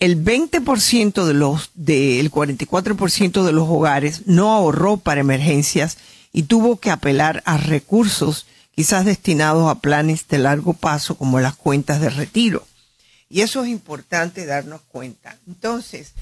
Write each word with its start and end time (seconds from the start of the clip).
El 0.00 0.24
20% 0.24 1.24
de 1.24 1.34
los, 1.34 1.70
del 1.74 2.28
44% 2.32 3.44
de 3.44 3.52
los 3.52 3.68
hogares 3.68 4.22
no 4.26 4.52
ahorró 4.52 4.96
para 4.96 5.20
emergencias 5.20 5.98
y 6.32 6.42
tuvo 6.42 6.80
que 6.80 6.90
apelar 6.90 7.42
a 7.46 7.56
recursos 7.56 8.46
quizás 8.74 9.04
destinados 9.04 9.70
a 9.70 9.78
planes 9.78 10.26
de 10.26 10.38
largo 10.38 10.72
plazo 10.72 11.16
como 11.16 11.38
las 11.38 11.54
cuentas 11.54 12.00
de 12.00 12.10
retiro. 12.10 12.66
Y 13.28 13.42
eso 13.42 13.62
es 13.62 13.70
importante 13.70 14.44
darnos 14.44 14.80
cuenta. 14.88 15.38
Entonces, 15.46 16.14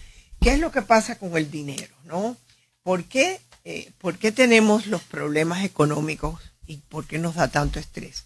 ¿qué 0.43 0.53
es 0.53 0.61
lo 0.61 0.71
que 0.71 0.83
pasa 0.83 1.19
con 1.19 1.35
el 1.39 1.51
dinero? 1.51 1.95
¿No? 2.05 2.37
¿Por 2.83 3.05
qué 3.05 3.41
eh, 3.65 3.93
¿por 3.99 4.19
qué 4.19 4.33
tenemos 4.33 4.87
los 4.87 5.03
problemas 5.03 5.65
económicos 5.65 6.41
y 6.67 6.79
por 6.89 7.07
qué 7.07 7.19
nos 7.19 7.35
da 7.35 7.49
tanto 7.49 7.79
estrés? 7.79 8.25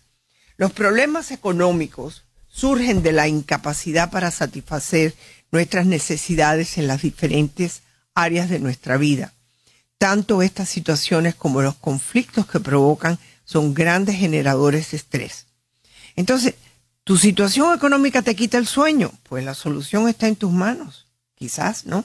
Los 0.56 0.72
problemas 0.72 1.30
económicos 1.30 2.22
surgen 2.48 3.02
de 3.02 3.12
la 3.12 3.26
incapacidad 3.26 4.10
para 4.10 4.30
satisfacer 4.30 5.14
nuestras 5.50 5.86
necesidades 5.86 6.78
en 6.78 6.86
las 6.86 7.02
diferentes 7.02 7.82
áreas 8.14 8.48
de 8.48 8.60
nuestra 8.60 8.96
vida. 8.96 9.32
Tanto 9.98 10.42
estas 10.42 10.68
situaciones 10.68 11.34
como 11.34 11.62
los 11.62 11.74
conflictos 11.74 12.46
que 12.46 12.60
provocan 12.60 13.18
son 13.44 13.74
grandes 13.74 14.16
generadores 14.16 14.90
de 14.90 14.96
estrés. 14.96 15.46
Entonces, 16.14 16.54
¿tu 17.02 17.16
situación 17.16 17.74
económica 17.74 18.22
te 18.22 18.36
quita 18.36 18.58
el 18.58 18.66
sueño? 18.66 19.12
Pues 19.24 19.44
la 19.44 19.54
solución 19.54 20.08
está 20.08 20.28
en 20.28 20.36
tus 20.36 20.52
manos. 20.52 21.06
Quizás, 21.34 21.86
¿no? 21.86 22.04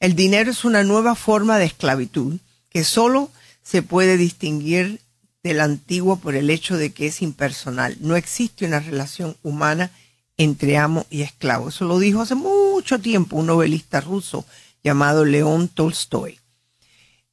El 0.00 0.16
dinero 0.16 0.50
es 0.50 0.64
una 0.64 0.82
nueva 0.82 1.14
forma 1.14 1.58
de 1.58 1.66
esclavitud 1.66 2.38
que 2.72 2.84
solo 2.84 3.30
se 3.62 3.82
puede 3.82 4.16
distinguir 4.16 5.00
del 5.42 5.60
antiguo 5.60 6.16
por 6.16 6.34
el 6.34 6.50
hecho 6.50 6.76
de 6.76 6.92
que 6.92 7.06
es 7.06 7.20
impersonal. 7.20 7.96
No 8.00 8.16
existe 8.16 8.64
una 8.64 8.80
relación 8.80 9.36
humana 9.42 9.90
entre 10.36 10.78
amo 10.78 11.06
y 11.10 11.22
esclavo. 11.22 11.68
Eso 11.68 11.84
lo 11.84 11.98
dijo 11.98 12.22
hace 12.22 12.34
mucho 12.34 12.98
tiempo 13.00 13.36
un 13.36 13.46
novelista 13.46 14.00
ruso 14.00 14.46
llamado 14.82 15.24
León 15.24 15.68
Tolstoy. 15.68 16.38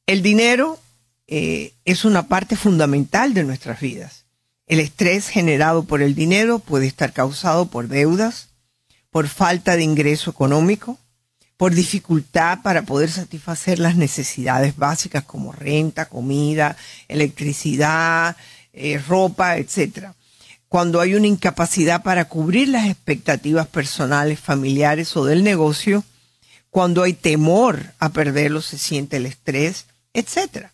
El 0.06 0.22
dinero 0.22 0.78
eh, 1.26 1.72
es 1.84 2.04
una 2.04 2.28
parte 2.28 2.56
fundamental 2.56 3.32
de 3.32 3.44
nuestras 3.44 3.80
vidas. 3.80 4.24
El 4.66 4.80
estrés 4.80 5.28
generado 5.28 5.84
por 5.84 6.02
el 6.02 6.14
dinero 6.14 6.58
puede 6.58 6.86
estar 6.86 7.12
causado 7.12 7.66
por 7.66 7.88
deudas, 7.88 8.48
por 9.10 9.26
falta 9.28 9.76
de 9.76 9.82
ingreso 9.82 10.30
económico, 10.30 10.98
por 11.60 11.74
dificultad 11.74 12.62
para 12.62 12.84
poder 12.86 13.10
satisfacer 13.10 13.78
las 13.80 13.94
necesidades 13.94 14.78
básicas 14.78 15.24
como 15.24 15.52
renta, 15.52 16.06
comida, 16.06 16.74
electricidad, 17.06 18.34
eh, 18.72 18.98
ropa, 19.06 19.58
etc. 19.58 20.12
Cuando 20.68 21.02
hay 21.02 21.14
una 21.14 21.26
incapacidad 21.26 22.02
para 22.02 22.24
cubrir 22.24 22.68
las 22.68 22.88
expectativas 22.88 23.66
personales, 23.66 24.40
familiares 24.40 25.14
o 25.18 25.26
del 25.26 25.44
negocio, 25.44 26.02
cuando 26.70 27.02
hay 27.02 27.12
temor 27.12 27.92
a 27.98 28.08
perderlo, 28.08 28.62
se 28.62 28.78
siente 28.78 29.18
el 29.18 29.26
estrés, 29.26 29.84
etc. 30.14 30.68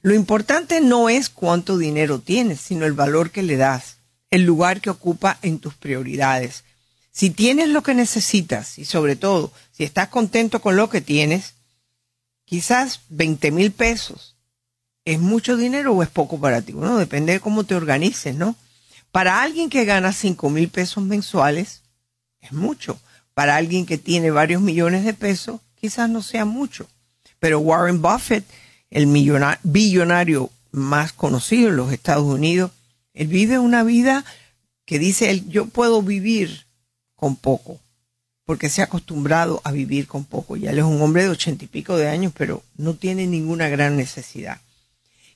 Lo 0.00 0.14
importante 0.14 0.80
no 0.80 1.10
es 1.10 1.28
cuánto 1.28 1.76
dinero 1.76 2.18
tienes, 2.18 2.62
sino 2.62 2.86
el 2.86 2.94
valor 2.94 3.30
que 3.30 3.42
le 3.42 3.58
das, 3.58 3.98
el 4.30 4.46
lugar 4.46 4.80
que 4.80 4.88
ocupa 4.88 5.36
en 5.42 5.58
tus 5.58 5.74
prioridades 5.74 6.64
si 7.12 7.30
tienes 7.30 7.68
lo 7.68 7.82
que 7.82 7.94
necesitas 7.94 8.78
y 8.78 8.84
sobre 8.84 9.16
todo 9.16 9.52
si 9.72 9.84
estás 9.84 10.08
contento 10.08 10.60
con 10.60 10.76
lo 10.76 10.88
que 10.88 11.00
tienes, 11.00 11.54
quizás 12.44 13.00
20 13.08 13.50
mil 13.50 13.72
pesos 13.72 14.36
es 15.04 15.18
mucho 15.18 15.56
dinero 15.56 15.92
o 15.94 16.02
es 16.02 16.08
poco 16.08 16.38
para 16.38 16.62
ti. 16.62 16.72
Bueno, 16.72 16.98
depende 16.98 17.32
de 17.32 17.40
cómo 17.40 17.64
te 17.64 17.74
organices, 17.74 18.34
¿no? 18.34 18.54
Para 19.10 19.42
alguien 19.42 19.70
que 19.70 19.84
gana 19.84 20.12
5 20.12 20.50
mil 20.50 20.68
pesos 20.68 21.02
mensuales, 21.02 21.82
es 22.40 22.52
mucho. 22.52 23.00
Para 23.34 23.56
alguien 23.56 23.86
que 23.86 23.98
tiene 23.98 24.30
varios 24.30 24.62
millones 24.62 25.04
de 25.04 25.14
pesos, 25.14 25.60
quizás 25.74 26.08
no 26.08 26.22
sea 26.22 26.44
mucho. 26.44 26.88
Pero 27.38 27.58
Warren 27.60 28.02
Buffett, 28.02 28.44
el 28.90 29.06
billonario 29.62 30.50
más 30.70 31.12
conocido 31.12 31.70
en 31.70 31.76
los 31.76 31.92
Estados 31.92 32.24
Unidos, 32.24 32.70
él 33.14 33.26
vive 33.28 33.58
una 33.58 33.82
vida 33.82 34.24
que 34.84 34.98
dice 34.98 35.30
él, 35.30 35.48
yo 35.48 35.66
puedo 35.66 36.02
vivir 36.02 36.66
con 37.20 37.36
poco, 37.36 37.78
porque 38.46 38.70
se 38.70 38.80
ha 38.80 38.86
acostumbrado 38.86 39.60
a 39.62 39.72
vivir 39.72 40.06
con 40.06 40.24
poco. 40.24 40.56
Ya 40.56 40.70
él 40.70 40.78
es 40.78 40.84
un 40.84 41.02
hombre 41.02 41.24
de 41.24 41.28
ochenta 41.28 41.64
y 41.64 41.68
pico 41.68 41.98
de 41.98 42.08
años, 42.08 42.32
pero 42.34 42.62
no 42.78 42.94
tiene 42.94 43.26
ninguna 43.26 43.68
gran 43.68 43.94
necesidad. 43.98 44.58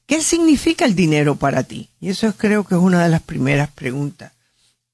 ¿Qué 0.06 0.23
significa 0.23 0.87
el 0.87 0.94
dinero 0.94 1.37
para 1.37 1.62
ti? 1.62 1.91
Y 2.00 2.09
eso 2.09 2.33
creo 2.37 2.65
que 2.65 2.75
es 2.75 2.81
una 2.81 3.03
de 3.03 3.11
las 3.11 3.21
primeras 3.21 3.71
preguntas. 3.71 4.33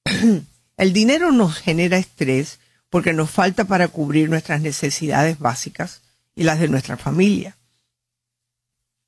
el 0.76 0.92
dinero 0.92 1.30
nos 1.30 1.56
genera 1.56 1.96
estrés 1.96 2.58
porque 2.90 3.12
nos 3.12 3.30
falta 3.30 3.64
para 3.64 3.86
cubrir 3.86 4.28
nuestras 4.28 4.60
necesidades 4.60 5.38
básicas 5.38 6.00
y 6.34 6.42
las 6.42 6.59
de 6.59 6.68
nuestra 6.68 6.97
familia. 6.97 7.56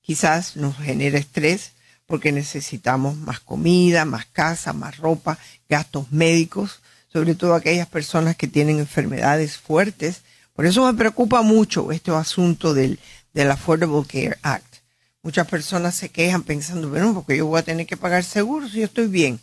Quizás 0.03 0.57
nos 0.57 0.77
genera 0.77 1.19
estrés 1.19 1.73
porque 2.07 2.31
necesitamos 2.31 3.17
más 3.17 3.41
comida, 3.41 4.05
más 4.05 4.27
casa, 4.27 4.73
más 4.73 4.99
ropa, 4.99 5.39
gastos 5.69 6.13
médicos 6.13 6.82
sobre 7.13 7.35
todo 7.35 7.55
aquellas 7.55 7.89
personas 7.89 8.37
que 8.37 8.49
tienen 8.49 8.79
enfermedades 8.79 9.59
fuertes. 9.59 10.23
Por 10.55 10.67
eso 10.67 10.87
me 10.87 10.97
preocupa 10.97 11.43
mucho 11.43 11.93
este 11.93 12.11
asunto 12.11 12.73
del, 12.73 12.99
del 13.35 13.51
Affordable 13.51 14.05
Care 14.07 14.39
Act. 14.43 14.77
Muchas 15.23 15.47
personas 15.47 15.95
se 15.95 16.09
quejan 16.09 16.43
pensando, 16.43 16.89
bueno, 16.89 17.15
porque 17.15 17.37
yo 17.37 17.47
voy 17.47 17.61
a 17.61 17.65
tener 17.65 17.87
que 17.87 17.97
pagar 17.97 18.25
seguro 18.25 18.69
si 18.69 18.79
yo 18.79 18.87
estoy 18.87 19.07
bien. 19.07 19.41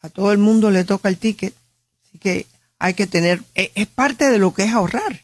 A 0.00 0.08
todo 0.08 0.32
el 0.32 0.38
mundo 0.38 0.70
le 0.70 0.84
toca 0.84 1.08
el 1.08 1.18
ticket. 1.18 1.54
Así 2.04 2.18
que 2.18 2.46
hay 2.78 2.94
que 2.94 3.06
tener, 3.06 3.42
e, 3.54 3.72
es 3.74 3.88
parte 3.88 4.30
de 4.30 4.38
lo 4.38 4.54
que 4.54 4.64
es 4.64 4.72
ahorrar. 4.72 5.22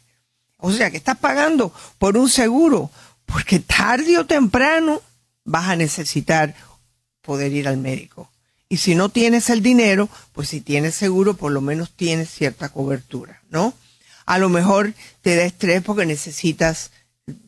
O 0.59 0.73
sea, 0.73 0.91
que 0.91 0.97
estás 0.97 1.19
pagando 1.19 1.73
por 1.99 2.17
un 2.17 2.29
seguro, 2.29 2.91
porque 3.25 3.61
tarde 3.61 4.19
o 4.19 4.27
temprano 4.27 5.01
vas 5.45 5.69
a 5.69 5.77
necesitar 5.77 6.55
poder 7.21 7.53
ir 7.53 7.69
al 7.69 7.79
médico. 7.79 8.32
Y 8.73 8.79
si 8.79 8.95
no 8.95 9.11
tienes 9.11 9.51
el 9.51 9.61
dinero, 9.61 10.09
pues 10.33 10.49
si 10.49 10.63
tienes 10.63 10.95
seguro, 10.95 11.35
por 11.35 11.53
lo 11.53 11.61
menos 11.61 11.91
tienes 11.91 12.31
cierta 12.31 12.71
cobertura, 12.71 13.43
¿no? 13.51 13.75
A 14.25 14.39
lo 14.39 14.49
mejor 14.49 14.95
te 15.21 15.37
da 15.37 15.45
estrés 15.45 15.83
porque 15.83 16.07
necesitas 16.07 16.91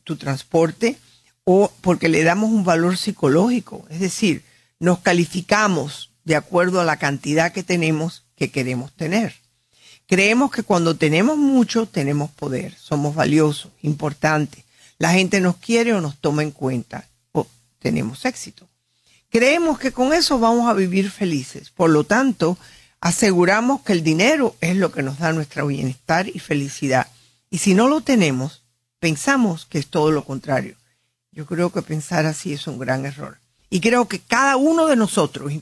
tu 0.02 0.16
transporte 0.16 0.98
o 1.44 1.72
porque 1.80 2.10
le 2.10 2.24
damos 2.24 2.50
un 2.50 2.62
valor 2.62 2.98
psicológico. 2.98 3.86
Es 3.88 4.00
decir, 4.00 4.44
nos 4.78 4.98
calificamos 4.98 6.10
de 6.24 6.36
acuerdo 6.36 6.78
a 6.82 6.84
la 6.84 6.98
cantidad 6.98 7.52
que 7.52 7.62
tenemos 7.62 8.26
que 8.36 8.50
queremos 8.50 8.92
tener. 8.92 9.34
Creemos 10.06 10.50
que 10.50 10.62
cuando 10.62 10.94
tenemos 10.94 11.38
mucho 11.38 11.86
tenemos 11.86 12.32
poder, 12.32 12.74
somos 12.74 13.14
valiosos, 13.14 13.72
importantes. 13.80 14.62
La 14.98 15.14
gente 15.14 15.40
nos 15.40 15.56
quiere 15.56 15.94
o 15.94 16.02
nos 16.02 16.18
toma 16.18 16.42
en 16.42 16.50
cuenta 16.50 17.08
o 17.32 17.46
tenemos 17.78 18.26
éxito. 18.26 18.68
Creemos 19.34 19.80
que 19.80 19.90
con 19.90 20.12
eso 20.12 20.38
vamos 20.38 20.70
a 20.70 20.74
vivir 20.74 21.10
felices. 21.10 21.68
Por 21.70 21.90
lo 21.90 22.04
tanto, 22.04 22.56
aseguramos 23.00 23.80
que 23.80 23.92
el 23.92 24.04
dinero 24.04 24.54
es 24.60 24.76
lo 24.76 24.92
que 24.92 25.02
nos 25.02 25.18
da 25.18 25.32
nuestro 25.32 25.66
bienestar 25.66 26.28
y 26.28 26.38
felicidad. 26.38 27.08
Y 27.50 27.58
si 27.58 27.74
no 27.74 27.88
lo 27.88 28.00
tenemos, 28.00 28.62
pensamos 29.00 29.66
que 29.66 29.80
es 29.80 29.88
todo 29.88 30.12
lo 30.12 30.24
contrario. 30.24 30.76
Yo 31.32 31.46
creo 31.46 31.72
que 31.72 31.82
pensar 31.82 32.26
así 32.26 32.52
es 32.52 32.68
un 32.68 32.78
gran 32.78 33.06
error. 33.06 33.38
Y 33.70 33.80
creo 33.80 34.06
que 34.06 34.20
cada 34.20 34.56
uno 34.56 34.86
de 34.86 34.94
nosotros, 34.94 35.52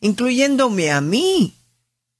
incluyéndome 0.00 0.90
a 0.90 1.00
mí, 1.00 1.54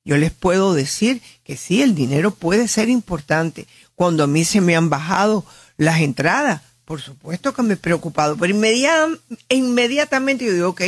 yo 0.04 0.16
les 0.16 0.30
puedo 0.30 0.74
decir 0.74 1.20
que 1.42 1.56
sí, 1.56 1.82
el 1.82 1.96
dinero 1.96 2.30
puede 2.30 2.68
ser 2.68 2.88
importante. 2.88 3.66
Cuando 3.96 4.22
a 4.22 4.28
mí 4.28 4.44
se 4.44 4.60
me 4.60 4.76
han 4.76 4.90
bajado 4.90 5.44
las 5.76 6.02
entradas, 6.02 6.62
por 6.88 7.02
supuesto 7.02 7.52
que 7.52 7.62
me 7.62 7.74
he 7.74 7.76
preocupado, 7.76 8.34
pero 8.38 8.54
inmediatamente 9.50 10.46
yo 10.46 10.54
digo, 10.54 10.68
ok, 10.70 10.82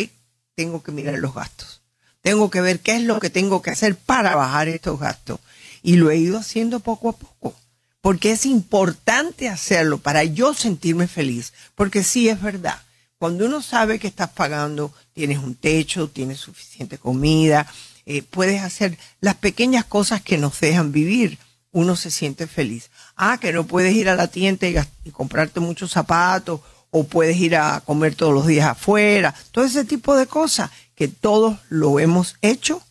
tengo 0.55 0.83
que 0.83 0.93
mirar 0.93 1.19
los 1.19 1.35
gastos. 1.35 1.83
Tengo 2.23 2.49
que 2.51 2.63
ver 2.63 2.81
qué 2.81 2.97
es 2.97 3.03
lo 3.03 3.21
que 3.21 3.29
tengo 3.29 3.61
que 3.61 3.69
hacer 3.69 3.97
para 3.97 4.35
bajar 4.35 4.69
estos 4.69 4.99
gastos. 4.99 5.41
Y 5.83 5.97
lo 5.97 6.11
he 6.11 6.17
ido 6.17 6.39
haciendo 6.39 6.81
poco 6.81 7.11
a 7.11 7.19
poco, 7.19 7.55
porque 8.01 8.33
es 8.33 8.47
importante 8.47 9.51
hacerlo 9.51 9.99
para 9.99 10.25
yo 10.25 10.55
sentirme 10.55 11.07
feliz, 11.07 11.53
porque 11.75 12.03
sí 12.03 12.31
es 12.31 12.41
verdad. 12.41 12.81
Cuando 13.19 13.45
uno 13.45 13.61
sabe 13.61 13.99
que 13.99 14.09
estás 14.09 14.31
pagando, 14.31 14.95
tienes 15.13 15.37
un 15.37 15.55
techo, 15.55 16.09
tienes 16.09 16.39
suficiente 16.39 16.97
comida, 16.97 17.71
eh, 18.07 18.23
puedes 18.23 18.63
hacer 18.63 18.97
las 19.21 19.35
pequeñas 19.35 19.85
cosas 19.85 20.23
que 20.23 20.39
nos 20.39 20.59
dejan 20.61 20.93
vivir, 20.93 21.39
uno 21.73 21.95
se 21.95 22.11
siente 22.11 22.47
feliz. 22.47 22.91
Ah, 23.23 23.37
que 23.37 23.53
no 23.53 23.67
puedes 23.67 23.95
ir 23.95 24.09
a 24.09 24.17
la 24.17 24.29
tienda 24.29 24.67
y, 24.67 25.11
comprarte 25.11 25.61
muchos 25.61 25.91
zapatos 25.91 26.63
o 26.89 27.05
puedes 27.05 27.37
ir 27.37 27.55
a 27.55 27.83
comer 27.83 28.15
todos 28.15 28.33
los 28.33 28.47
días 28.47 28.67
afuera, 28.67 29.35
todo 29.53 29.67
ese 29.67 29.85
tipo 29.85 30.17
de 30.17 30.27
cosas 30.27 30.71
que 30.95 31.07
todos 31.07 31.59
lo 31.69 32.01
hemos 32.01 32.37
hecho, 32.41 32.83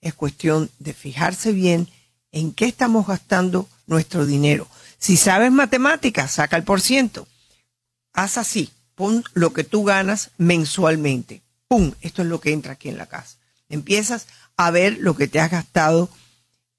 es 0.00 0.14
cuestión 0.14 0.70
de 0.78 0.94
fijarse 0.94 1.52
bien 1.52 1.86
en 2.32 2.54
qué 2.54 2.64
estamos 2.64 3.06
gastando 3.06 3.68
nuestro 3.86 4.24
dinero. 4.24 4.66
Si 4.96 5.18
sabes 5.18 5.52
matemáticas, 5.52 6.30
saca 6.30 6.56
el 6.56 6.64
por 6.64 6.80
ciento. 6.80 7.28
Haz 8.14 8.38
así, 8.38 8.72
pon 8.94 9.22
lo 9.34 9.52
que 9.52 9.64
tú 9.64 9.84
ganas 9.84 10.30
mensualmente. 10.38 11.42
¡Pum! 11.68 11.92
Esto 12.00 12.22
es 12.22 12.28
lo 12.28 12.40
que 12.40 12.54
entra 12.54 12.72
aquí 12.72 12.88
en 12.88 12.96
la 12.96 13.04
casa. 13.04 13.36
Empiezas 13.68 14.28
a 14.56 14.70
ver 14.70 14.96
lo 15.00 15.14
que 15.14 15.28
te 15.28 15.40
has 15.40 15.50
gastado 15.50 16.08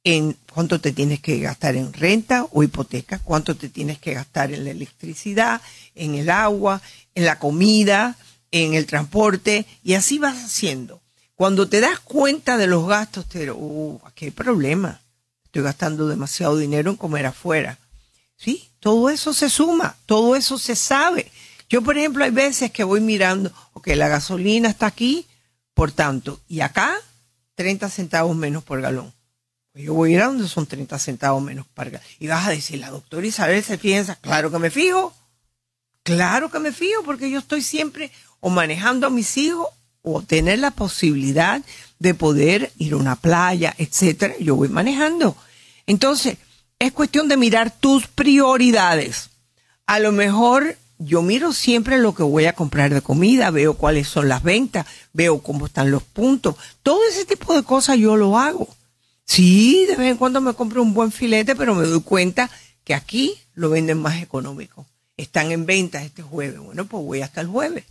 en 0.06 0.38
cuánto 0.54 0.80
te 0.80 0.94
tienes 0.94 1.20
que 1.20 1.40
gastar 1.40 1.76
en 1.76 1.92
renta 1.92 2.46
o 2.52 2.62
hipoteca, 2.62 3.20
cuánto 3.20 3.56
te 3.56 3.70
tienes 3.70 3.98
que 3.98 4.14
gastar 4.14 4.54
en 4.54 4.64
la 4.64 4.70
electricidad, 4.70 5.62
en 5.96 6.14
el 6.14 6.30
agua, 6.30 6.80
en 7.16 7.26
la 7.26 7.40
comida, 7.40 8.16
en 8.52 8.76
el 8.76 8.86
transporte, 8.86 9.66
y 9.84 9.96
así 9.96 10.20
vas 10.20 10.44
haciendo. 10.44 11.02
Cuando 11.34 11.68
te 11.68 11.82
das 11.82 12.00
cuenta 12.00 12.56
de 12.56 12.68
los 12.68 12.88
gastos, 12.88 13.28
te 13.28 13.40
digo, 13.40 13.56
uh, 13.56 14.00
aquí 14.06 14.26
hay 14.26 14.32
problema. 14.32 15.02
Estoy 15.44 15.64
gastando 15.64 16.08
demasiado 16.08 16.56
dinero 16.56 16.92
en 16.92 16.98
comer 16.98 17.26
afuera. 17.26 17.80
Sí, 18.38 18.70
todo 18.80 19.10
eso 19.10 19.34
se 19.34 19.50
suma, 19.50 19.98
todo 20.06 20.36
eso 20.36 20.60
se 20.60 20.76
sabe. 20.76 21.32
Yo, 21.68 21.82
por 21.82 21.98
ejemplo, 21.98 22.24
hay 22.24 22.32
veces 22.32 22.70
que 22.70 22.84
voy 22.84 23.02
mirando, 23.02 23.52
ok, 23.74 23.88
la 23.96 24.08
gasolina 24.08 24.70
está 24.70 24.86
aquí, 24.86 25.26
por 25.74 25.92
tanto, 25.92 26.40
y 26.48 26.60
acá 26.60 26.94
30 27.56 27.90
centavos 27.90 28.36
menos 28.36 28.64
por 28.64 28.82
galón 28.82 29.15
yo 29.76 29.94
voy 29.94 30.12
a 30.12 30.16
ir 30.16 30.22
a 30.22 30.28
donde 30.28 30.48
son 30.48 30.66
30 30.66 30.98
centavos 31.00 31.44
menos 31.44 31.66
para 31.74 32.02
Y 32.20 32.28
vas 32.28 32.48
a 32.48 32.52
decir, 32.52 32.80
la 32.80 32.90
doctora 32.90 33.28
Isabel 33.28 33.64
se 33.64 33.78
piensa, 33.78 34.16
claro 34.16 34.50
que 34.50 34.60
me 34.60 34.70
fijo, 34.70 35.14
claro 36.04 36.50
que 36.50 36.60
me 36.60 36.72
fijo, 36.72 37.04
porque 37.04 37.30
yo 37.30 37.40
estoy 37.40 37.62
siempre 37.62 38.12
o 38.40 38.50
manejando 38.50 39.08
a 39.08 39.10
mis 39.10 39.38
hijos 39.38 39.68
o 40.02 40.22
tener 40.22 40.60
la 40.60 40.72
posibilidad 40.72 41.62
de 42.00 42.14
poder 42.14 42.72
ir 42.78 42.94
a 42.94 42.98
una 42.98 43.16
playa, 43.16 43.74
etcétera. 43.78 44.36
Yo 44.40 44.56
voy 44.56 44.70
manejando. 44.70 45.36
Entonces, 45.88 46.38
es 46.80 46.92
cuestión 46.92 47.28
de 47.28 47.38
mirar 47.38 47.72
tus 47.72 48.08
prioridades. 48.08 49.30
A 49.88 50.00
lo 50.00 50.12
mejor 50.12 50.78
yo 50.98 51.22
miro 51.22 51.52
siempre 51.54 51.98
lo 51.98 52.16
que 52.16 52.24
voy 52.24 52.46
a 52.46 52.54
comprar 52.54 52.94
de 52.94 53.02
comida, 53.02 53.52
veo 53.52 53.74
cuáles 53.74 54.08
son 54.08 54.30
las 54.30 54.44
ventas, 54.44 54.86
veo 55.12 55.42
cómo 55.42 55.66
están 55.66 55.92
los 55.92 56.04
puntos. 56.04 56.56
Todo 56.84 57.00
ese 57.10 57.26
tipo 57.26 57.54
de 57.56 57.64
cosas 57.64 57.98
yo 57.98 58.16
lo 58.16 58.38
hago. 58.38 58.68
Sí, 59.26 59.86
de 59.88 59.96
vez 59.96 60.12
en 60.12 60.18
cuando 60.18 60.40
me 60.40 60.54
compro 60.54 60.82
un 60.82 60.94
buen 60.94 61.12
filete, 61.12 61.56
pero 61.56 61.76
me 61.76 61.86
doy 61.86 62.02
cuenta 62.02 62.50
que 62.84 62.94
aquí 62.94 63.36
lo 63.56 63.70
venden 63.70 64.00
más 64.00 64.22
económico. 64.22 64.86
Están 65.18 65.52
en 65.52 65.66
ventas 65.66 66.04
este 66.04 66.22
jueves. 66.22 66.60
Bueno, 66.60 66.86
pues 66.86 67.04
voy 67.04 67.22
hasta 67.22 67.42
el 67.42 67.48
jueves. 67.48 67.86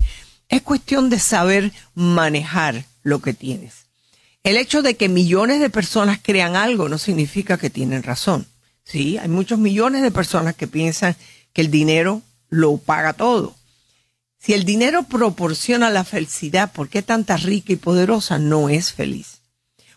Es 0.48 0.62
cuestión 0.62 1.10
de 1.10 1.18
saber 1.18 1.72
manejar 1.94 2.84
lo 3.02 3.20
que 3.20 3.34
tienes. 3.34 3.84
El 4.44 4.56
hecho 4.56 4.82
de 4.82 4.96
que 4.96 5.08
millones 5.08 5.60
de 5.60 5.70
personas 5.70 6.20
crean 6.22 6.54
algo 6.54 6.88
no 6.88 6.98
significa 6.98 7.58
que 7.58 7.70
tienen 7.70 8.02
razón. 8.02 8.46
Sí, 8.84 9.16
hay 9.18 9.28
muchos 9.28 9.58
millones 9.58 10.02
de 10.02 10.10
personas 10.10 10.54
que 10.54 10.66
piensan 10.66 11.16
que 11.52 11.62
el 11.62 11.70
dinero 11.70 12.22
lo 12.50 12.76
paga 12.76 13.14
todo. 13.14 13.56
Si 14.38 14.52
el 14.52 14.64
dinero 14.64 15.04
proporciona 15.04 15.88
la 15.88 16.04
felicidad, 16.04 16.70
¿por 16.72 16.90
qué 16.90 17.00
tanta 17.00 17.38
rica 17.38 17.72
y 17.72 17.76
poderosa 17.76 18.38
no 18.38 18.68
es 18.68 18.92
feliz? 18.92 19.33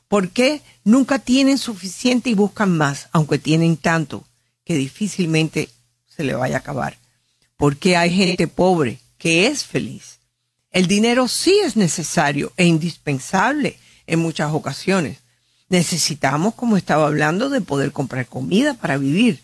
¿Por 0.07 0.30
qué 0.30 0.62
nunca 0.83 1.19
tienen 1.19 1.57
suficiente 1.57 2.30
y 2.30 2.33
buscan 2.33 2.77
más, 2.77 3.09
aunque 3.12 3.39
tienen 3.39 3.75
tanto 3.77 4.25
que 4.63 4.75
difícilmente 4.75 5.69
se 6.07 6.24
le 6.24 6.33
vaya 6.33 6.57
a 6.57 6.59
acabar? 6.59 6.98
¿Por 7.57 7.77
qué 7.77 7.98
hay 7.98 8.12
gente 8.12 8.48
pobre 8.48 9.00
que 9.18 9.48
es 9.48 9.65
feliz? 9.65 10.19
El 10.71 10.88
dinero 10.88 11.27
sí 11.27 11.57
es 11.63 11.75
necesario 11.75 12.54
e 12.56 12.65
indispensable 12.65 13.77
en 14.06 14.19
muchas 14.19 14.54
ocasiones. 14.54 15.18
Necesitamos, 15.69 16.53
como 16.53 16.77
estaba 16.77 17.07
hablando, 17.07 17.50
de 17.50 17.62
poder 17.62 17.92
comprar 17.92 18.27
comida 18.27 18.75
para 18.75 18.98
vivir. 18.98 19.42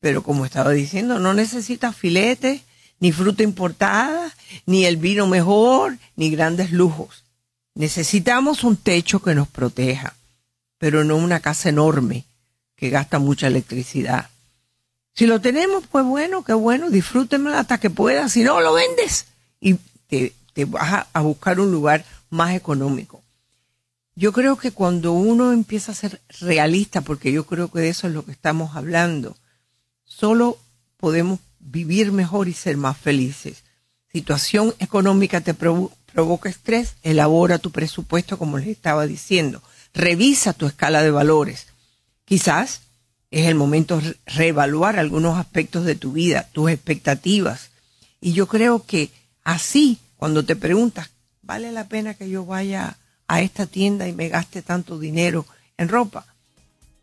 Pero 0.00 0.22
como 0.22 0.44
estaba 0.44 0.70
diciendo, 0.70 1.18
no 1.18 1.34
necesitas 1.34 1.94
filetes, 1.94 2.62
ni 2.98 3.12
fruta 3.12 3.42
importada, 3.42 4.34
ni 4.66 4.84
el 4.84 4.96
vino 4.96 5.26
mejor, 5.26 5.98
ni 6.16 6.30
grandes 6.30 6.72
lujos. 6.72 7.24
Necesitamos 7.80 8.62
un 8.62 8.76
techo 8.76 9.22
que 9.22 9.34
nos 9.34 9.48
proteja, 9.48 10.14
pero 10.76 11.02
no 11.02 11.16
una 11.16 11.40
casa 11.40 11.70
enorme 11.70 12.26
que 12.76 12.90
gasta 12.90 13.18
mucha 13.18 13.46
electricidad. 13.46 14.28
Si 15.14 15.26
lo 15.26 15.40
tenemos, 15.40 15.86
pues 15.86 16.04
bueno, 16.04 16.44
qué 16.44 16.52
bueno, 16.52 16.90
disfrútenlo 16.90 17.56
hasta 17.56 17.78
que 17.78 17.88
pueda. 17.88 18.28
Si 18.28 18.42
no, 18.42 18.60
lo 18.60 18.74
vendes 18.74 19.28
y 19.62 19.76
te, 20.08 20.34
te 20.52 20.66
vas 20.66 21.06
a 21.10 21.20
buscar 21.22 21.58
un 21.58 21.72
lugar 21.72 22.04
más 22.28 22.54
económico. 22.54 23.22
Yo 24.14 24.34
creo 24.34 24.58
que 24.58 24.72
cuando 24.72 25.14
uno 25.14 25.50
empieza 25.50 25.92
a 25.92 25.94
ser 25.94 26.20
realista, 26.38 27.00
porque 27.00 27.32
yo 27.32 27.46
creo 27.46 27.70
que 27.70 27.80
de 27.80 27.88
eso 27.88 28.08
es 28.08 28.12
lo 28.12 28.26
que 28.26 28.32
estamos 28.32 28.76
hablando, 28.76 29.38
solo 30.04 30.58
podemos 30.98 31.40
vivir 31.60 32.12
mejor 32.12 32.46
y 32.46 32.52
ser 32.52 32.76
más 32.76 32.98
felices. 32.98 33.64
Situación 34.12 34.74
económica 34.80 35.40
te, 35.40 35.54
provoca 36.10 36.48
estrés, 36.48 36.94
elabora 37.02 37.58
tu 37.58 37.70
presupuesto 37.70 38.38
como 38.38 38.58
les 38.58 38.68
estaba 38.68 39.06
diciendo. 39.06 39.62
Revisa 39.94 40.52
tu 40.52 40.66
escala 40.66 41.02
de 41.02 41.10
valores. 41.10 41.68
Quizás 42.24 42.82
es 43.30 43.46
el 43.46 43.54
momento 43.54 44.00
de 44.00 44.16
reevaluar 44.26 44.98
algunos 44.98 45.38
aspectos 45.38 45.84
de 45.84 45.94
tu 45.94 46.12
vida, 46.12 46.48
tus 46.52 46.70
expectativas. 46.70 47.70
Y 48.20 48.32
yo 48.32 48.46
creo 48.46 48.84
que 48.84 49.10
así, 49.44 49.98
cuando 50.16 50.44
te 50.44 50.56
preguntas, 50.56 51.10
¿vale 51.42 51.72
la 51.72 51.88
pena 51.88 52.14
que 52.14 52.28
yo 52.28 52.44
vaya 52.44 52.96
a 53.28 53.40
esta 53.40 53.66
tienda 53.66 54.08
y 54.08 54.12
me 54.12 54.28
gaste 54.28 54.62
tanto 54.62 54.98
dinero 54.98 55.46
en 55.78 55.88
ropa? 55.88 56.26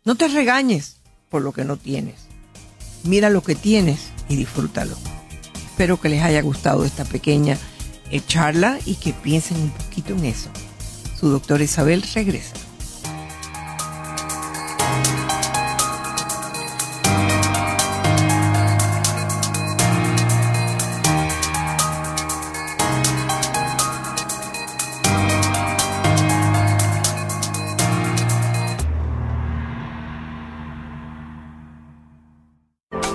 No 0.04 0.14
te 0.14 0.28
regañes 0.28 0.96
por 1.28 1.42
lo 1.42 1.52
que 1.52 1.64
no 1.64 1.76
tienes. 1.76 2.16
Mira 3.04 3.30
lo 3.30 3.42
que 3.42 3.54
tienes 3.54 4.00
y 4.28 4.36
disfrútalo. 4.36 4.96
Espero 5.54 6.00
que 6.00 6.08
les 6.08 6.22
haya 6.22 6.42
gustado 6.42 6.84
esta 6.84 7.04
pequeña 7.04 7.58
echarla 8.10 8.78
y 8.84 8.96
que 8.96 9.12
piensen 9.12 9.60
un 9.60 9.70
poquito 9.70 10.12
en 10.14 10.24
eso. 10.26 10.50
Su 11.18 11.28
doctora 11.28 11.64
Isabel 11.64 12.02
regresa. 12.14 12.54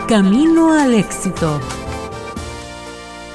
Camino 0.07 0.73
al 0.73 0.93
éxito 0.93 1.59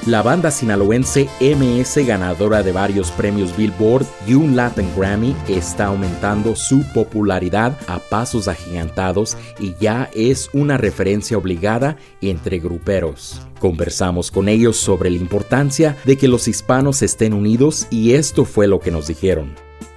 la 0.05 0.21
banda 0.21 0.49
sinaloense 0.49 1.27
MS, 1.41 2.07
ganadora 2.07 2.63
de 2.63 2.71
varios 2.71 3.11
premios 3.11 3.55
Billboard 3.57 4.05
y 4.25 4.33
un 4.33 4.55
Latin 4.55 4.89
Grammy, 4.95 5.35
está 5.49 5.87
aumentando 5.87 6.55
su 6.55 6.83
popularidad 6.93 7.77
a 7.85 7.99
pasos 7.99 8.47
agigantados 8.47 9.37
y 9.59 9.75
ya 9.77 10.09
es 10.13 10.49
una 10.53 10.77
referencia 10.77 11.37
obligada 11.37 11.97
entre 12.21 12.59
gruperos. 12.59 13.41
Conversamos 13.59 14.31
con 14.31 14.47
ellos 14.47 14.77
sobre 14.77 15.09
la 15.09 15.17
importancia 15.17 15.97
de 16.05 16.17
que 16.17 16.29
los 16.29 16.47
hispanos 16.47 17.01
estén 17.01 17.33
unidos 17.33 17.85
y 17.91 18.13
esto 18.13 18.45
fue 18.45 18.67
lo 18.67 18.79
que 18.79 18.91
nos 18.91 19.07
dijeron. 19.07 19.53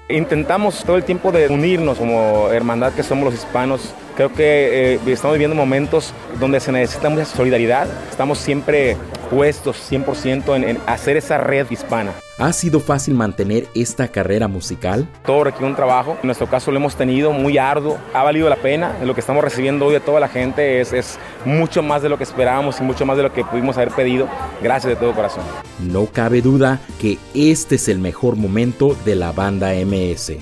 Intentamos 0.08 0.82
todo 0.84 0.96
el 0.96 1.04
tiempo 1.04 1.30
de 1.30 1.46
unirnos 1.46 1.98
como 1.98 2.48
hermandad 2.50 2.92
que 2.92 3.04
somos 3.04 3.26
los 3.26 3.34
hispanos. 3.34 3.94
Creo 4.16 4.32
que 4.32 4.94
eh, 4.94 5.00
estamos 5.06 5.34
viviendo 5.34 5.56
momentos 5.56 6.12
donde 6.38 6.60
se 6.60 6.72
necesita 6.72 7.08
mucha 7.08 7.24
solidaridad. 7.24 7.86
Estamos 8.10 8.38
siempre 8.38 8.96
puestos 9.30 9.90
100% 9.90 10.56
en, 10.56 10.64
en 10.64 10.78
hacer 10.86 11.16
esa 11.16 11.38
red 11.38 11.70
hispana. 11.70 12.12
¿Ha 12.38 12.52
sido 12.52 12.80
fácil 12.80 13.14
mantener 13.14 13.68
esta 13.74 14.08
carrera 14.08 14.48
musical? 14.48 15.06
Todo 15.24 15.44
requiere 15.44 15.66
un 15.66 15.76
trabajo. 15.76 16.18
En 16.22 16.26
nuestro 16.26 16.48
caso 16.48 16.70
lo 16.70 16.78
hemos 16.78 16.96
tenido 16.96 17.32
muy 17.32 17.56
arduo. 17.56 17.98
Ha 18.14 18.22
valido 18.22 18.48
la 18.48 18.56
pena. 18.56 18.96
Lo 19.04 19.14
que 19.14 19.20
estamos 19.20 19.44
recibiendo 19.44 19.86
hoy 19.86 19.94
de 19.94 20.00
toda 20.00 20.18
la 20.18 20.28
gente 20.28 20.80
es, 20.80 20.92
es 20.92 21.18
mucho 21.44 21.82
más 21.82 22.02
de 22.02 22.08
lo 22.08 22.18
que 22.18 22.24
esperábamos 22.24 22.80
y 22.80 22.82
mucho 22.82 23.06
más 23.06 23.16
de 23.16 23.22
lo 23.22 23.32
que 23.32 23.44
pudimos 23.44 23.76
haber 23.76 23.90
pedido. 23.90 24.28
Gracias 24.62 24.90
de 24.92 24.96
todo 24.96 25.14
corazón. 25.14 25.44
No 25.78 26.06
cabe 26.06 26.42
duda 26.42 26.80
que 27.00 27.18
este 27.34 27.76
es 27.76 27.88
el 27.88 27.98
mejor 27.98 28.36
momento 28.36 28.96
de 29.04 29.14
la 29.14 29.32
banda 29.32 29.72
MS. 29.72 30.32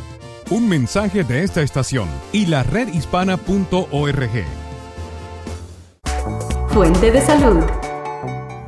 Un 0.50 0.68
mensaje 0.68 1.22
de 1.22 1.44
esta 1.44 1.62
estación 1.62 2.08
y 2.32 2.46
la 2.46 2.64
redhispana.org. 2.64 4.44
Fuente 6.70 7.12
de 7.12 7.20
salud. 7.20 7.62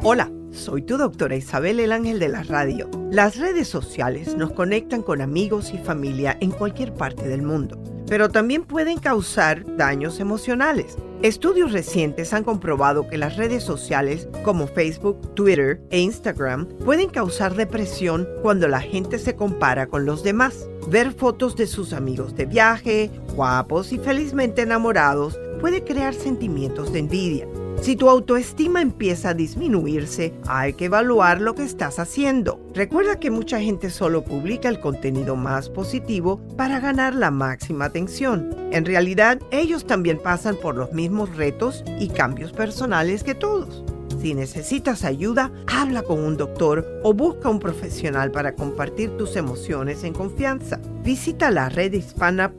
Hola, 0.04 0.30
soy 0.52 0.82
tu 0.82 0.96
doctora 0.96 1.34
Isabel 1.34 1.80
el 1.80 1.90
Ángel 1.90 2.20
de 2.20 2.28
la 2.28 2.44
Radio. 2.44 2.88
Las 3.10 3.36
redes 3.36 3.66
sociales 3.66 4.36
nos 4.36 4.52
conectan 4.52 5.02
con 5.02 5.20
amigos 5.20 5.72
y 5.74 5.78
familia 5.78 6.36
en 6.40 6.52
cualquier 6.52 6.94
parte 6.94 7.26
del 7.26 7.42
mundo, 7.42 7.82
pero 8.06 8.28
también 8.28 8.62
pueden 8.62 8.98
causar 8.98 9.64
daños 9.76 10.20
emocionales. 10.20 10.96
Estudios 11.22 11.72
recientes 11.72 12.32
han 12.32 12.44
comprobado 12.44 13.08
que 13.08 13.18
las 13.18 13.36
redes 13.36 13.64
sociales 13.64 14.28
como 14.44 14.68
Facebook, 14.68 15.34
Twitter 15.34 15.80
e 15.90 15.98
Instagram 15.98 16.68
pueden 16.84 17.10
causar 17.10 17.56
depresión 17.56 18.28
cuando 18.40 18.68
la 18.68 18.80
gente 18.80 19.18
se 19.18 19.34
compara 19.34 19.88
con 19.88 20.04
los 20.04 20.22
demás. 20.22 20.68
Ver 20.88 21.12
fotos 21.12 21.56
de 21.56 21.66
sus 21.66 21.92
amigos 21.92 22.34
de 22.34 22.46
viaje, 22.46 23.10
guapos 23.34 23.92
y 23.92 23.98
felizmente 23.98 24.62
enamorados 24.62 25.38
puede 25.60 25.84
crear 25.84 26.12
sentimientos 26.12 26.92
de 26.92 26.98
envidia. 26.98 27.48
Si 27.80 27.96
tu 27.96 28.08
autoestima 28.08 28.80
empieza 28.80 29.30
a 29.30 29.34
disminuirse, 29.34 30.34
hay 30.46 30.74
que 30.74 30.84
evaluar 30.84 31.40
lo 31.40 31.54
que 31.54 31.64
estás 31.64 31.98
haciendo. 31.98 32.60
Recuerda 32.74 33.18
que 33.18 33.30
mucha 33.30 33.60
gente 33.60 33.90
solo 33.90 34.22
publica 34.22 34.68
el 34.68 34.80
contenido 34.80 35.34
más 35.34 35.68
positivo 35.68 36.40
para 36.56 36.78
ganar 36.78 37.14
la 37.14 37.30
máxima 37.30 37.86
atención. 37.86 38.54
En 38.70 38.84
realidad, 38.84 39.40
ellos 39.50 39.84
también 39.84 40.18
pasan 40.18 40.56
por 40.56 40.76
los 40.76 40.92
mismos 40.92 41.34
retos 41.36 41.82
y 41.98 42.08
cambios 42.08 42.52
personales 42.52 43.24
que 43.24 43.34
todos. 43.34 43.84
Si 44.22 44.34
necesitas 44.34 45.04
ayuda, 45.04 45.50
habla 45.66 46.02
con 46.02 46.22
un 46.22 46.36
doctor 46.36 46.86
o 47.02 47.12
busca 47.12 47.48
un 47.48 47.58
profesional 47.58 48.30
para 48.30 48.54
compartir 48.54 49.16
tus 49.16 49.34
emociones 49.34 50.04
en 50.04 50.12
confianza. 50.12 50.78
Visita 51.02 51.50
la 51.50 51.68
redhispana.org 51.68 52.52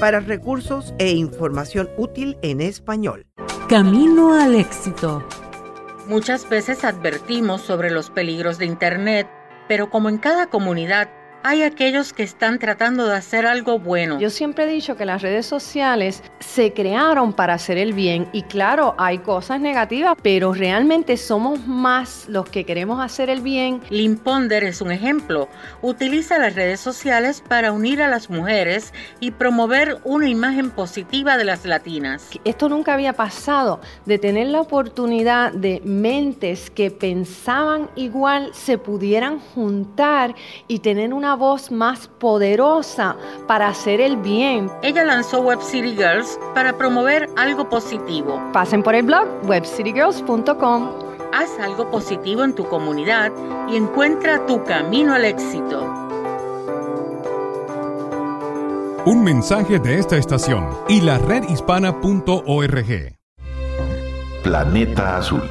para 0.00 0.20
recursos 0.20 0.94
e 0.96 1.10
información 1.10 1.90
útil 1.98 2.38
en 2.40 2.62
español. 2.62 3.26
Camino 3.68 4.32
al 4.32 4.54
éxito. 4.54 5.22
Muchas 6.08 6.48
veces 6.48 6.84
advertimos 6.84 7.60
sobre 7.60 7.90
los 7.90 8.08
peligros 8.08 8.56
de 8.56 8.64
Internet, 8.64 9.28
pero 9.68 9.90
como 9.90 10.08
en 10.08 10.16
cada 10.16 10.46
comunidad 10.46 11.10
hay 11.46 11.62
aquellos 11.62 12.14
que 12.14 12.22
están 12.22 12.58
tratando 12.58 13.06
de 13.06 13.14
hacer 13.14 13.44
algo 13.44 13.78
bueno. 13.78 14.18
Yo 14.18 14.30
siempre 14.30 14.64
he 14.64 14.66
dicho 14.66 14.96
que 14.96 15.04
las 15.04 15.20
redes 15.20 15.44
sociales 15.44 16.22
se 16.40 16.72
crearon 16.72 17.34
para 17.34 17.52
hacer 17.52 17.76
el 17.76 17.92
bien 17.92 18.26
y 18.32 18.44
claro, 18.44 18.94
hay 18.96 19.18
cosas 19.18 19.60
negativas, 19.60 20.16
pero 20.22 20.54
realmente 20.54 21.18
somos 21.18 21.66
más 21.66 22.24
los 22.28 22.48
que 22.48 22.64
queremos 22.64 22.98
hacer 22.98 23.28
el 23.28 23.42
bien. 23.42 23.82
Lynn 23.90 24.16
Ponder 24.16 24.64
es 24.64 24.80
un 24.80 24.90
ejemplo. 24.90 25.50
Utiliza 25.82 26.38
las 26.38 26.54
redes 26.54 26.80
sociales 26.80 27.44
para 27.46 27.72
unir 27.72 28.00
a 28.00 28.08
las 28.08 28.30
mujeres 28.30 28.94
y 29.20 29.32
promover 29.32 29.98
una 30.04 30.30
imagen 30.30 30.70
positiva 30.70 31.36
de 31.36 31.44
las 31.44 31.66
latinas. 31.66 32.30
Esto 32.44 32.70
nunca 32.70 32.94
había 32.94 33.12
pasado, 33.12 33.82
de 34.06 34.18
tener 34.18 34.46
la 34.46 34.62
oportunidad 34.62 35.52
de 35.52 35.82
mentes 35.84 36.70
que 36.70 36.90
pensaban 36.90 37.90
igual 37.96 38.48
se 38.54 38.78
pudieran 38.78 39.40
juntar 39.40 40.34
y 40.68 40.78
tener 40.78 41.12
una 41.12 41.33
voz 41.36 41.70
más 41.70 42.08
poderosa 42.08 43.16
para 43.46 43.68
hacer 43.68 44.00
el 44.00 44.16
bien. 44.16 44.70
Ella 44.82 45.04
lanzó 45.04 45.40
Web 45.40 45.60
City 45.62 45.94
Girls 45.96 46.38
para 46.54 46.76
promover 46.76 47.28
algo 47.36 47.68
positivo. 47.68 48.40
Pasen 48.52 48.82
por 48.82 48.94
el 48.94 49.04
blog 49.04 49.28
webcitygirls.com. 49.44 50.90
Haz 51.32 51.58
algo 51.60 51.90
positivo 51.90 52.44
en 52.44 52.54
tu 52.54 52.68
comunidad 52.68 53.32
y 53.68 53.76
encuentra 53.76 54.46
tu 54.46 54.62
camino 54.64 55.14
al 55.14 55.24
éxito. 55.24 56.04
Un 59.06 59.22
mensaje 59.22 59.78
de 59.78 59.98
esta 59.98 60.16
estación 60.16 60.66
y 60.88 61.02
la 61.02 61.18
redhispana.org. 61.18 63.18
Planeta 64.42 65.18
Azul. 65.18 65.42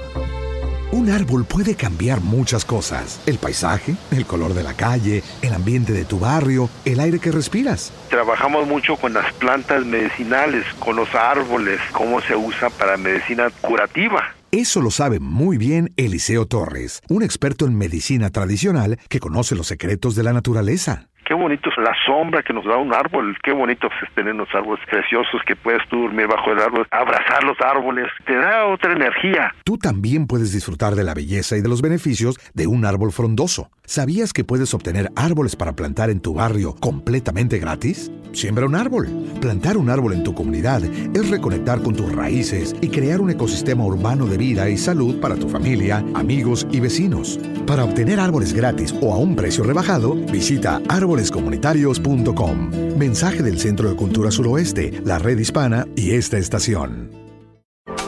Un 0.94 1.10
árbol 1.10 1.44
puede 1.44 1.74
cambiar 1.74 2.22
muchas 2.22 2.66
cosas. 2.66 3.20
El 3.26 3.40
paisaje, 3.40 3.96
el 4.12 4.28
color 4.28 4.54
de 4.54 4.62
la 4.62 4.76
calle, 4.76 5.24
el 5.42 5.52
ambiente 5.52 5.92
de 5.92 6.06
tu 6.06 6.20
barrio, 6.20 6.70
el 6.86 7.00
aire 7.00 7.18
que 7.18 7.32
respiras. 7.32 7.92
Trabajamos 8.12 8.68
mucho 8.68 8.96
con 8.98 9.12
las 9.12 9.34
plantas 9.34 9.84
medicinales, 9.88 10.64
con 10.78 10.96
los 10.96 11.16
árboles, 11.16 11.80
cómo 11.94 12.22
se 12.22 12.36
usa 12.36 12.70
para 12.70 12.96
medicina 12.98 13.50
curativa. 13.62 14.36
Eso 14.52 14.82
lo 14.82 14.92
sabe 14.92 15.20
muy 15.20 15.58
bien 15.58 15.92
Eliseo 15.98 16.46
Torres, 16.46 17.02
un 17.10 17.24
experto 17.24 17.66
en 17.66 17.76
medicina 17.76 18.30
tradicional 18.30 19.00
que 19.10 19.20
conoce 19.20 19.56
los 19.56 19.66
secretos 19.66 20.14
de 20.14 20.22
la 20.22 20.32
naturaleza. 20.32 21.10
Qué 21.26 21.34
bonito 21.34 21.70
es 21.70 21.78
la 21.78 21.96
sombra 22.06 22.44
que 22.44 22.54
nos 22.54 22.66
da 22.66 22.78
un 22.78 22.94
árbol, 22.94 23.38
qué 23.44 23.54
bonito 23.54 23.88
es 23.88 24.14
tener 24.14 24.34
unos 24.34 24.50
árboles 24.54 24.84
preciosos 24.90 25.42
que 25.48 25.56
puedes 25.56 25.82
tú 25.88 26.02
dormir 26.02 26.28
bajo 26.28 26.52
el 26.52 26.60
árbol, 26.60 26.86
abrazar 26.92 27.44
los 27.44 27.60
árboles, 27.62 28.08
te 28.26 28.36
da 28.36 28.66
otra 28.66 28.92
energía. 28.92 29.54
Tú 29.64 29.78
también 29.78 30.28
puedes 30.28 30.52
disfrutar 30.52 30.96
de 30.96 31.04
la 31.04 31.14
belleza 31.14 31.56
y 31.56 31.62
de 31.62 31.70
los 31.70 31.82
beneficios 31.82 32.38
de 32.54 32.68
un 32.68 32.86
árbol 32.86 33.12
frondoso. 33.12 33.70
¿Sabías 33.86 34.34
que 34.34 34.44
puedes 34.44 34.74
obtener 34.74 35.10
árboles 35.16 35.56
para 35.56 35.74
plantar 35.74 36.10
en 36.10 36.22
tu 36.22 36.34
barrio 36.34 36.74
completamente 36.76 37.60
gratis? 37.60 38.12
Siembra 38.32 38.66
un 38.66 38.76
árbol. 38.76 39.08
Plantar 39.42 39.78
un 39.78 39.90
árbol 39.90 40.14
en 40.14 40.24
tu 40.24 40.34
comunidad 40.34 40.84
es 40.84 41.30
reconectar 41.30 41.82
con 41.82 41.96
tus 41.96 42.12
raíces 42.14 42.76
y 42.82 42.90
crear 42.90 43.22
un 43.22 43.30
ecosistema 43.30 43.86
urbano 43.86 44.26
de 44.26 44.38
vida 44.38 44.70
y 44.70 44.78
salud 44.78 45.20
para 45.20 45.36
tu 45.36 45.50
familia, 45.50 46.04
amigos 46.16 46.66
y 46.72 46.80
vecinos. 46.80 47.40
Para 47.68 47.84
obtener 47.84 48.20
árboles 48.20 48.54
gratis 48.54 48.96
o 49.02 49.14
a 49.14 49.18
un 49.18 49.36
precio 49.36 49.64
rebajado, 49.64 50.16
visita 50.16 50.82
árbolescomunitarios.com. 51.14 52.98
Mensaje 52.98 53.44
del 53.44 53.60
Centro 53.60 53.90
de 53.90 53.96
Cultura 53.96 54.32
Suroeste, 54.32 55.02
la 55.06 55.20
Red 55.20 55.38
Hispana 55.38 55.86
y 55.96 56.12
esta 56.12 56.38
estación. 56.38 57.12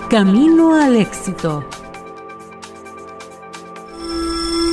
Camino 0.10 0.76
al 0.76 0.96
éxito. 0.96 1.68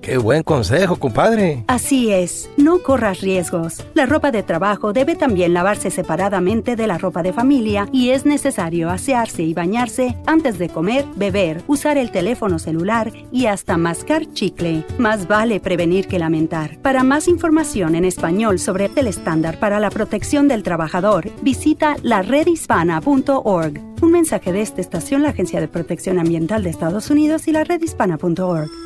¡Qué 0.00 0.18
buen 0.18 0.42
consejo, 0.42 0.96
compadre! 0.96 1.64
Así 1.66 2.12
es, 2.12 2.48
no 2.56 2.82
corras 2.82 3.20
riesgos. 3.20 3.84
La 3.94 4.06
ropa 4.06 4.30
de 4.30 4.42
trabajo 4.42 4.92
debe 4.92 5.16
también 5.16 5.52
lavarse 5.52 5.90
separadamente 5.90 6.76
de 6.76 6.86
la 6.86 6.96
ropa 6.96 7.22
de 7.22 7.32
familia 7.32 7.88
y 7.92 8.10
es 8.10 8.24
necesario 8.24 8.90
asearse 8.90 9.42
y 9.42 9.52
bañarse 9.52 10.16
antes 10.26 10.58
de 10.58 10.68
comer, 10.68 11.04
beber, 11.16 11.62
usar 11.66 11.98
el 11.98 12.12
teléfono 12.12 12.58
celular 12.58 13.12
y 13.32 13.46
hasta 13.46 13.76
mascar 13.76 14.32
chicle. 14.32 14.84
Más 14.98 15.26
vale 15.26 15.58
prevenir 15.60 16.06
que 16.06 16.18
lamentar. 16.18 16.78
Para 16.82 17.02
más 17.02 17.26
información 17.26 17.94
en 17.94 18.04
español 18.04 18.58
sobre 18.58 18.90
el 18.94 19.08
estándar 19.08 19.58
para 19.58 19.80
la 19.80 19.90
protección 19.90 20.48
del 20.48 20.62
trabajador, 20.62 21.28
visita 21.42 21.96
la 22.02 22.22
redhispana.org. 22.22 23.80
Un 24.02 24.10
mensaje 24.12 24.52
de 24.52 24.62
esta 24.62 24.80
estación, 24.80 25.22
la 25.22 25.30
Agencia 25.30 25.60
de 25.60 25.68
Protección 25.68 26.18
Ambiental 26.18 26.62
de 26.62 26.70
Estados 26.70 27.10
Unidos 27.10 27.48
y 27.48 27.52
la 27.52 27.64
redhispana.org. 27.64 28.85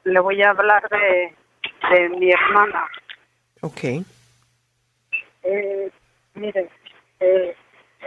le 0.05 0.21
voy 0.21 0.43
a 0.43 0.51
hablar 0.51 0.83
de, 0.91 1.35
de 1.95 2.09
mi 2.11 2.31
hermana. 2.31 2.87
Ok. 3.63 3.85
Eh, 5.45 5.91
mire, 6.35 6.69
eh, 7.21 7.57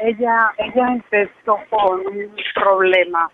ella, 0.01 0.51
ella 0.57 0.87
empezó 0.89 1.57
con 1.69 2.05
un 2.05 2.35
problema. 2.53 3.31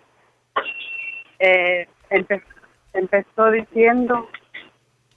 Eh, 1.44 1.88
empe- 2.12 2.44
empezó 2.94 3.50
diciendo 3.50 4.30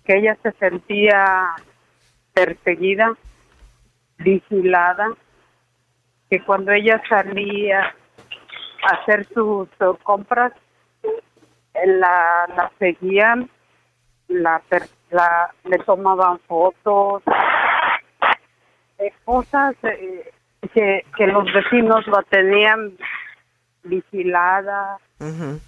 que 0.05 0.17
ella 0.17 0.37
se 0.43 0.53
sentía 0.53 1.55
perseguida, 2.33 3.13
vigilada, 4.19 5.09
que 6.31 6.41
cuando 6.45 6.73
ella 6.73 7.03
salía 7.09 7.95
a 8.89 8.95
hacer 8.97 9.27
sus 9.35 9.69
uh, 9.81 9.97
compras, 10.03 10.53
eh, 11.03 11.87
la, 11.87 12.47
la 12.57 12.73
seguían, 12.79 13.51
la, 14.29 14.63
la- 15.11 15.51
le 15.65 15.79
tomaban 15.81 16.39
fotos, 16.41 17.23
cosas 19.25 19.75
eh, 19.83 20.31
que, 20.73 21.05
que 21.17 21.27
los 21.27 21.45
vecinos 21.53 22.07
la 22.07 22.23
tenían 22.23 22.97
vigilada. 23.83 24.97
Ujú. 25.21 25.61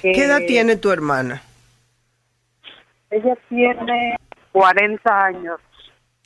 Que 0.00 0.12
¿Qué 0.12 0.24
edad 0.24 0.40
tiene 0.46 0.76
tu 0.76 0.90
hermana? 0.90 1.42
Ella 3.10 3.36
tiene 3.48 4.16
40 4.52 5.24
años. 5.24 5.60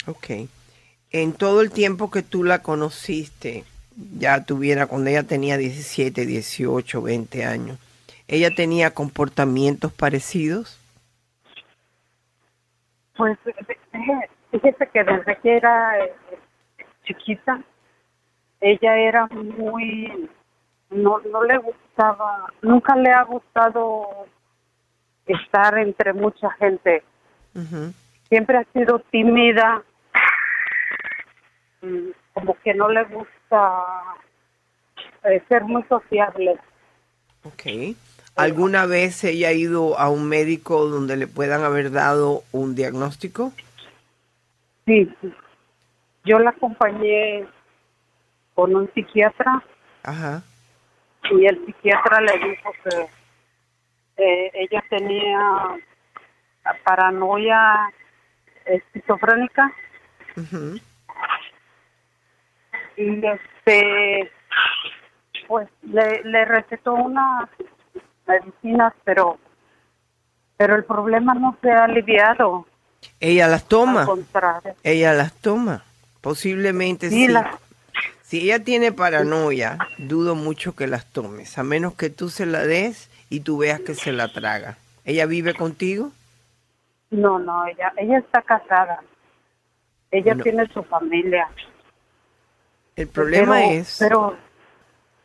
Ok. 0.07 0.49
En 1.11 1.33
todo 1.35 1.61
el 1.61 1.71
tiempo 1.71 2.11
que 2.11 2.23
tú 2.23 2.45
la 2.45 2.63
conociste, 2.63 3.65
ya 4.19 4.45
tuviera 4.45 4.87
cuando 4.87 5.11
ella 5.11 5.23
tenía 5.23 5.57
17, 5.57 6.27
18, 6.27 7.03
20 7.03 7.45
años, 7.45 7.79
¿ella 8.27 8.51
tenía 8.55 8.95
comportamientos 8.95 9.93
parecidos? 9.93 10.79
Pues 13.17 13.39
eh, 13.47 13.55
eh, 13.93 14.29
fíjese 14.51 14.89
que 14.93 15.05
desde 15.05 15.37
que 15.43 15.57
era 15.57 15.99
eh, 15.99 16.13
chiquita, 17.05 17.63
ella 18.61 18.97
era 18.97 19.27
muy, 19.27 20.29
no, 20.91 21.21
no 21.21 21.45
le 21.45 21.61
gustaba, 21.93 22.53
nunca 22.63 22.97
le 22.97 23.11
ha 23.11 23.23
gustado 23.25 24.27
estar 25.27 25.79
entre 25.79 26.13
mucha 26.13 26.51
gente. 26.53 27.03
Siempre 28.29 28.59
ha 28.59 28.65
sido 28.73 28.99
tímida, 29.11 29.83
como 32.33 32.57
que 32.63 32.75
no 32.75 32.89
le 32.89 33.05
gusta 33.05 33.85
eh, 35.25 35.43
ser 35.49 35.65
muy 35.65 35.83
sociable. 35.85 36.59
Ok. 37.45 37.97
¿Alguna 38.35 38.87
vez 38.87 39.23
ella 39.25 39.49
ha 39.49 39.53
ido 39.53 39.99
a 39.99 40.09
un 40.09 40.27
médico 40.27 40.87
donde 40.89 41.17
le 41.17 41.27
puedan 41.27 41.65
haber 41.65 41.91
dado 41.91 42.45
un 42.51 42.75
diagnóstico? 42.75 43.53
Sí, 44.87 45.09
yo 46.25 46.39
la 46.39 46.51
acompañé 46.51 47.47
con 48.55 48.75
un 48.75 48.91
psiquiatra 48.95 49.63
Ajá. 50.03 50.43
Y 51.31 51.47
el 51.47 51.65
psiquiatra 51.65 52.21
le 52.21 52.39
dijo 52.39 52.73
que 52.85 53.07
eh, 54.17 54.51
ella 54.55 54.85
tenía 54.91 55.39
paranoia 56.85 57.93
esquizofrénica 58.67 59.73
y 62.97 63.27
este 63.27 64.31
pues 65.49 65.69
le, 65.83 66.23
le 66.25 66.45
recetó 66.45 66.95
unas 66.95 67.49
medicinas 68.27 68.93
pero 69.05 69.39
pero 70.57 70.77
el 70.77 70.85
problema 70.85 71.35
no 71.35 71.57
se 71.63 71.71
ha 71.71 71.85
aliviado 71.85 72.67
¿Ella 73.19 73.49
las 73.49 73.67
toma? 73.67 74.03
al 74.05 74.77
Ella 74.85 75.13
las 75.13 75.33
toma. 75.41 75.83
Posiblemente 76.21 77.11
Sí, 77.11 77.27
sí. 77.27 77.33
las- 77.33 77.57
Si 78.33 78.41
ella 78.41 78.65
tiene 78.65 78.93
paranoia, 78.93 79.77
dudo 79.99 80.35
mucho 80.35 80.75
que 80.75 80.87
las 80.87 81.05
tomes, 81.05 81.59
a 81.59 81.63
menos 81.65 81.93
que 81.97 82.09
tú 82.09 82.31
se 82.31 82.47
la 82.47 82.61
des 82.67 83.11
y 83.29 83.41
tú 83.41 83.59
veas 83.59 83.81
que 83.81 83.95
se 83.95 84.11
la 84.11 84.33
traga. 84.33 84.79
¿Ella 85.05 85.27
vive 85.27 85.53
contigo? 85.53 86.13
no 87.11 87.39
no 87.39 87.67
ella 87.67 87.93
ella 87.99 88.17
está 88.21 88.41
casada. 88.41 89.03
Ella 90.11 90.35
No. 90.35 90.43
tiene 90.45 90.67
su 90.73 90.83
familia. 90.85 91.47
El 92.97 93.09
problema 93.09 93.57
Pero- 93.57 93.71
es, 93.71 93.97
pero 93.99 94.37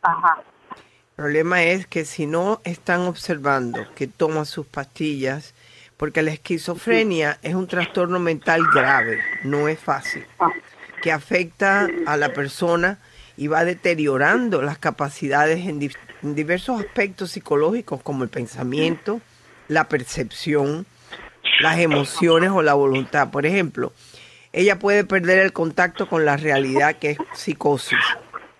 ajá. 0.02 0.42
El 0.76 1.14
problema 1.16 1.62
es 1.62 1.86
que 1.86 2.04
si 2.04 2.26
no 2.26 2.60
están 2.64 3.00
observando 3.06 3.86
que 3.94 4.06
toma 4.06 4.44
sus 4.44 4.66
pastillas, 4.66 5.54
porque 5.96 6.20
la 6.20 6.32
esquizofrenia 6.32 7.38
es 7.40 7.54
un 7.54 7.68
trastorno 7.68 8.18
mental 8.18 8.60
grave, 8.74 9.18
no 9.44 9.66
es 9.66 9.78
fácil, 9.80 10.26
que 11.02 11.12
afecta 11.12 11.88
a 12.06 12.16
la 12.16 12.32
persona 12.32 12.98
y 13.36 13.46
va 13.46 13.64
deteriorando 13.64 14.62
las 14.62 14.78
capacidades 14.78 15.66
en, 15.66 15.78
di- 15.78 15.90
en 16.22 16.34
diversos 16.34 16.80
aspectos 16.80 17.30
psicológicos 17.30 18.02
como 18.02 18.24
el 18.24 18.28
pensamiento, 18.28 19.20
la 19.68 19.88
percepción, 19.88 20.86
las 21.60 21.78
emociones 21.78 22.50
o 22.50 22.62
la 22.62 22.74
voluntad. 22.74 23.30
Por 23.30 23.46
ejemplo, 23.46 23.92
ella 24.52 24.78
puede 24.78 25.04
perder 25.04 25.38
el 25.38 25.52
contacto 25.52 26.08
con 26.08 26.24
la 26.24 26.36
realidad 26.36 26.96
que 26.96 27.12
es 27.12 27.18
psicosis, 27.34 27.98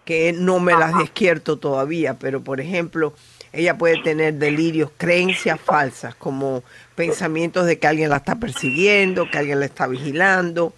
que 0.04 0.32
no 0.32 0.60
me 0.60 0.72
las 0.72 0.96
despierto 0.96 1.58
todavía, 1.58 2.14
pero 2.14 2.42
por 2.42 2.60
ejemplo, 2.60 3.14
ella 3.52 3.78
puede 3.78 4.00
tener 4.02 4.34
delirios, 4.34 4.90
creencias 4.96 5.58
falsas, 5.60 6.14
como 6.14 6.62
pensamientos 6.94 7.66
de 7.66 7.78
que 7.78 7.86
alguien 7.86 8.10
la 8.10 8.18
está 8.18 8.36
persiguiendo, 8.36 9.28
que 9.30 9.38
alguien 9.38 9.58
la 9.60 9.66
está 9.66 9.86
vigilando. 9.86 10.74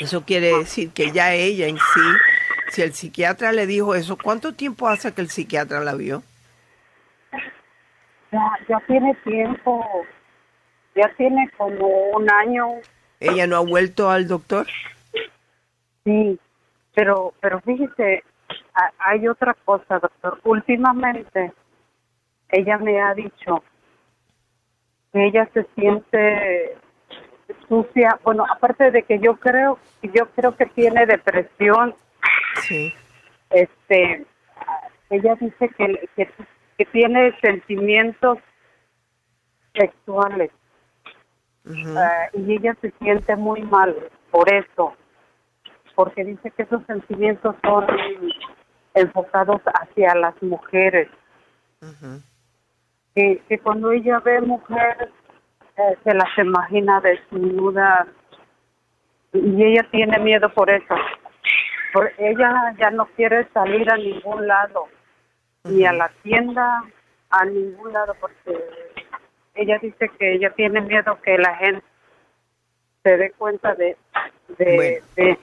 Eso 0.00 0.24
quiere 0.24 0.56
decir 0.58 0.90
que 0.92 1.10
ya 1.12 1.34
ella 1.34 1.66
en 1.66 1.76
sí, 1.76 2.00
si 2.70 2.82
el 2.82 2.92
psiquiatra 2.94 3.52
le 3.52 3.66
dijo 3.66 3.94
eso, 3.94 4.16
¿cuánto 4.16 4.54
tiempo 4.54 4.88
hace 4.88 5.12
que 5.12 5.20
el 5.22 5.30
psiquiatra 5.30 5.80
la 5.80 5.94
vio? 5.94 6.22
ya 8.30 8.50
ya 8.68 8.78
tiene 8.86 9.14
tiempo 9.24 10.04
ya 10.94 11.10
tiene 11.16 11.48
como 11.56 11.86
un 12.10 12.30
año 12.30 12.66
¿Ella 13.20 13.46
no 13.46 13.56
ha 13.56 13.60
vuelto 13.60 14.10
al 14.10 14.28
doctor? 14.28 14.66
sí 16.04 16.38
pero 16.94 17.32
pero 17.40 17.60
fíjese 17.60 18.22
ha- 18.74 18.92
hay 18.98 19.26
otra 19.28 19.54
cosa 19.64 19.98
doctor 19.98 20.38
últimamente 20.44 21.52
ella 22.50 22.76
me 22.78 23.00
ha 23.00 23.14
dicho 23.14 23.64
que 25.12 25.24
ella 25.26 25.48
se 25.54 25.66
siente 25.74 26.76
sucia. 27.68 28.18
Bueno 28.22 28.44
aparte 28.50 28.90
de 28.90 29.02
que 29.02 29.18
yo 29.18 29.36
creo 29.36 29.78
yo 30.02 30.26
creo 30.34 30.56
que 30.56 30.66
tiene 30.66 31.06
depresión. 31.06 31.94
Sí. 32.62 32.92
este 33.50 34.26
ella 35.10 35.34
dice 35.40 35.68
que, 35.70 36.08
que, 36.16 36.28
que 36.76 36.84
tiene 36.86 37.34
sentimientos 37.40 38.38
sexuales. 39.74 40.50
Ah, 41.96 42.28
y 42.32 42.54
ella 42.54 42.74
se 42.80 42.90
siente 42.98 43.36
muy 43.36 43.62
mal 43.62 43.94
por 44.30 44.52
eso 44.52 44.94
porque 45.98 46.24
dice 46.24 46.52
que 46.52 46.62
esos 46.62 46.80
sentimientos 46.86 47.56
son 47.64 47.84
enfocados 48.94 49.60
hacia 49.80 50.14
las 50.14 50.40
mujeres. 50.40 51.08
Que, 53.16 53.42
que 53.48 53.58
cuando 53.58 53.90
ella 53.90 54.20
ve 54.20 54.40
mujeres 54.40 55.08
eh, 55.78 55.96
se 56.04 56.14
las 56.14 56.38
imagina 56.38 57.00
desnudas 57.00 58.08
y 59.32 59.62
ella 59.62 59.86
tiene 59.90 60.18
miedo 60.18 60.52
por 60.52 60.70
eso 60.70 60.94
por 61.92 62.10
ella 62.18 62.74
ya 62.78 62.90
no 62.90 63.06
quiere 63.16 63.46
salir 63.52 63.90
a 63.90 63.96
ningún 63.96 64.46
lado 64.46 64.86
ni 65.64 65.84
a 65.86 65.92
la 65.92 66.08
tienda 66.22 66.84
a 67.30 67.44
ningún 67.44 67.92
lado 67.92 68.14
porque 68.20 68.58
ella 69.54 69.78
dice 69.82 70.10
que 70.18 70.34
ella 70.34 70.50
tiene 70.54 70.80
miedo 70.80 71.18
que 71.22 71.36
la 71.36 71.54
gente 71.56 71.84
se 73.02 73.16
dé 73.16 73.32
cuenta 73.32 73.74
de, 73.74 73.96
de, 74.58 75.02
de 75.16 75.38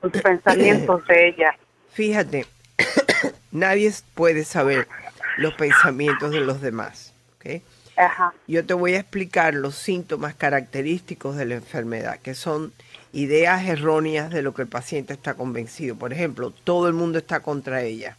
sus 0.00 0.12
pensamientos 0.22 1.06
de 1.06 1.28
ella. 1.28 1.56
Fíjate, 1.90 2.46
nadie 3.52 3.90
puede 4.14 4.44
saber 4.44 4.88
los 5.36 5.54
pensamientos 5.54 6.30
de 6.30 6.40
los 6.40 6.60
demás. 6.60 7.14
¿ok? 7.36 7.62
Ajá. 7.96 8.34
Yo 8.46 8.64
te 8.64 8.74
voy 8.74 8.94
a 8.94 9.00
explicar 9.00 9.54
los 9.54 9.74
síntomas 9.74 10.34
característicos 10.34 11.36
de 11.36 11.44
la 11.44 11.54
enfermedad, 11.54 12.18
que 12.20 12.34
son 12.34 12.72
ideas 13.12 13.66
erróneas 13.66 14.30
de 14.30 14.42
lo 14.42 14.54
que 14.54 14.62
el 14.62 14.68
paciente 14.68 15.12
está 15.12 15.34
convencido. 15.34 15.96
Por 15.96 16.12
ejemplo, 16.12 16.52
todo 16.64 16.88
el 16.88 16.94
mundo 16.94 17.18
está 17.18 17.40
contra 17.40 17.82
ella, 17.82 18.16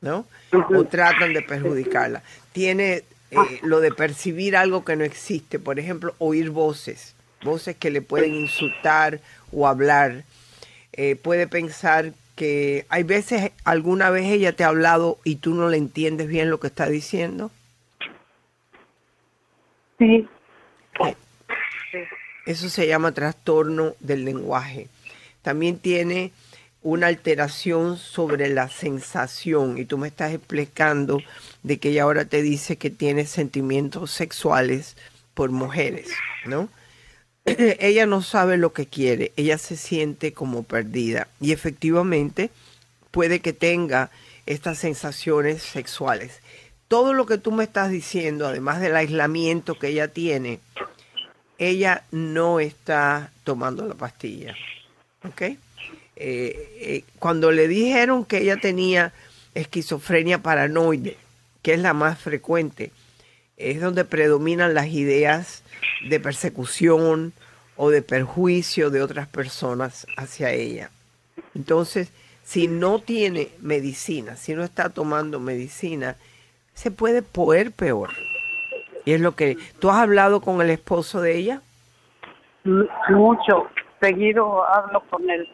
¿no? 0.00 0.26
O 0.52 0.84
tratan 0.84 1.32
de 1.32 1.42
perjudicarla. 1.42 2.22
Tiene 2.52 3.04
eh, 3.30 3.60
lo 3.62 3.80
de 3.80 3.90
percibir 3.90 4.56
algo 4.56 4.84
que 4.84 4.96
no 4.96 5.04
existe, 5.04 5.58
por 5.58 5.78
ejemplo, 5.78 6.14
oír 6.18 6.50
voces, 6.50 7.14
voces 7.42 7.76
que 7.76 7.90
le 7.90 8.02
pueden 8.02 8.34
insultar 8.34 9.20
o 9.52 9.66
hablar. 9.66 10.24
Eh, 10.92 11.16
puede 11.16 11.48
pensar 11.48 12.12
que 12.36 12.86
hay 12.88 13.02
veces, 13.02 13.52
alguna 13.64 14.10
vez 14.10 14.26
ella 14.26 14.54
te 14.54 14.64
ha 14.64 14.68
hablado 14.68 15.18
y 15.24 15.36
tú 15.36 15.54
no 15.54 15.68
le 15.68 15.76
entiendes 15.76 16.28
bien 16.28 16.50
lo 16.50 16.60
que 16.60 16.66
está 16.66 16.88
diciendo. 16.88 17.50
Sí. 20.06 20.28
Eso 22.46 22.68
se 22.68 22.86
llama 22.86 23.12
trastorno 23.12 23.94
del 24.00 24.24
lenguaje. 24.24 24.88
También 25.42 25.78
tiene 25.78 26.32
una 26.82 27.06
alteración 27.06 27.96
sobre 27.96 28.48
la 28.48 28.68
sensación 28.68 29.78
y 29.78 29.86
tú 29.86 29.96
me 29.96 30.08
estás 30.08 30.34
explicando 30.34 31.22
de 31.62 31.78
que 31.78 31.88
ella 31.88 32.02
ahora 32.02 32.26
te 32.26 32.42
dice 32.42 32.76
que 32.76 32.90
tiene 32.90 33.24
sentimientos 33.24 34.10
sexuales 34.10 34.96
por 35.32 35.50
mujeres, 35.50 36.10
¿no? 36.44 36.68
ella 37.46 38.04
no 38.04 38.20
sabe 38.20 38.58
lo 38.58 38.74
que 38.74 38.86
quiere, 38.86 39.32
ella 39.36 39.56
se 39.56 39.76
siente 39.76 40.32
como 40.34 40.62
perdida 40.62 41.28
y 41.40 41.52
efectivamente 41.52 42.50
puede 43.10 43.40
que 43.40 43.54
tenga 43.54 44.10
estas 44.44 44.78
sensaciones 44.78 45.62
sexuales. 45.62 46.40
Todo 46.88 47.12
lo 47.12 47.26
que 47.26 47.38
tú 47.38 47.52
me 47.52 47.64
estás 47.64 47.90
diciendo, 47.90 48.46
además 48.46 48.80
del 48.80 48.96
aislamiento 48.96 49.78
que 49.78 49.88
ella 49.88 50.08
tiene, 50.08 50.60
ella 51.58 52.04
no 52.10 52.60
está 52.60 53.32
tomando 53.44 53.86
la 53.86 53.94
pastilla. 53.94 54.54
¿Ok? 55.24 55.42
Eh, 55.42 55.58
eh, 56.16 57.04
cuando 57.18 57.50
le 57.50 57.66
dijeron 57.68 58.24
que 58.24 58.38
ella 58.38 58.56
tenía 58.56 59.12
esquizofrenia 59.54 60.42
paranoide, 60.42 61.16
que 61.62 61.74
es 61.74 61.80
la 61.80 61.94
más 61.94 62.18
frecuente, 62.18 62.92
es 63.56 63.80
donde 63.80 64.04
predominan 64.04 64.74
las 64.74 64.88
ideas 64.88 65.62
de 66.08 66.20
persecución 66.20 67.32
o 67.76 67.90
de 67.90 68.02
perjuicio 68.02 68.90
de 68.90 69.02
otras 69.02 69.28
personas 69.28 70.06
hacia 70.16 70.52
ella. 70.52 70.90
Entonces, 71.54 72.08
si 72.44 72.68
no 72.68 73.00
tiene 73.00 73.48
medicina, 73.60 74.36
si 74.36 74.54
no 74.54 74.64
está 74.64 74.90
tomando 74.90 75.40
medicina, 75.40 76.16
se 76.74 76.90
puede 76.90 77.22
poder 77.22 77.72
peor. 77.72 78.10
Y 79.04 79.12
es 79.12 79.20
lo 79.20 79.34
que... 79.34 79.56
¿Tú 79.80 79.90
has 79.90 79.98
hablado 79.98 80.40
con 80.40 80.60
el 80.62 80.70
esposo 80.70 81.20
de 81.20 81.36
ella? 81.36 81.60
Mucho. 83.08 83.68
Seguido 84.00 84.64
hablo 84.68 85.02
con 85.10 85.28
él. 85.30 85.48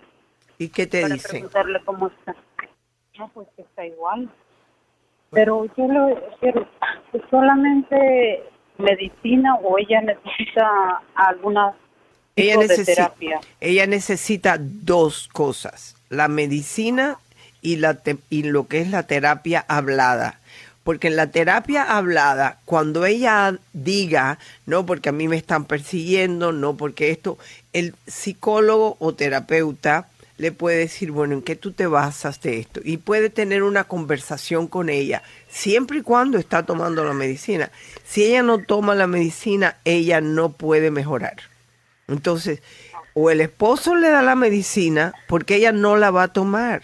¿Y 0.58 0.68
qué 0.68 0.86
te 0.86 1.02
para 1.02 1.14
dice? 1.14 1.28
preguntarle 1.28 1.80
cómo 1.84 2.08
está. 2.08 2.34
No, 3.18 3.28
pues 3.28 3.48
que 3.56 3.62
está 3.62 3.84
igual. 3.86 4.28
Pero 5.30 5.64
yo 5.76 5.86
le 5.86 6.16
quiero 6.40 6.66
solamente 7.30 8.42
medicina 8.78 9.54
o 9.62 9.78
ella 9.78 10.00
necesita 10.00 11.02
alguna 11.14 11.74
Ella 12.34 12.56
necesita, 12.56 12.94
terapia. 12.94 13.40
ella 13.60 13.86
necesita 13.86 14.56
dos 14.58 15.28
cosas, 15.32 15.96
la 16.08 16.28
medicina 16.28 17.18
y, 17.62 17.76
la 17.76 17.94
te- 17.94 18.18
y 18.30 18.44
lo 18.44 18.66
que 18.66 18.80
es 18.80 18.90
la 18.90 19.04
terapia 19.06 19.64
hablada. 19.68 20.40
Porque 20.90 21.06
en 21.06 21.14
la 21.14 21.30
terapia 21.30 21.84
hablada, 21.84 22.58
cuando 22.64 23.06
ella 23.06 23.56
diga, 23.72 24.40
no 24.66 24.86
porque 24.86 25.10
a 25.10 25.12
mí 25.12 25.28
me 25.28 25.36
están 25.36 25.64
persiguiendo, 25.64 26.50
no 26.50 26.76
porque 26.76 27.12
esto, 27.12 27.38
el 27.72 27.94
psicólogo 28.08 28.96
o 28.98 29.14
terapeuta 29.14 30.08
le 30.36 30.50
puede 30.50 30.78
decir, 30.78 31.12
bueno, 31.12 31.34
¿en 31.34 31.42
qué 31.42 31.54
tú 31.54 31.70
te 31.70 31.86
basas 31.86 32.40
de 32.40 32.58
esto? 32.58 32.80
Y 32.82 32.96
puede 32.96 33.30
tener 33.30 33.62
una 33.62 33.84
conversación 33.84 34.66
con 34.66 34.88
ella, 34.88 35.22
siempre 35.48 35.98
y 35.98 36.02
cuando 36.02 36.38
está 36.38 36.66
tomando 36.66 37.04
la 37.04 37.14
medicina. 37.14 37.70
Si 38.04 38.24
ella 38.24 38.42
no 38.42 38.58
toma 38.58 38.96
la 38.96 39.06
medicina, 39.06 39.76
ella 39.84 40.20
no 40.20 40.50
puede 40.50 40.90
mejorar. 40.90 41.36
Entonces, 42.08 42.62
o 43.14 43.30
el 43.30 43.40
esposo 43.40 43.94
le 43.94 44.08
da 44.08 44.22
la 44.22 44.34
medicina 44.34 45.14
porque 45.28 45.54
ella 45.54 45.70
no 45.70 45.96
la 45.96 46.10
va 46.10 46.24
a 46.24 46.32
tomar. 46.32 46.82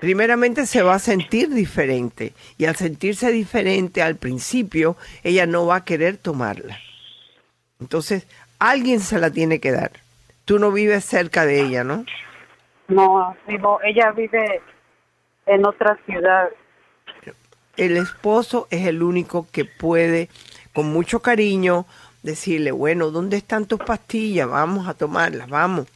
Primeramente 0.00 0.66
se 0.66 0.82
va 0.82 0.94
a 0.94 0.98
sentir 0.98 1.50
diferente 1.50 2.34
y 2.58 2.66
al 2.66 2.76
sentirse 2.76 3.30
diferente 3.30 4.02
al 4.02 4.16
principio, 4.16 4.96
ella 5.22 5.46
no 5.46 5.66
va 5.66 5.76
a 5.76 5.84
querer 5.84 6.16
tomarla. 6.16 6.78
Entonces, 7.80 8.26
alguien 8.58 9.00
se 9.00 9.18
la 9.18 9.30
tiene 9.30 9.60
que 9.60 9.72
dar. 9.72 9.92
Tú 10.44 10.58
no 10.58 10.72
vives 10.72 11.04
cerca 11.04 11.44
de 11.44 11.60
ella, 11.60 11.84
¿no? 11.84 12.04
No, 12.88 13.36
vivo, 13.48 13.80
ella 13.82 14.12
vive 14.12 14.62
en 15.46 15.66
otra 15.66 15.98
ciudad. 16.06 16.48
El 17.76 17.96
esposo 17.96 18.68
es 18.70 18.86
el 18.86 19.02
único 19.02 19.46
que 19.50 19.64
puede, 19.64 20.28
con 20.72 20.86
mucho 20.92 21.20
cariño, 21.20 21.86
decirle, 22.22 22.70
bueno, 22.70 23.10
¿dónde 23.10 23.36
están 23.36 23.66
tus 23.66 23.80
pastillas? 23.80 24.48
Vamos 24.48 24.88
a 24.88 24.94
tomarlas, 24.94 25.48
vamos. 25.48 25.86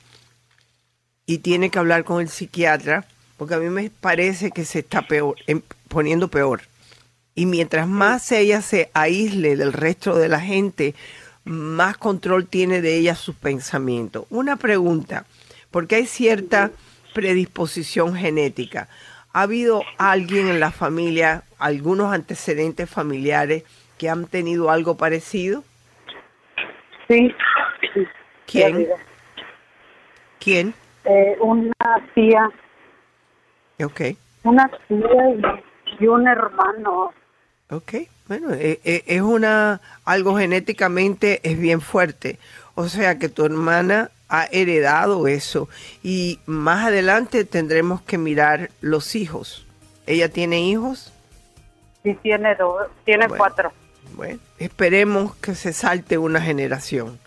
Y 1.26 1.38
tiene 1.38 1.70
que 1.70 1.78
hablar 1.78 2.04
con 2.04 2.20
el 2.20 2.28
psiquiatra, 2.28 3.06
porque 3.40 3.54
a 3.54 3.58
mí 3.58 3.70
me 3.70 3.88
parece 3.88 4.50
que 4.50 4.66
se 4.66 4.80
está 4.80 5.00
peor, 5.00 5.34
em- 5.46 5.62
poniendo 5.88 6.28
peor. 6.28 6.60
Y 7.34 7.46
mientras 7.46 7.88
más 7.88 8.30
ella 8.32 8.60
se 8.60 8.90
aísle 8.92 9.56
del 9.56 9.72
resto 9.72 10.14
de 10.14 10.28
la 10.28 10.40
gente, 10.40 10.94
más 11.44 11.96
control 11.96 12.46
tiene 12.46 12.82
de 12.82 12.98
ella 12.98 13.14
sus 13.14 13.34
pensamientos. 13.34 14.26
Una 14.28 14.56
pregunta, 14.56 15.24
porque 15.70 15.94
hay 15.94 16.06
cierta 16.06 16.70
predisposición 17.14 18.14
genética. 18.14 18.88
¿Ha 19.32 19.40
habido 19.40 19.84
alguien 19.96 20.48
en 20.48 20.60
la 20.60 20.70
familia, 20.70 21.42
algunos 21.58 22.12
antecedentes 22.12 22.90
familiares 22.90 23.62
que 23.96 24.10
han 24.10 24.26
tenido 24.26 24.70
algo 24.70 24.98
parecido? 24.98 25.64
Sí. 27.08 27.34
¿Quién? 28.46 28.82
Eh, 28.82 28.88
¿Quién? 30.38 30.74
una 31.40 32.06
tía, 32.14 32.50
Ok, 33.84 34.00
una 34.44 34.70
tía 34.88 35.56
y, 36.00 36.06
un 36.06 36.26
hermano. 36.28 37.12
ok. 37.70 37.94
Bueno, 38.28 38.52
eh, 38.52 38.78
eh, 38.84 39.02
es 39.06 39.22
una, 39.22 39.80
algo 40.04 40.36
genéticamente 40.38 41.40
es 41.42 41.58
bien 41.58 41.80
fuerte. 41.80 42.38
O 42.76 42.88
sea 42.88 43.18
que 43.18 43.28
tu 43.28 43.44
hermana 43.44 44.10
ha 44.28 44.44
heredado 44.52 45.26
eso. 45.26 45.68
Y 46.04 46.38
más 46.46 46.86
adelante 46.86 47.44
tendremos 47.44 48.02
que 48.02 48.18
mirar 48.18 48.70
los 48.80 49.16
hijos. 49.16 49.66
¿Ella 50.06 50.28
tiene 50.28 50.60
hijos? 50.60 51.12
Sí, 52.04 52.16
tiene 52.22 52.54
dos, 52.54 52.86
tiene 53.04 53.26
Bueno. 53.26 53.38
cuatro. 53.42 53.72
Bueno, 54.14 54.38
esperemos 54.58 55.34
que 55.36 55.56
se 55.56 55.72
salte 55.72 56.16
una 56.16 56.40
generación. 56.40 57.18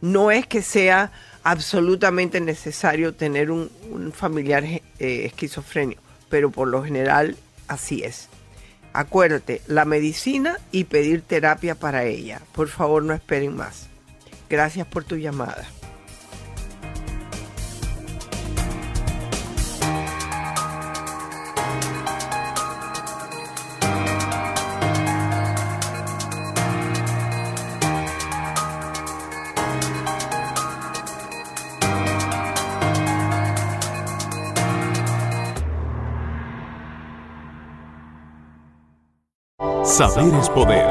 No 0.00 0.30
es 0.30 0.46
que 0.46 0.62
sea 0.62 1.12
absolutamente 1.46 2.40
necesario 2.40 3.14
tener 3.14 3.52
un, 3.52 3.70
familiar 4.12 4.64
eh, 4.64 4.82
esquizofrénico, 4.98 6.02
pero 6.28 6.50
por 6.50 6.66
lo 6.66 6.82
general 6.82 7.36
así 7.68 8.02
es. 8.02 8.28
Acuérdate, 8.92 9.62
la 9.68 9.84
medicina 9.84 10.58
y 10.72 10.84
pedir 10.84 11.22
terapia 11.22 11.76
para 11.76 12.04
ella. 12.04 12.40
Por 12.52 12.66
favor, 12.66 13.04
no 13.04 13.14
esperen 13.14 13.54
más. 13.54 13.86
Gracias 14.50 14.88
por 14.88 15.04
tu 15.04 15.18
llamada. 15.18 15.68
Saber 39.96 40.34
es 40.34 40.50
poder. 40.50 40.84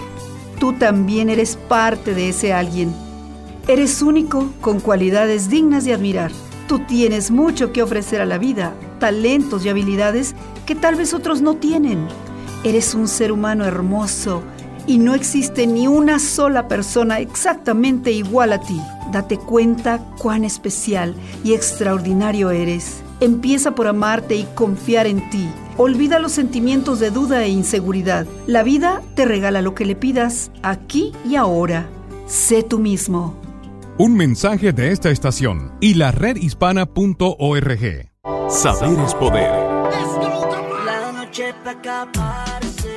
Tú 0.59 0.73
también 0.73 1.29
eres 1.29 1.55
parte 1.55 2.13
de 2.13 2.29
ese 2.29 2.51
alguien. 2.51 2.93
Eres 3.67 4.01
único 4.01 4.51
con 4.59 4.81
cualidades 4.81 5.49
dignas 5.49 5.85
de 5.85 5.93
admirar. 5.93 6.31
Tú 6.67 6.79
tienes 6.79 7.31
mucho 7.31 7.71
que 7.71 7.81
ofrecer 7.81 8.19
a 8.19 8.25
la 8.25 8.37
vida, 8.37 8.73
talentos 8.99 9.65
y 9.65 9.69
habilidades 9.69 10.35
que 10.65 10.75
tal 10.75 10.95
vez 10.95 11.13
otros 11.13 11.41
no 11.41 11.55
tienen. 11.55 12.07
Eres 12.65 12.93
un 12.93 13.07
ser 13.07 13.31
humano 13.31 13.63
hermoso 13.65 14.43
y 14.87 14.97
no 14.97 15.15
existe 15.15 15.67
ni 15.67 15.87
una 15.87 16.19
sola 16.19 16.67
persona 16.67 17.19
exactamente 17.19 18.11
igual 18.11 18.53
a 18.53 18.59
ti. 18.59 18.79
Date 19.11 19.37
cuenta 19.37 19.99
cuán 20.17 20.43
especial 20.43 21.15
y 21.43 21.53
extraordinario 21.53 22.51
eres. 22.51 23.01
Empieza 23.19 23.75
por 23.75 23.87
amarte 23.87 24.35
y 24.35 24.47
confiar 24.55 25.07
en 25.07 25.29
ti. 25.29 25.47
Olvida 25.77 26.19
los 26.19 26.31
sentimientos 26.31 26.99
de 26.99 27.11
duda 27.11 27.43
e 27.43 27.49
inseguridad. 27.49 28.25
La 28.47 28.63
vida 28.63 29.01
te 29.15 29.25
regala 29.25 29.61
lo 29.61 29.75
que 29.75 29.85
le 29.85 29.95
pidas 29.95 30.51
aquí 30.63 31.13
y 31.27 31.35
ahora. 31.35 31.87
Sé 32.25 32.63
tú 32.63 32.79
mismo. 32.79 33.35
Un 33.97 34.15
mensaje 34.15 34.73
de 34.73 34.91
esta 34.91 35.09
estación 35.11 35.73
y 35.79 35.93
la 35.93 36.11
redhispana.org. 36.11 38.09
Saber 38.49 38.99
es 38.99 39.13
poder. 39.15 39.71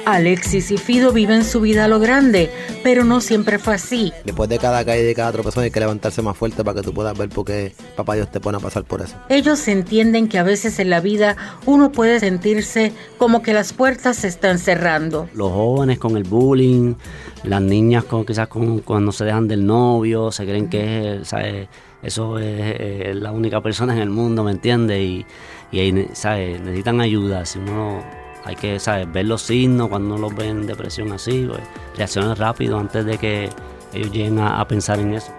Alexis 0.07 0.71
y 0.71 0.77
Fido 0.77 1.13
viven 1.13 1.45
su 1.45 1.61
vida 1.61 1.85
a 1.85 1.89
lo 1.89 1.99
grande, 1.99 2.51
pero 2.83 3.05
no 3.05 3.21
siempre 3.21 3.59
fue 3.59 3.75
así. 3.75 4.13
Después 4.25 4.49
de 4.49 4.59
cada 4.59 4.85
caída 4.85 5.03
y 5.03 5.07
de 5.07 5.15
cada 5.15 5.33
tropezón 5.33 5.65
hay 5.65 5.71
que 5.71 5.81
levantarse 5.81 6.23
más 6.23 6.37
fuerte 6.37 6.63
para 6.63 6.81
que 6.81 6.87
tú 6.87 6.93
puedas 6.93 7.17
ver 7.17 7.29
por 7.29 7.45
qué 7.45 7.73
papá 7.97 8.15
Dios 8.15 8.31
te 8.31 8.41
pone 8.41 8.59
a 8.59 8.61
pasar 8.61 8.85
por 8.85 9.01
eso. 9.01 9.17
Ellos 9.29 9.67
entienden 9.69 10.29
que 10.29 10.39
a 10.39 10.43
veces 10.43 10.79
en 10.79 10.91
la 10.91 11.01
vida 11.01 11.37
uno 11.67 11.93
puede 11.93 12.21
sentirse 12.21 12.93
como 13.19 13.43
que 13.43 13.53
las 13.53 13.73
puertas 13.73 14.17
se 14.19 14.29
están 14.29 14.59
cerrando. 14.59 15.29
Los 15.35 15.53
jóvenes 15.53 15.99
con 15.99 16.17
el 16.17 16.25
bullying, 16.25 16.95
las 17.43 17.63
niñas 17.63 18.05
con, 18.05 18.27
quizás 18.27 18.49
con, 18.49 18.81
cuando 18.81 19.13
se 19.13 19.25
dejan 19.25 19.49
del 19.49 19.65
novio, 19.67 20.31
se 20.31 20.45
creen 20.45 20.69
que 20.69 21.21
¿sabes? 21.25 21.69
eso 22.03 22.39
es, 22.39 22.81
es, 22.81 23.17
la 23.17 23.33
única 23.33 23.63
persona 23.63 23.95
en 23.95 24.01
el 24.01 24.11
mundo, 24.11 24.45
¿me 24.45 24.51
entiendes? 24.51 25.01
Y, 25.01 25.27
y 25.73 25.81
ahí 25.81 26.09
¿sabes? 26.13 26.61
necesitan 26.61 27.01
ayuda. 27.01 27.47
Si 27.47 27.59
uno 27.59 28.24
hay 28.45 28.57
que 28.57 28.79
¿sabes? 28.79 29.11
ver 29.11 29.27
los 29.27 29.43
signos 29.43 29.89
cuando 29.89 30.15
uno 30.15 30.29
los 30.29 30.35
ve 30.35 30.49
en 30.49 30.67
depresión 30.67 31.13
así, 31.13 31.47
pues, 31.49 31.63
reaccionar 31.97 32.39
rápido 32.39 32.79
antes 32.79 33.05
de 33.05 33.19
que 33.19 33.51
ellos 33.93 34.11
lleguen 34.11 34.39
a, 34.39 34.61
a 34.61 34.69
pensar 34.69 34.99
en 34.99 35.15
eso. 35.15 35.33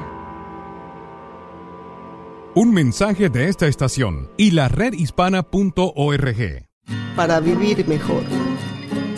Un 2.55 2.73
mensaje 2.73 3.29
de 3.29 3.49
esta 3.49 3.67
estación 3.67 4.31
y 4.37 4.53
la 4.53 4.69
redhispana.org. 4.69 6.69
Para 7.15 7.41
vivir 7.41 7.87
mejor. 7.87 8.23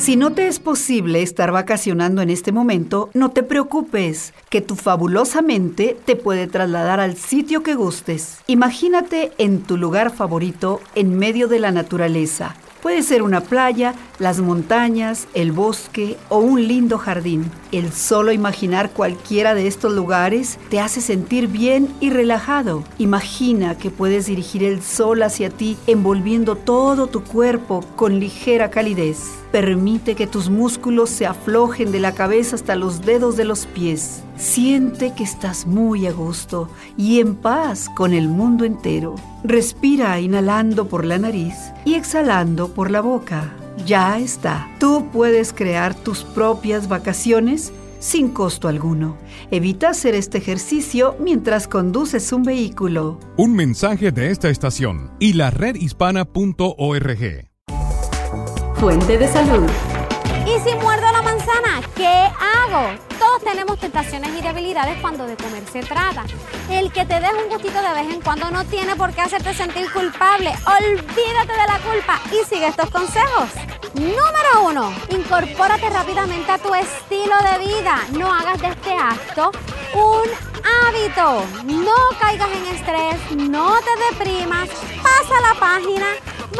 Si 0.01 0.17
no 0.17 0.33
te 0.33 0.47
es 0.47 0.61
posible 0.61 1.21
estar 1.21 1.53
vacacionando 1.53 2.23
en 2.23 2.31
este 2.31 2.53
momento, 2.53 3.11
no 3.13 3.33
te 3.33 3.43
preocupes, 3.43 4.33
que 4.49 4.63
tu 4.63 4.75
fabulosa 4.75 5.43
mente 5.43 5.95
te 6.07 6.17
puede 6.17 6.47
trasladar 6.47 7.01
al 7.01 7.19
sitio 7.19 7.63
que 7.63 7.75
gustes. 7.75 8.39
Imagínate 8.47 9.31
en 9.37 9.61
tu 9.61 9.77
lugar 9.77 10.11
favorito 10.11 10.81
en 10.95 11.19
medio 11.19 11.49
de 11.49 11.59
la 11.59 11.71
naturaleza. 11.71 12.57
Puede 12.81 13.03
ser 13.03 13.21
una 13.21 13.43
playa, 13.43 13.95
las 14.19 14.41
montañas, 14.41 15.29
el 15.35 15.53
bosque 15.53 16.17
o 16.31 16.39
un 16.39 16.67
lindo 16.67 16.97
jardín. 16.97 17.51
El 17.71 17.93
solo 17.93 18.33
imaginar 18.33 18.93
cualquiera 18.93 19.55
de 19.55 19.67
estos 19.67 19.93
lugares 19.93 20.59
te 20.71 20.81
hace 20.81 21.03
sentir 21.03 21.47
bien 21.47 21.95
y 22.01 22.09
relajado. 22.09 22.85
Imagina 22.97 23.77
que 23.77 23.91
puedes 23.91 24.25
dirigir 24.25 24.65
el 24.65 24.81
sol 24.81 25.23
hacia 25.23 25.51
ti 25.51 25.77
envolviendo 25.87 26.57
todo 26.57 27.07
tu 27.07 27.23
cuerpo 27.23 27.85
con 27.97 28.19
ligera 28.19 28.71
calidez. 28.71 29.40
Permite 29.53 30.15
que 30.15 30.29
tus 30.29 30.49
músculos 30.49 31.11
se 31.11 31.27
aflojen 31.27 31.91
de 31.91 31.99
la 31.99 32.13
cabeza 32.13 32.55
hasta 32.55 32.77
los 32.77 33.03
dedos 33.03 33.37
de 33.37 33.45
los 33.45 33.67
pies. 33.67 34.23
Siente 34.37 35.13
que 35.15 35.25
estás 35.25 35.67
muy 35.67 36.07
a 36.07 36.13
gusto 36.13 36.69
y 36.97 37.19
en 37.19 37.35
paz 37.35 37.89
con 37.97 38.13
el 38.13 38.29
mundo 38.29 38.65
entero. 38.65 39.17
Respira 39.43 40.21
inhalando 40.21 40.87
por 40.87 41.05
la 41.05 41.19
nariz 41.19 41.55
y 41.85 41.95
exhalando 41.95 42.69
por 42.69 42.93
la 42.93 43.01
boca. 43.01 43.53
Ya 43.87 44.19
está. 44.19 44.69
Tú 44.79 45.07
puedes 45.13 45.53
crear 45.53 45.95
tus 45.95 46.23
propias 46.23 46.89
vacaciones 46.89 47.73
sin 47.99 48.29
costo 48.29 48.69
alguno. 48.69 49.17
Evita 49.51 49.91
hacer 49.91 50.15
este 50.15 50.39
ejercicio 50.39 51.17
mientras 51.19 51.67
conduces 51.67 52.33
un 52.33 52.45
vehículo. 52.45 53.19
Un 53.37 53.55
mensaje 53.55 54.13
de 54.13 54.31
esta 54.31 54.49
estación 54.49 55.11
y 55.19 55.33
la 55.33 55.51
redhispana.org. 55.51 57.50
Fuente 58.81 59.19
de 59.19 59.29
salud. 59.29 59.69
¿Y 60.47 60.59
si 60.67 60.75
muerdo 60.77 61.13
la 61.13 61.21
manzana? 61.21 61.83
¿Qué 61.95 62.07
hago? 62.09 62.99
Todos 63.19 63.45
tenemos 63.45 63.79
tentaciones 63.79 64.31
y 64.31 64.41
debilidades 64.41 64.99
cuando 65.03 65.27
de 65.27 65.37
comer 65.37 65.63
se 65.71 65.83
trata. 65.83 66.25
El 66.71 66.91
que 66.91 67.05
te 67.05 67.21
deje 67.21 67.35
un 67.45 67.51
gustito 67.51 67.83
de 67.83 67.93
vez 67.93 68.11
en 68.11 68.23
cuando 68.23 68.51
no 68.51 68.65
tiene 68.65 68.97
por 68.97 69.13
qué 69.13 69.21
hacerte 69.21 69.53
sentir 69.53 69.93
culpable. 69.93 70.55
Olvídate 70.67 71.53
de 71.53 71.67
la 71.69 71.79
culpa 71.81 72.21
y 72.33 72.43
sigue 72.49 72.69
estos 72.69 72.89
consejos. 72.89 73.51
Número 73.93 74.63
uno, 74.67 74.95
incorpórate 75.11 75.91
rápidamente 75.91 76.51
a 76.51 76.57
tu 76.57 76.75
estilo 76.75 77.35
de 77.53 77.67
vida. 77.67 77.99
No 78.19 78.33
hagas 78.33 78.63
de 78.63 78.69
este 78.69 78.95
acto 78.95 79.51
un 79.93 80.31
hábito. 80.89 81.45
No 81.65 82.19
caigas 82.19 82.49
en 82.51 82.67
estrés, 82.75 83.37
no 83.37 83.75
te 83.81 84.25
deprimas, 84.25 84.71
pasa 85.03 85.41
la 85.43 85.61
página. 85.61 86.07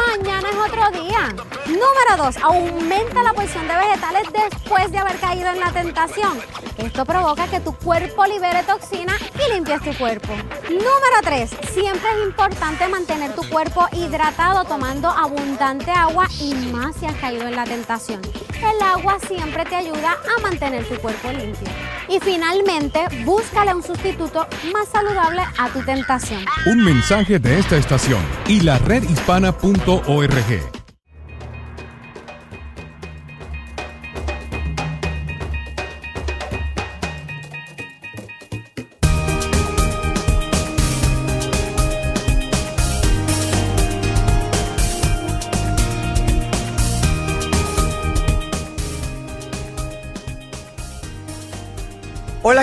Mañana 0.07 0.49
es 0.49 0.57
otro 0.57 1.01
día. 1.01 1.29
Número 1.65 2.17
2. 2.17 2.37
Aumenta 2.37 3.23
la 3.23 3.33
porción 3.33 3.67
de 3.67 3.75
vegetales 3.75 4.23
después 4.33 4.91
de 4.91 4.97
haber 4.97 5.17
caído 5.17 5.49
en 5.49 5.59
la 5.59 5.71
tentación. 5.71 6.39
Esto 6.77 7.05
provoca 7.05 7.47
que 7.47 7.59
tu 7.59 7.73
cuerpo 7.73 8.25
libere 8.25 8.63
toxina 8.63 9.13
y 9.35 9.53
limpies 9.53 9.81
tu 9.83 9.93
cuerpo. 9.97 10.33
Número 10.69 11.21
3. 11.23 11.49
Siempre 11.73 12.09
es 12.11 12.27
importante 12.27 12.87
mantener 12.87 13.35
tu 13.35 13.47
cuerpo 13.49 13.87
hidratado 13.91 14.63
tomando 14.65 15.09
abundante 15.09 15.91
agua 15.91 16.27
y 16.39 16.53
más 16.71 16.95
si 16.95 17.05
has 17.05 17.15
caído 17.15 17.47
en 17.47 17.55
la 17.55 17.65
tentación. 17.65 18.21
El 18.55 18.81
agua 18.81 19.17
siempre 19.27 19.65
te 19.65 19.75
ayuda 19.75 20.17
a 20.35 20.41
mantener 20.41 20.87
tu 20.87 20.95
cuerpo 20.95 21.31
limpio. 21.31 21.67
Y 22.11 22.19
finalmente, 22.19 22.99
búscale 23.23 23.73
un 23.73 23.81
sustituto 23.81 24.45
más 24.73 24.89
saludable 24.89 25.43
a 25.57 25.69
tu 25.69 25.81
tentación. 25.81 26.43
Un 26.65 26.83
mensaje 26.83 27.39
de 27.39 27.59
esta 27.59 27.77
estación 27.77 28.21
y 28.49 28.59
la 28.59 28.77
redhispana.org. 28.79 30.80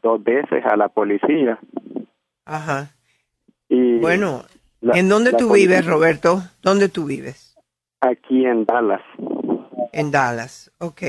dos 0.01 0.23
veces 0.23 0.63
a 0.65 0.77
la 0.77 0.87
policía. 0.89 1.59
Ajá. 2.45 2.91
Y 3.67 3.97
Bueno, 3.99 4.43
la- 4.81 4.97
¿en 4.97 5.09
dónde 5.09 5.31
tú 5.31 5.47
policía- 5.49 5.67
vives, 5.79 5.85
Roberto? 5.85 6.41
¿Dónde 6.61 6.89
tú 6.89 7.05
vives? 7.05 7.48
Aquí 8.01 8.45
en 8.45 8.65
Dallas. 8.65 9.01
En 9.91 10.11
Dallas, 10.11 10.71
ok. 10.79 11.01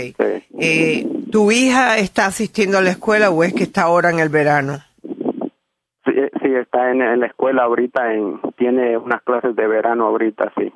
Eh, 0.59 1.07
¿Tu 1.31 1.53
hija 1.53 1.99
está 1.99 2.27
asistiendo 2.27 2.79
a 2.79 2.83
la 2.83 2.91
escuela 2.91 3.31
o 3.31 3.45
es 3.45 3.53
que 3.53 3.65
está 3.65 3.83
ahora 3.83 4.11
en 4.11 4.19
el 4.19 4.29
verano? 4.29 4.79
Sí, 5.03 6.13
eh, 6.17 6.31
sí, 6.43 6.55
está 6.55 6.91
en, 6.91 7.03
en 7.03 7.21
la 7.21 7.27
escuela 7.27 7.65
ahorita, 7.65 8.13
en, 8.13 8.41
tiene 8.57 8.97
unas 8.97 9.23
clases 9.23 9.55
de 9.55 9.67
verano 9.67 10.07
ahorita, 10.07 10.53
sí. 10.57 10.73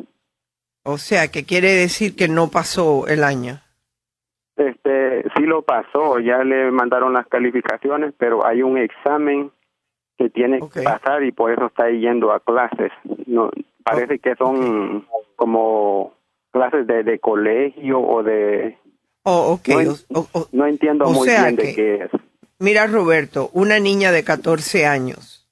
O 0.84 0.98
sea, 0.98 1.28
que 1.28 1.44
quiere 1.44 1.72
decir 1.72 2.14
que 2.14 2.28
no 2.28 2.50
pasó 2.50 3.06
el 3.06 3.24
año. 3.24 3.60
Este, 4.56 5.24
sí 5.34 5.42
lo 5.42 5.62
pasó, 5.62 6.20
ya 6.20 6.44
le 6.44 6.70
mandaron 6.70 7.14
las 7.14 7.26
calificaciones, 7.26 8.14
pero 8.18 8.46
hay 8.46 8.62
un 8.62 8.78
examen 8.78 9.50
que 10.18 10.30
tiene 10.30 10.60
que 10.72 10.82
pasar 10.82 11.22
y 11.24 11.32
por 11.32 11.52
eso 11.52 11.66
está 11.66 11.90
yendo 11.90 12.32
a 12.32 12.40
clases. 12.40 12.92
No, 13.26 13.50
parece 13.82 14.18
que 14.18 14.34
son 14.36 15.06
como 15.36 16.14
clases 16.50 16.86
de, 16.86 17.02
de 17.02 17.18
colegio 17.18 18.00
o 18.00 18.22
de... 18.22 18.78
Oh. 19.24 19.58
No, 20.52 20.66
entiendo 20.66 21.06
o 21.06 21.12
muy 21.12 21.28
bien 21.28 21.56
de 21.56 21.74
qué 21.74 21.94
es. 22.04 22.10
Mira, 22.58 22.86
Roberto, 22.86 23.50
una 23.52 23.80
niña 23.80 24.12
de 24.12 24.22
14 24.22 24.86
años 24.86 25.48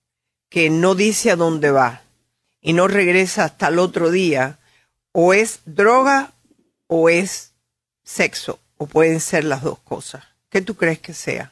que 0.48 0.70
no 0.70 0.94
dice 0.94 1.31
a 1.31 1.37
dónde 1.37 1.70
va 1.70 2.03
y 2.61 2.75
no 2.75 2.87
regresa 2.87 3.44
hasta 3.44 3.68
el 3.68 3.79
otro 3.79 4.11
día, 4.11 4.59
o 5.12 5.35
es 5.35 5.62
droga 5.64 6.33
o 6.87 7.09
es 7.09 7.55
sexo, 8.05 8.61
o 8.77 8.87
pueden 8.87 9.20
ser 9.20 9.44
las 9.44 9.62
dos 9.62 9.79
cosas. 9.81 10.25
¿Qué 10.48 10.61
tú 10.61 10.77
crees 10.77 11.01
que 11.01 11.14
sea? 11.14 11.52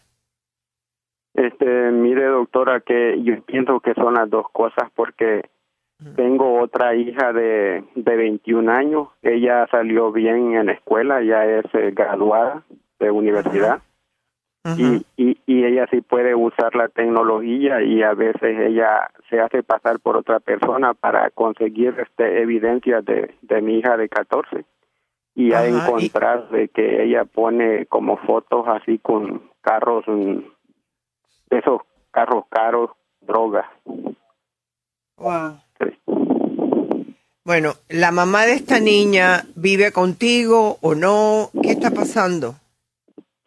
Este, 1.34 1.90
mire, 1.92 2.24
doctora, 2.26 2.80
que 2.80 3.22
yo 3.22 3.40
pienso 3.42 3.80
que 3.80 3.94
son 3.94 4.14
las 4.14 4.28
dos 4.28 4.46
cosas 4.50 4.90
porque 4.94 5.48
tengo 6.16 6.60
otra 6.60 6.94
hija 6.94 7.32
de, 7.32 7.84
de 7.94 8.16
21 8.16 8.70
años. 8.72 9.08
Ella 9.22 9.66
salió 9.70 10.10
bien 10.12 10.54
en 10.54 10.66
la 10.66 10.72
escuela, 10.72 11.22
ya 11.22 11.44
es 11.44 11.64
eh, 11.74 11.92
graduada 11.94 12.62
de 12.98 13.10
universidad. 13.10 13.82
y, 14.76 15.04
y, 15.16 15.38
y 15.46 15.64
ella 15.64 15.86
sí 15.90 16.00
puede 16.00 16.34
usar 16.34 16.74
la 16.74 16.88
tecnología 16.88 17.82
y 17.82 18.02
a 18.02 18.12
veces 18.14 18.58
ella 18.58 19.10
se 19.28 19.40
hace 19.40 19.62
pasar 19.62 20.00
por 20.00 20.16
otra 20.16 20.38
persona 20.40 20.94
para 20.94 21.30
conseguir 21.30 21.94
este 21.98 22.42
evidencia 22.42 23.00
de, 23.00 23.34
de 23.42 23.62
mi 23.62 23.78
hija 23.78 23.96
de 23.96 24.08
14 24.08 24.64
y 25.34 25.48
y- 25.48 25.52
encontrado 25.54 26.46
de 26.48 26.68
que 26.68 27.02
ella 27.04 27.24
pone 27.24 27.86
como 27.86 28.16
fotos 28.18 28.66
así 28.68 28.98
con 28.98 29.42
carros 29.62 30.04
esos 31.50 31.80
carros 32.10 32.44
caros 32.50 32.90
drogas 33.20 33.66
Wow. 35.16 35.60
Bueno, 37.44 37.72
¿la 37.88 38.10
mamá 38.10 38.46
de 38.46 38.54
esta 38.54 38.80
niña 38.80 39.42
vive 39.56 39.92
contigo 39.92 40.78
o 40.80 40.94
no? 40.94 41.50
¿Qué 41.62 41.72
está 41.72 41.90
pasando? 41.90 42.54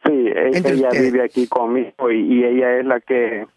Sí, 0.05 0.11
e- 0.27 0.57
Entre 0.57 0.73
ella 0.73 0.89
ustedes. 0.89 1.11
vive 1.11 1.23
aquí 1.23 1.47
conmigo 1.47 2.11
y, 2.11 2.19
y 2.39 2.43
ella 2.43 2.77
es 2.79 2.85
la 2.85 2.99
que 2.99 3.47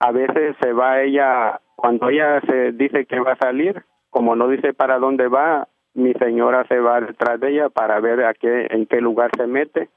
a 0.00 0.12
veces 0.12 0.56
se 0.60 0.72
va 0.72 1.02
ella, 1.02 1.60
cuando 1.76 2.08
ella 2.08 2.40
se 2.42 2.72
dice 2.72 3.06
que 3.06 3.20
va 3.20 3.32
a 3.32 3.38
salir, 3.38 3.82
como 4.10 4.34
no 4.34 4.48
dice 4.48 4.72
para 4.74 4.98
dónde 4.98 5.28
va, 5.28 5.68
mi 5.94 6.12
señora 6.14 6.66
se 6.68 6.78
va 6.78 7.00
detrás 7.00 7.38
de 7.40 7.50
ella 7.52 7.68
para 7.68 8.00
ver 8.00 8.24
a 8.24 8.34
qué, 8.34 8.66
en 8.70 8.86
qué 8.86 9.00
lugar 9.00 9.30
se 9.36 9.46
mete 9.46 9.88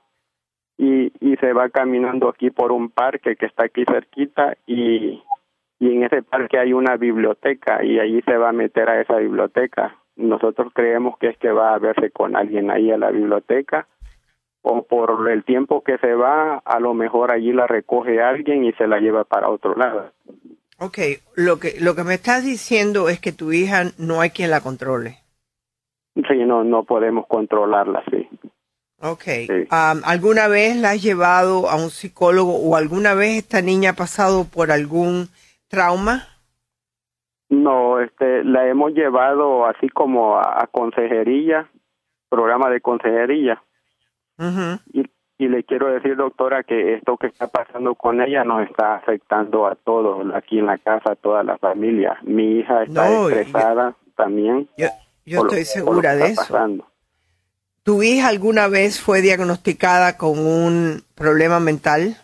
y, 0.78 1.12
y 1.20 1.36
se 1.38 1.54
va 1.54 1.70
caminando 1.70 2.30
aquí 2.30 2.50
por 2.50 2.72
un 2.72 2.90
parque 2.90 3.36
que 3.36 3.46
está 3.46 3.66
aquí 3.66 3.84
cerquita 3.86 4.58
y, 4.66 5.24
y 5.80 5.92
en 5.96 6.04
ese 6.04 6.24
parque 6.24 6.58
hay 6.58 6.74
una 6.74 6.98
biblioteca 6.98 7.84
y 7.84 8.00
allí 8.00 8.22
se 8.22 8.38
va 8.38 8.50
a 8.50 8.54
meter 8.54 8.90
a 8.90 9.02
esa 9.02 9.18
biblioteca. 9.18 9.98
Nosotros 10.16 10.72
creemos 10.74 11.18
que 11.18 11.30
es 11.30 11.38
que 11.38 11.52
va 11.52 11.74
a 11.74 11.80
verse 11.80 12.12
con 12.12 12.36
alguien 12.36 12.72
ahí 12.72 12.92
a 12.92 12.98
la 12.98 13.12
biblioteca 13.12 13.88
o 14.62 14.84
por 14.84 15.30
el 15.30 15.44
tiempo 15.44 15.84
que 15.84 15.98
se 15.98 16.16
va, 16.16 16.58
a 16.58 16.80
lo 16.80 16.94
mejor 16.94 17.32
allí 17.32 17.52
la 17.52 17.68
recoge 17.68 18.22
alguien 18.22 18.64
y 18.64 18.72
se 18.74 18.88
la 18.88 19.00
lleva 19.00 19.26
para 19.26 19.50
otro 19.50 19.76
lado. 19.76 20.12
Ok, 20.80 20.98
lo 21.36 21.60
que, 21.60 21.80
lo 21.80 21.96
que 21.96 22.04
me 22.04 22.14
estás 22.14 22.46
diciendo 22.46 23.10
es 23.10 23.20
que 23.20 23.32
tu 23.32 23.52
hija 23.52 23.84
no 24.00 24.22
hay 24.22 24.30
quien 24.30 24.50
la 24.50 24.62
controle. 24.62 25.18
Sí, 26.16 26.46
no, 26.46 26.64
no 26.64 26.84
podemos 26.84 27.28
controlarla, 27.28 28.04
sí. 28.10 28.30
Ok. 29.04 29.24
¿Alguna 29.70 30.48
vez 30.48 30.78
la 30.78 30.92
has 30.92 31.02
llevado 31.04 31.70
a 31.70 31.76
un 31.76 31.90
psicólogo 31.90 32.56
o 32.56 32.76
alguna 32.78 33.14
vez 33.14 33.38
esta 33.38 33.62
niña 33.62 33.92
ha 33.92 33.96
pasado 33.96 34.46
por 34.46 34.72
algún 34.72 35.28
trauma? 35.68 36.28
No, 37.50 38.00
este, 38.00 38.44
la 38.46 38.68
hemos 38.68 38.94
llevado 38.94 39.66
así 39.66 39.90
como 39.90 40.38
a, 40.38 40.64
a 40.64 40.68
consejería, 40.68 41.70
programa 42.30 42.70
de 42.70 42.80
consejería. 42.82 43.62
Y, 44.94 45.04
y 45.38 45.48
le 45.50 45.64
quiero 45.64 45.88
decir, 45.92 46.16
doctora, 46.16 46.64
que 46.64 46.96
esto 46.96 47.18
que 47.18 47.28
está 47.28 47.48
pasando 47.48 47.96
con 47.96 48.22
ella 48.22 48.44
nos 48.44 48.68
está 48.70 48.96
afectando 48.96 49.68
a 49.68 49.76
todos 49.76 50.34
aquí 50.34 50.60
en 50.60 50.66
la 50.68 50.78
casa, 50.78 51.12
a 51.12 51.16
toda 51.16 51.44
la 51.44 51.58
familia. 51.58 52.18
Mi 52.24 52.60
hija 52.60 52.84
está 52.84 53.10
No, 53.10 53.28
estresada 53.30 53.96
también. 54.16 54.68
Yo, 54.78 54.88
yo 55.26 55.42
estoy 55.42 55.60
lo 55.60 55.66
segura 55.66 56.16
de 56.16 56.28
eso. 56.28 56.42
pasando. 56.42 56.88
¿Tu 57.84 58.02
hija 58.02 58.30
alguna 58.30 58.70
vez 58.70 59.02
fue 59.02 59.22
diagnosticada 59.22 60.18
con 60.18 60.40
un 60.40 61.04
problema 61.16 61.60
mental? 61.60 62.16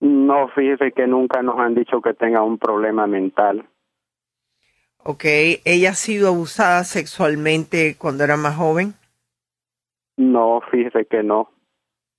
No, 0.00 0.48
fíjese 0.48 0.92
que 0.92 1.06
nunca 1.06 1.42
nos 1.42 1.58
han 1.58 1.74
dicho 1.74 2.00
que 2.00 2.14
tenga 2.14 2.42
un 2.42 2.56
problema 2.56 3.06
mental. 3.06 3.68
Ok. 5.02 5.24
¿Ella 5.64 5.90
ha 5.90 5.94
sido 5.94 6.28
abusada 6.28 6.84
sexualmente 6.84 7.96
cuando 7.98 8.24
era 8.24 8.38
más 8.38 8.56
joven? 8.56 8.94
No, 10.16 10.62
fíjese 10.70 11.04
que 11.04 11.22
no. 11.22 11.50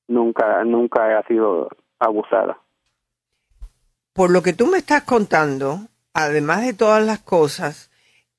Nunca, 0.07 0.63
nunca 0.63 1.17
ha 1.17 1.23
sido 1.23 1.69
abusada. 1.97 2.59
Por 4.13 4.29
lo 4.29 4.43
que 4.43 4.53
tú 4.53 4.67
me 4.67 4.77
estás 4.77 5.03
contando, 5.03 5.79
además 6.13 6.65
de 6.65 6.73
todas 6.73 7.03
las 7.03 7.19
cosas, 7.19 7.89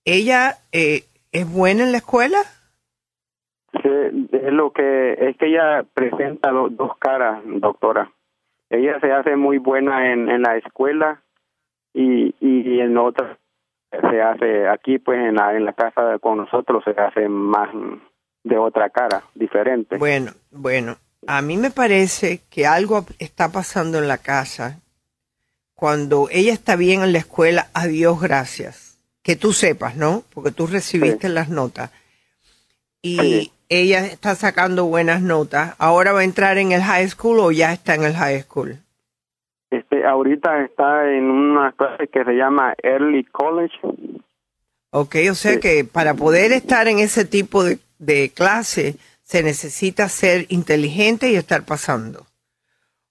¿ella 0.04 0.58
eh, 0.70 1.04
es 1.32 1.50
buena 1.50 1.82
en 1.82 1.90
la 1.90 1.98
escuela? 1.98 2.38
Sí, 3.80 4.28
es 4.32 4.52
lo 4.52 4.72
que 4.72 5.12
es 5.18 5.36
que 5.36 5.46
ella 5.46 5.84
presenta 5.94 6.50
do- 6.50 6.68
dos 6.68 6.96
caras, 6.98 7.40
doctora. 7.46 8.10
Ella 8.68 8.98
se 9.00 9.12
hace 9.12 9.36
muy 9.36 9.58
buena 9.58 10.12
en, 10.12 10.28
en 10.28 10.42
la 10.42 10.56
escuela 10.56 11.22
y, 11.94 12.34
y 12.40 12.80
en 12.80 12.96
otra 12.98 13.38
se 13.90 14.22
hace 14.22 14.68
aquí, 14.68 14.98
pues 14.98 15.18
en 15.18 15.34
la, 15.36 15.54
en 15.56 15.64
la 15.64 15.72
casa 15.74 16.18
con 16.18 16.38
nosotros 16.38 16.82
se 16.84 16.90
hace 16.98 17.28
más 17.28 17.68
de 18.44 18.56
otra 18.58 18.88
cara, 18.90 19.22
diferente. 19.34 19.96
Bueno, 19.98 20.32
bueno, 20.50 20.96
a 21.26 21.42
mí 21.42 21.56
me 21.56 21.70
parece 21.70 22.40
que 22.50 22.66
algo 22.66 23.04
está 23.18 23.50
pasando 23.52 23.98
en 23.98 24.08
la 24.08 24.18
casa. 24.18 24.80
Cuando 25.74 26.28
ella 26.30 26.52
está 26.52 26.76
bien 26.76 27.02
en 27.02 27.12
la 27.12 27.18
escuela, 27.18 27.66
a 27.74 27.86
Dios 27.86 28.20
gracias. 28.20 28.98
Que 29.22 29.36
tú 29.36 29.52
sepas, 29.52 29.96
¿no? 29.96 30.22
Porque 30.34 30.50
tú 30.50 30.66
recibiste 30.66 31.28
las 31.28 31.48
notas. 31.48 31.90
Y 33.02 33.52
ella 33.80 34.06
está 34.06 34.34
sacando 34.34 34.84
buenas 34.86 35.22
notas. 35.22 35.74
¿Ahora 35.78 36.12
va 36.12 36.20
a 36.20 36.24
entrar 36.24 36.58
en 36.58 36.72
el 36.72 36.82
high 36.82 37.08
school 37.08 37.40
o 37.40 37.50
ya 37.52 37.72
está 37.72 37.94
en 37.94 38.04
el 38.04 38.14
high 38.14 38.42
school? 38.42 38.78
Este, 39.70 40.04
ahorita 40.04 40.64
está 40.64 41.10
en 41.10 41.24
una 41.24 41.72
clase 41.72 42.08
que 42.08 42.24
se 42.24 42.32
llama 42.32 42.74
Early 42.82 43.24
College. 43.24 43.74
Ok, 44.90 45.16
o 45.30 45.34
sea 45.34 45.58
que 45.58 45.84
para 45.84 46.14
poder 46.14 46.52
estar 46.52 46.86
en 46.88 46.98
ese 46.98 47.24
tipo 47.24 47.64
de, 47.64 47.78
de 47.98 48.30
clase, 48.34 48.96
se 49.22 49.42
necesita 49.42 50.08
ser 50.10 50.44
inteligente 50.50 51.30
y 51.30 51.36
estar 51.36 51.64
pasando. 51.64 52.26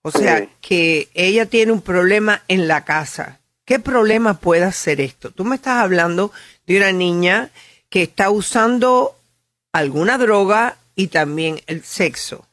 O 0.04 0.12
sea, 0.12 0.40
Sí. 0.40 0.50
que 0.62 1.10
ella 1.16 1.48
tiene 1.48 1.72
un 1.72 1.82
problema 1.82 2.42
en 2.48 2.68
la 2.68 2.86
casa. 2.86 3.40
¿Qué 3.66 3.80
problema 3.80 4.36
puede 4.40 4.72
ser 4.72 5.02
esto? 5.02 5.32
Tú 5.32 5.46
me 5.46 5.56
estás 5.56 5.78
hablando 5.84 6.32
de 6.68 6.78
una 6.78 6.92
niña 6.92 7.50
que 7.90 8.04
está 8.04 8.30
usando 8.30 9.16
alguna 9.74 10.18
droga 10.18 10.76
y 10.96 11.08
también 11.08 11.56
el 11.68 11.82
sexo. 11.82 12.46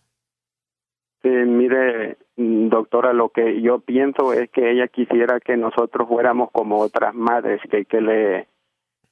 Sí, 1.22 1.28
mire, 1.28 2.16
doctora, 2.36 3.12
lo 3.12 3.30
que 3.30 3.60
yo 3.60 3.80
pienso 3.80 4.32
es 4.32 4.48
que 4.50 4.70
ella 4.70 4.86
quisiera 4.88 5.40
que 5.40 5.56
nosotros 5.56 6.06
fuéramos 6.08 6.50
como 6.52 6.78
otras 6.78 7.12
madres, 7.14 7.60
que, 7.68 7.84
que 7.86 8.00
le, 8.00 8.46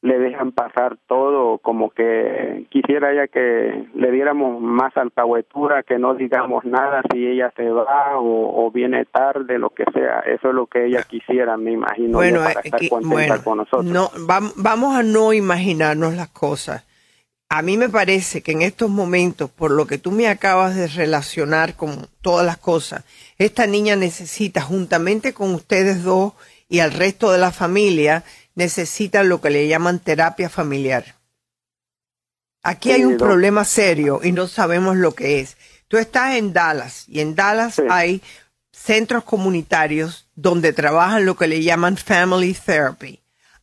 le 0.02 0.18
dejan 0.20 0.52
pasar 0.52 0.98
todo, 1.08 1.58
como 1.58 1.90
que 1.90 2.66
quisiera 2.70 3.10
ella 3.10 3.26
que 3.26 3.88
le 3.92 4.10
diéramos 4.12 4.60
más 4.60 4.96
alcahuetura, 4.96 5.82
que 5.82 5.98
no 5.98 6.14
digamos 6.14 6.64
nada 6.64 7.02
si 7.12 7.26
ella 7.26 7.52
se 7.56 7.68
va 7.68 8.16
o, 8.20 8.64
o 8.66 8.70
viene 8.70 9.04
tarde, 9.06 9.58
lo 9.58 9.70
que 9.70 9.82
sea. 9.92 10.20
Eso 10.20 10.50
es 10.50 10.54
lo 10.54 10.66
que 10.68 10.86
ella 10.86 11.02
quisiera, 11.02 11.56
me 11.56 11.72
imagino, 11.72 12.20
yo, 12.22 12.36
para 12.36 12.60
eh, 12.60 12.62
estar 12.66 12.88
contenta 12.88 13.14
bueno, 13.16 13.42
con 13.42 13.58
nosotros. 13.58 13.84
No, 13.84 14.06
vam- 14.28 14.52
vamos 14.54 14.94
a 14.96 15.02
no 15.02 15.32
imaginarnos 15.32 16.14
las 16.14 16.28
cosas. 16.28 16.86
A 17.48 17.62
mí 17.62 17.76
me 17.76 17.88
parece 17.88 18.42
que 18.42 18.52
en 18.52 18.62
estos 18.62 18.90
momentos, 18.90 19.50
por 19.50 19.70
lo 19.70 19.86
que 19.86 19.98
tú 19.98 20.10
me 20.10 20.26
acabas 20.26 20.74
de 20.74 20.88
relacionar 20.88 21.76
con 21.76 22.08
todas 22.20 22.44
las 22.44 22.58
cosas, 22.58 23.04
esta 23.38 23.66
niña 23.66 23.94
necesita, 23.94 24.60
juntamente 24.60 25.32
con 25.32 25.54
ustedes 25.54 26.02
dos 26.02 26.32
y 26.68 26.80
al 26.80 26.92
resto 26.92 27.30
de 27.30 27.38
la 27.38 27.52
familia, 27.52 28.24
necesita 28.56 29.22
lo 29.22 29.40
que 29.40 29.50
le 29.50 29.68
llaman 29.68 30.00
terapia 30.00 30.48
familiar. 30.48 31.14
Aquí 32.64 32.90
hay 32.90 33.04
un 33.04 33.16
problema 33.16 33.64
serio 33.64 34.20
y 34.24 34.32
no 34.32 34.48
sabemos 34.48 34.96
lo 34.96 35.14
que 35.14 35.38
es. 35.38 35.56
Tú 35.86 35.98
estás 35.98 36.34
en 36.34 36.52
Dallas 36.52 37.04
y 37.06 37.20
en 37.20 37.36
Dallas 37.36 37.80
hay 37.88 38.22
centros 38.72 39.22
comunitarios 39.22 40.26
donde 40.34 40.72
trabajan 40.72 41.24
lo 41.24 41.36
que 41.36 41.46
le 41.46 41.62
llaman 41.62 41.96
family 41.96 42.54
therapy. 42.54 43.20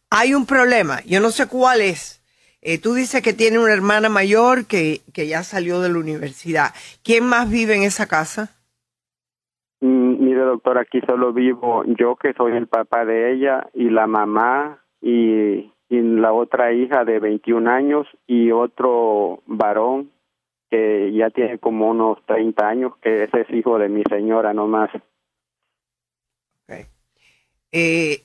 Hay 0.10 0.34
un 0.34 0.46
problema, 0.46 1.02
yo 1.04 1.20
no 1.20 1.32
sé 1.32 1.48
cuál 1.48 1.82
es. 1.82 2.22
Eh, 2.66 2.80
tú 2.80 2.94
dices 2.94 3.22
que 3.22 3.34
tiene 3.34 3.60
una 3.60 3.74
hermana 3.74 4.08
mayor 4.08 4.66
que, 4.66 5.02
que 5.14 5.28
ya 5.28 5.44
salió 5.44 5.82
de 5.82 5.90
la 5.90 6.00
universidad. 6.00 6.70
¿Quién 7.04 7.28
más 7.28 7.52
vive 7.52 7.76
en 7.76 7.84
esa 7.84 8.08
casa? 8.08 8.56
Mm, 9.82 10.24
Mire, 10.24 10.42
doctor, 10.42 10.78
aquí 10.78 11.02
solo 11.06 11.34
vivo 11.34 11.84
yo, 11.86 12.16
que 12.16 12.32
soy 12.34 12.54
el 12.54 12.68
papá 12.68 13.04
de 13.04 13.34
ella, 13.34 13.68
y 13.74 13.90
la 13.90 14.08
mamá, 14.08 14.82
y, 15.02 15.74
y 15.90 16.02
la 16.02 16.32
otra 16.32 16.72
hija 16.72 17.04
de 17.04 17.20
21 17.20 17.70
años, 17.70 18.08
y 18.28 18.52
otro 18.52 19.42
varón 19.46 20.12
que 20.70 21.12
ya 21.14 21.32
tiene 21.32 21.60
como 21.60 21.90
unos 21.90 22.26
30 22.26 22.66
años, 22.66 22.94
que 23.02 23.26
ese 23.26 23.42
es 23.42 23.50
hijo 23.52 23.78
de 23.78 23.90
mi 23.90 24.04
señora 24.10 24.54
nomás. 24.54 24.90
Eh, 27.76 28.24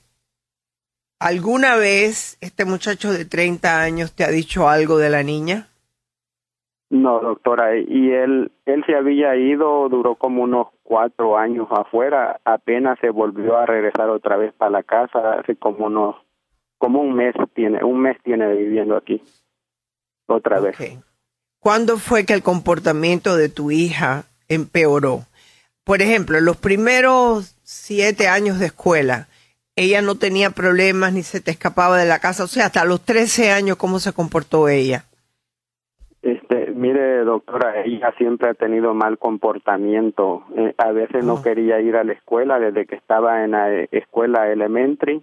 ¿Alguna 1.21 1.77
vez 1.77 2.39
este 2.41 2.65
muchacho 2.65 3.13
de 3.13 3.25
30 3.25 3.83
años 3.83 4.13
te 4.13 4.25
ha 4.25 4.29
dicho 4.29 4.69
algo 4.69 4.99
de 4.99 5.11
la 5.11 5.25
niña? 5.25 5.69
No, 6.91 7.21
doctora, 7.21 7.77
y 7.77 8.11
él, 8.13 8.51
él 8.65 8.85
se 8.87 8.95
había 8.95 9.37
ido, 9.37 9.89
duró 9.89 10.15
como 10.15 10.43
unos 10.43 10.69
cuatro 10.83 11.37
años 11.37 11.69
afuera, 11.71 12.41
apenas 12.45 12.99
se 13.01 13.11
volvió 13.11 13.59
a 13.59 13.67
regresar 13.67 14.09
otra 14.09 14.39
vez 14.39 14.55
para 14.55 14.71
la 14.71 14.83
casa, 14.83 15.35
hace 15.39 15.57
como 15.57 15.87
unos, 15.87 16.17
como 16.79 17.03
un 17.03 17.15
mes 17.15 17.35
tiene, 17.53 17.85
un 17.85 18.01
mes 18.01 18.17
tiene 18.23 18.55
viviendo 18.55 18.97
aquí, 18.97 19.21
otra 20.27 20.61
vez. 20.61 20.77
¿Cuándo 21.59 21.99
fue 21.99 22.25
que 22.25 22.33
el 22.33 22.43
comportamiento 22.43 23.37
de 23.37 23.51
tu 23.51 23.71
hija 23.71 24.25
empeoró? 24.49 25.27
Por 25.85 26.01
ejemplo, 26.01 26.39
en 26.39 26.47
los 26.47 26.57
primeros 26.57 27.57
siete 27.65 28.29
años 28.29 28.59
de 28.61 28.67
escuela, 28.67 29.28
ella 29.79 30.03
no 30.03 30.17
tenía 30.17 30.51
problemas 30.51 31.13
ni 31.13 31.23
se 31.23 31.41
te 31.41 31.53
escapaba 31.53 31.97
de 31.99 32.07
la 32.07 32.19
casa. 32.19 32.43
O 32.43 32.49
sea, 32.49 32.67
hasta 32.67 32.85
los 32.85 33.05
13 33.05 33.53
años, 33.53 33.77
¿cómo 33.77 34.01
se 34.01 34.13
comportó 34.13 34.69
ella? 34.69 35.05
Este, 36.21 36.73
mire, 36.73 37.23
doctora, 37.23 37.85
ella 37.85 38.13
siempre 38.19 38.51
ha 38.51 38.55
tenido 38.55 38.93
mal 38.93 39.19
comportamiento. 39.19 40.45
Eh, 40.57 40.75
a 40.79 40.91
veces 40.91 41.25
no 41.25 41.43
quería 41.43 41.81
ir 41.81 41.95
a 41.95 42.03
la 42.03 42.13
escuela 42.13 42.59
desde 42.59 42.87
que 42.87 42.97
estaba 42.97 43.45
en 43.45 43.53
la 43.53 43.73
eh, 43.73 43.89
escuela 43.93 44.51
elementary. 44.51 45.23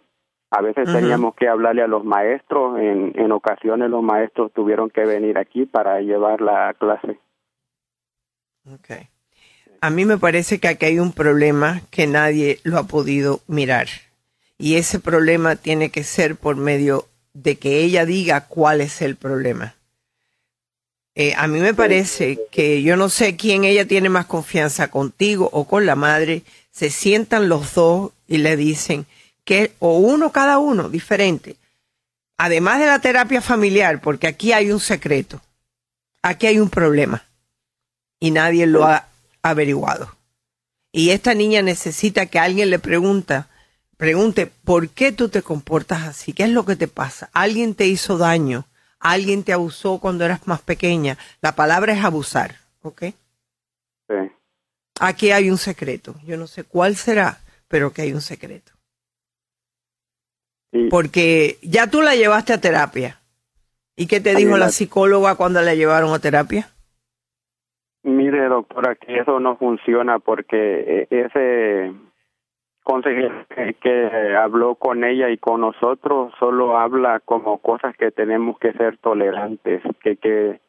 A 0.51 0.61
veces 0.61 0.85
teníamos 0.85 1.35
que 1.35 1.49
hablarle 1.49 1.81
a 1.81 1.87
los 1.87 2.05
maestros. 2.05 2.79
En, 2.79 3.11
en 3.15 3.31
ocasiones 3.33 3.89
los 3.89 4.03
maestros 4.03 4.53
tuvieron 4.53 4.89
que 4.89 5.03
venir 5.05 5.37
aquí 5.37 5.65
para 5.65 5.99
llevarla 5.99 6.69
a 6.69 6.73
clase. 6.75 7.19
Okay. 8.79 9.09
A 9.81 9.89
mí 9.89 10.05
me 10.05 10.17
parece 10.17 10.61
que 10.61 10.69
aquí 10.69 10.85
hay 10.85 10.99
un 10.99 11.11
problema 11.11 11.81
que 11.91 12.07
nadie 12.07 12.59
lo 12.63 12.77
ha 12.77 12.83
podido 12.83 13.41
mirar. 13.47 13.87
Y 14.57 14.75
ese 14.75 14.99
problema 14.99 15.55
tiene 15.55 15.89
que 15.89 16.03
ser 16.03 16.35
por 16.35 16.55
medio 16.55 17.07
de 17.33 17.57
que 17.57 17.79
ella 17.79 18.05
diga 18.05 18.47
cuál 18.47 18.81
es 18.81 19.01
el 19.01 19.15
problema. 19.15 19.75
Eh, 21.15 21.33
a 21.37 21.47
mí 21.47 21.59
me 21.59 21.73
parece 21.73 22.39
que 22.51 22.81
yo 22.81 22.97
no 22.97 23.09
sé 23.09 23.35
quién 23.35 23.63
ella 23.63 23.87
tiene 23.87 24.09
más 24.09 24.25
confianza 24.25 24.89
contigo 24.89 25.49
o 25.51 25.65
con 25.65 25.85
la 25.85 25.95
madre. 25.95 26.43
Se 26.71 26.89
sientan 26.89 27.47
los 27.49 27.73
dos 27.73 28.11
y 28.27 28.37
le 28.37 28.57
dicen 28.57 29.05
que, 29.43 29.73
o 29.79 29.97
uno 29.97 30.31
cada 30.31 30.57
uno, 30.57 30.89
diferente. 30.89 31.55
Además 32.37 32.79
de 32.79 32.87
la 32.87 32.99
terapia 32.99 33.41
familiar, 33.41 34.01
porque 34.01 34.27
aquí 34.27 34.51
hay 34.51 34.71
un 34.71 34.79
secreto. 34.79 35.41
Aquí 36.21 36.47
hay 36.47 36.59
un 36.59 36.69
problema 36.69 37.23
y 38.19 38.31
nadie 38.31 38.65
lo 38.65 38.85
ha 38.85 39.07
averiguado. 39.41 40.15
Y 40.91 41.11
esta 41.11 41.33
niña 41.33 41.61
necesita 41.61 42.25
que 42.25 42.39
alguien 42.39 42.69
le 42.69 42.79
pregunta, 42.79 43.47
pregunte, 43.97 44.47
¿por 44.47 44.89
qué 44.89 45.11
tú 45.11 45.29
te 45.29 45.41
comportas 45.41 46.03
así? 46.03 46.33
¿Qué 46.33 46.43
es 46.43 46.49
lo 46.49 46.65
que 46.65 46.75
te 46.75 46.87
pasa? 46.87 47.29
¿Alguien 47.33 47.75
te 47.75 47.85
hizo 47.87 48.17
daño? 48.17 48.65
¿Alguien 48.99 49.43
te 49.43 49.53
abusó 49.53 49.99
cuando 49.99 50.25
eras 50.25 50.47
más 50.47 50.61
pequeña? 50.61 51.17
La 51.41 51.55
palabra 51.55 51.93
es 51.93 52.03
abusar, 52.03 52.55
¿ok? 52.81 53.03
Sí. 54.07 54.15
Aquí 54.99 55.31
hay 55.31 55.49
un 55.49 55.57
secreto. 55.57 56.15
Yo 56.25 56.37
no 56.37 56.47
sé 56.47 56.63
cuál 56.63 56.95
será, 56.95 57.39
pero 57.67 57.91
que 57.93 58.01
hay 58.03 58.13
un 58.13 58.21
secreto. 58.21 58.71
Porque 60.89 61.57
ya 61.61 61.87
tú 61.87 62.01
la 62.01 62.15
llevaste 62.15 62.53
a 62.53 62.59
terapia. 62.61 63.19
¿Y 63.95 64.07
qué 64.07 64.19
te 64.19 64.31
Sí, 64.31 64.37
dijo 64.37 64.51
la 64.57 64.65
la- 64.65 64.71
psicóloga 64.71 65.35
cuando 65.35 65.61
la 65.61 65.73
llevaron 65.73 66.13
a 66.13 66.19
terapia? 66.19 66.69
Mire, 68.03 68.47
doctora, 68.47 68.95
que 68.95 69.19
eso 69.19 69.39
no 69.39 69.57
funciona 69.57 70.19
porque 70.19 70.57
eh, 70.57 71.07
ese 71.09 71.91
consejero 72.86 73.45
que, 73.49 73.73
que 73.73 74.36
habló 74.38 74.75
con 74.75 75.03
ella 75.03 75.29
y 75.31 75.38
con 75.38 75.61
nosotros 75.61 76.31
solo 76.39 76.77
habla 76.77 77.19
como 77.19 77.57
cosas 77.57 77.97
que 77.97 78.11
tenemos 78.11 78.59
que 78.59 78.71
ser 78.73 78.97
tolerantes, 78.99 79.81
que, 80.01 80.15
que 80.17 80.61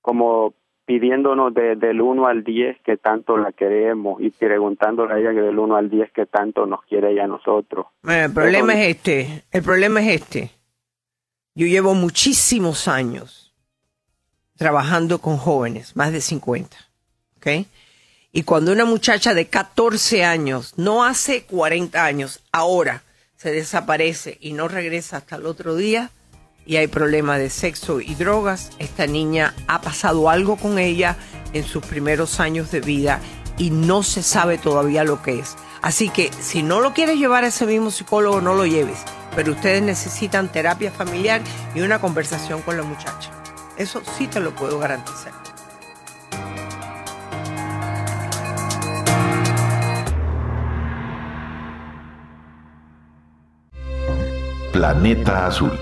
como 0.00 0.54
pidiéndonos 0.86 1.52
de, 1.52 1.76
del 1.76 2.00
1 2.00 2.26
al 2.26 2.42
10 2.42 2.78
que 2.82 2.96
tanto 2.96 3.36
la 3.36 3.52
queremos 3.52 4.22
y 4.22 4.30
preguntándole 4.30 5.12
a 5.12 5.18
ella 5.18 5.34
que 5.34 5.42
del 5.42 5.58
1 5.58 5.76
al 5.76 5.90
10 5.90 6.10
que 6.12 6.24
tanto 6.24 6.64
nos 6.64 6.82
quiere 6.84 7.12
ella 7.12 7.24
a 7.24 7.28
nosotros. 7.28 7.86
Bueno, 8.02 8.24
el 8.24 8.32
problema 8.32 8.72
es 8.72 8.96
este. 8.96 9.44
El 9.52 9.62
problema 9.62 10.00
es 10.00 10.22
este. 10.22 10.50
Yo 11.54 11.66
llevo 11.66 11.92
muchísimos 11.92 12.88
años 12.88 13.54
trabajando 14.56 15.18
con 15.18 15.36
jóvenes, 15.36 15.94
más 15.94 16.10
de 16.10 16.22
50. 16.22 16.74
¿Ok? 17.36 17.66
Y 18.30 18.42
cuando 18.42 18.72
una 18.72 18.84
muchacha 18.84 19.32
de 19.32 19.46
14 19.46 20.24
años, 20.24 20.74
no 20.76 21.04
hace 21.04 21.44
40 21.44 22.04
años, 22.04 22.40
ahora 22.52 23.02
se 23.36 23.52
desaparece 23.52 24.36
y 24.40 24.52
no 24.52 24.68
regresa 24.68 25.18
hasta 25.18 25.36
el 25.36 25.46
otro 25.46 25.76
día 25.76 26.10
y 26.66 26.76
hay 26.76 26.86
problemas 26.86 27.38
de 27.38 27.48
sexo 27.48 28.00
y 28.00 28.14
drogas, 28.14 28.70
esta 28.78 29.06
niña 29.06 29.54
ha 29.66 29.80
pasado 29.80 30.28
algo 30.28 30.56
con 30.56 30.78
ella 30.78 31.16
en 31.54 31.64
sus 31.64 31.82
primeros 31.86 32.40
años 32.40 32.70
de 32.70 32.80
vida 32.80 33.20
y 33.56 33.70
no 33.70 34.02
se 34.02 34.22
sabe 34.22 34.58
todavía 34.58 35.02
lo 35.02 35.22
que 35.22 35.38
es. 35.38 35.56
Así 35.80 36.10
que 36.10 36.30
si 36.38 36.62
no 36.62 36.80
lo 36.80 36.92
quieres 36.92 37.16
llevar 37.16 37.44
a 37.44 37.48
ese 37.48 37.64
mismo 37.64 37.90
psicólogo, 37.90 38.42
no 38.42 38.52
lo 38.52 38.66
lleves. 38.66 38.98
Pero 39.34 39.52
ustedes 39.52 39.82
necesitan 39.82 40.52
terapia 40.52 40.90
familiar 40.90 41.40
y 41.74 41.80
una 41.80 42.00
conversación 42.00 42.60
con 42.60 42.76
la 42.76 42.82
muchacha. 42.82 43.30
Eso 43.78 44.02
sí 44.18 44.26
te 44.26 44.40
lo 44.40 44.54
puedo 44.54 44.78
garantizar. 44.78 45.47
Planeta 54.78 55.48
Azul. 55.48 55.72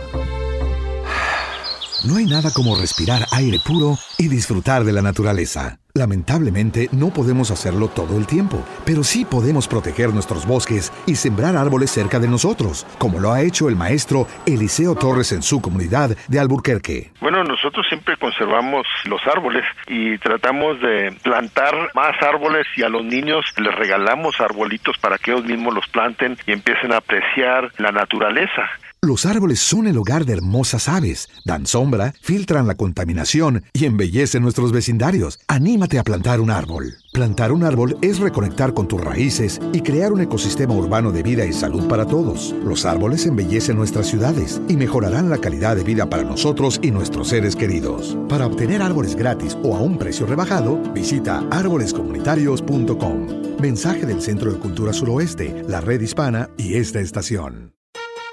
No 2.09 2.17
hay 2.17 2.25
nada 2.25 2.51
como 2.51 2.81
respirar 2.81 3.27
aire 3.33 3.59
puro 3.59 3.99
y 4.17 4.29
disfrutar 4.29 4.85
de 4.85 4.93
la 4.93 5.03
naturaleza. 5.03 5.79
Lamentablemente 5.93 6.89
no 6.93 7.09
podemos 7.09 7.51
hacerlo 7.51 7.89
todo 7.89 8.17
el 8.17 8.27
tiempo, 8.27 8.65
pero 8.87 9.03
sí 9.03 9.25
podemos 9.25 9.67
proteger 9.69 10.15
nuestros 10.15 10.47
bosques 10.47 10.93
y 11.07 11.17
sembrar 11.17 11.57
árboles 11.57 11.91
cerca 11.91 12.19
de 12.19 12.29
nosotros, 12.29 12.87
como 12.99 13.19
lo 13.19 13.33
ha 13.33 13.43
hecho 13.43 13.69
el 13.69 13.77
maestro 13.77 14.27
Eliseo 14.47 14.95
Torres 14.95 15.33
en 15.33 15.43
su 15.43 15.61
comunidad 15.61 16.17
de 16.29 16.39
Alburquerque. 16.39 17.13
Bueno, 17.21 17.45
nosotros 17.45 17.87
siempre 17.89 18.17
conservamos 18.17 18.87
los 19.05 19.21
árboles 19.27 19.65
y 19.89 20.17
tratamos 20.19 20.81
de 20.81 21.13
plantar 21.23 21.75
más 21.95 22.15
árboles 22.23 22.67
y 22.77 22.83
a 22.83 22.89
los 22.89 23.05
niños 23.05 23.45
les 23.59 23.75
regalamos 23.75 24.41
arbolitos 24.41 24.97
para 24.99 25.19
que 25.19 25.33
ellos 25.33 25.45
mismos 25.45 25.75
los 25.75 25.87
planten 25.89 26.39
y 26.47 26.53
empiecen 26.53 26.93
a 26.93 26.99
apreciar 26.99 27.73
la 27.79 27.91
naturaleza. 27.91 28.71
Los 29.03 29.25
árboles 29.25 29.61
son 29.61 29.87
el 29.87 29.99
hogar 29.99 30.25
de 30.25 30.33
hermosas 30.33 30.89
aves, 30.89 31.29
dan 31.45 31.67
sombra, 31.67 32.15
filtran 32.23 32.67
la 32.67 32.75
contaminación 32.75 33.63
y 33.73 33.85
embellecen 33.85 34.43
nuestros 34.43 34.73
vecindarios. 34.73 35.39
Anímate 35.47 35.99
a 35.99 36.03
plantar 36.03 36.41
un 36.41 36.51
árbol. 36.51 36.97
Plantar 37.13 37.53
un 37.53 37.63
árbol 37.63 37.97
es 38.03 38.19
reconectar 38.19 38.75
con 38.75 38.89
tus 38.89 39.01
raíces 39.01 39.61
y 39.73 39.83
crear 39.83 40.13
un 40.13 40.23
ecosistema 40.23 40.75
urbano 40.75 41.13
de 41.13 41.23
vida 41.23 41.47
y 41.47 41.53
salud 41.53 41.87
para 41.87 42.07
todos. 42.07 42.55
Los 42.65 42.85
árboles 42.85 43.27
embellecen 43.27 43.77
nuestras 43.77 44.09
ciudades 44.09 44.61
y 44.69 44.77
mejorarán 44.77 45.31
la 45.31 45.39
calidad 45.39 45.77
de 45.77 45.85
vida 45.85 46.11
para 46.11 46.25
nosotros 46.25 46.81
y 46.83 46.91
nuestros 46.91 47.29
seres 47.29 47.55
queridos. 47.55 48.19
Para 48.29 48.47
obtener 48.47 48.83
árboles 48.83 49.15
gratis 49.15 49.57
o 49.63 49.77
a 49.77 49.81
un 49.81 49.99
precio 49.99 50.27
rebajado, 50.27 50.79
visita 50.95 51.47
árbolescomunitarios.com. 51.51 53.59
Mensaje 53.61 54.05
del 54.05 54.21
Centro 54.21 54.53
de 54.53 54.59
Cultura 54.59 54.93
Suroeste, 54.93 55.65
la 55.69 55.81
Red 55.81 56.01
Hispana 56.01 56.51
y 56.57 56.75
esta 56.75 57.01
estación. 57.01 57.76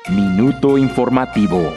Minuto 0.09 0.77
informativo. 0.77 1.73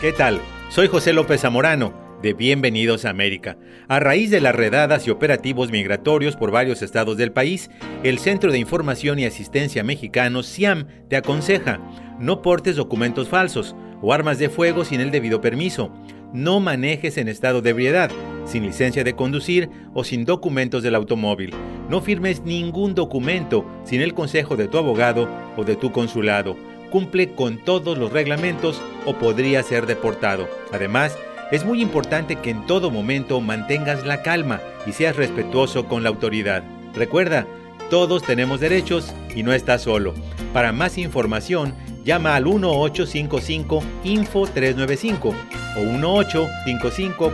¿Qué 0.00 0.12
tal? 0.12 0.40
Soy 0.68 0.88
José 0.88 1.12
López 1.12 1.42
Zamorano, 1.42 1.94
de 2.20 2.34
Bienvenidos 2.34 3.04
a 3.04 3.10
América. 3.10 3.56
A 3.86 4.00
raíz 4.00 4.32
de 4.32 4.40
las 4.40 4.56
redadas 4.56 5.06
y 5.06 5.10
operativos 5.10 5.70
migratorios 5.70 6.34
por 6.34 6.50
varios 6.50 6.82
estados 6.82 7.16
del 7.16 7.30
país, 7.30 7.70
el 8.02 8.18
Centro 8.18 8.50
de 8.50 8.58
Información 8.58 9.20
y 9.20 9.26
Asistencia 9.26 9.84
Mexicano, 9.84 10.42
CIAM, 10.42 10.88
te 11.08 11.14
aconseja, 11.14 11.78
no 12.18 12.42
portes 12.42 12.74
documentos 12.74 13.28
falsos 13.28 13.76
o 14.02 14.12
armas 14.12 14.40
de 14.40 14.48
fuego 14.48 14.84
sin 14.84 15.00
el 15.00 15.12
debido 15.12 15.40
permiso. 15.40 15.92
No 16.32 16.58
manejes 16.58 17.16
en 17.16 17.28
estado 17.28 17.62
de 17.62 17.70
ebriedad, 17.70 18.10
sin 18.44 18.64
licencia 18.64 19.04
de 19.04 19.14
conducir 19.14 19.70
o 19.94 20.02
sin 20.02 20.24
documentos 20.24 20.82
del 20.82 20.96
automóvil. 20.96 21.54
No 21.88 22.00
firmes 22.00 22.42
ningún 22.42 22.96
documento 22.96 23.64
sin 23.84 24.00
el 24.00 24.14
consejo 24.14 24.56
de 24.56 24.66
tu 24.66 24.78
abogado 24.78 25.28
o 25.56 25.62
de 25.62 25.76
tu 25.76 25.92
consulado 25.92 26.56
cumple 26.90 27.34
con 27.34 27.58
todos 27.58 27.98
los 27.98 28.12
reglamentos 28.12 28.80
o 29.06 29.14
podría 29.14 29.62
ser 29.62 29.86
deportado. 29.86 30.48
Además, 30.72 31.16
es 31.50 31.64
muy 31.64 31.80
importante 31.80 32.36
que 32.36 32.50
en 32.50 32.66
todo 32.66 32.90
momento 32.90 33.40
mantengas 33.40 34.04
la 34.04 34.22
calma 34.22 34.60
y 34.86 34.92
seas 34.92 35.16
respetuoso 35.16 35.86
con 35.86 36.02
la 36.02 36.10
autoridad. 36.10 36.62
Recuerda, 36.94 37.46
todos 37.90 38.22
tenemos 38.22 38.60
derechos 38.60 39.12
y 39.34 39.42
no 39.42 39.52
estás 39.52 39.82
solo. 39.82 40.14
Para 40.52 40.72
más 40.72 40.98
información, 40.98 41.74
llama 42.04 42.36
al 42.36 42.44
1855 42.44 43.82
Info 44.04 44.46
395 44.46 45.34
o 45.76 45.80
1855 45.80 47.32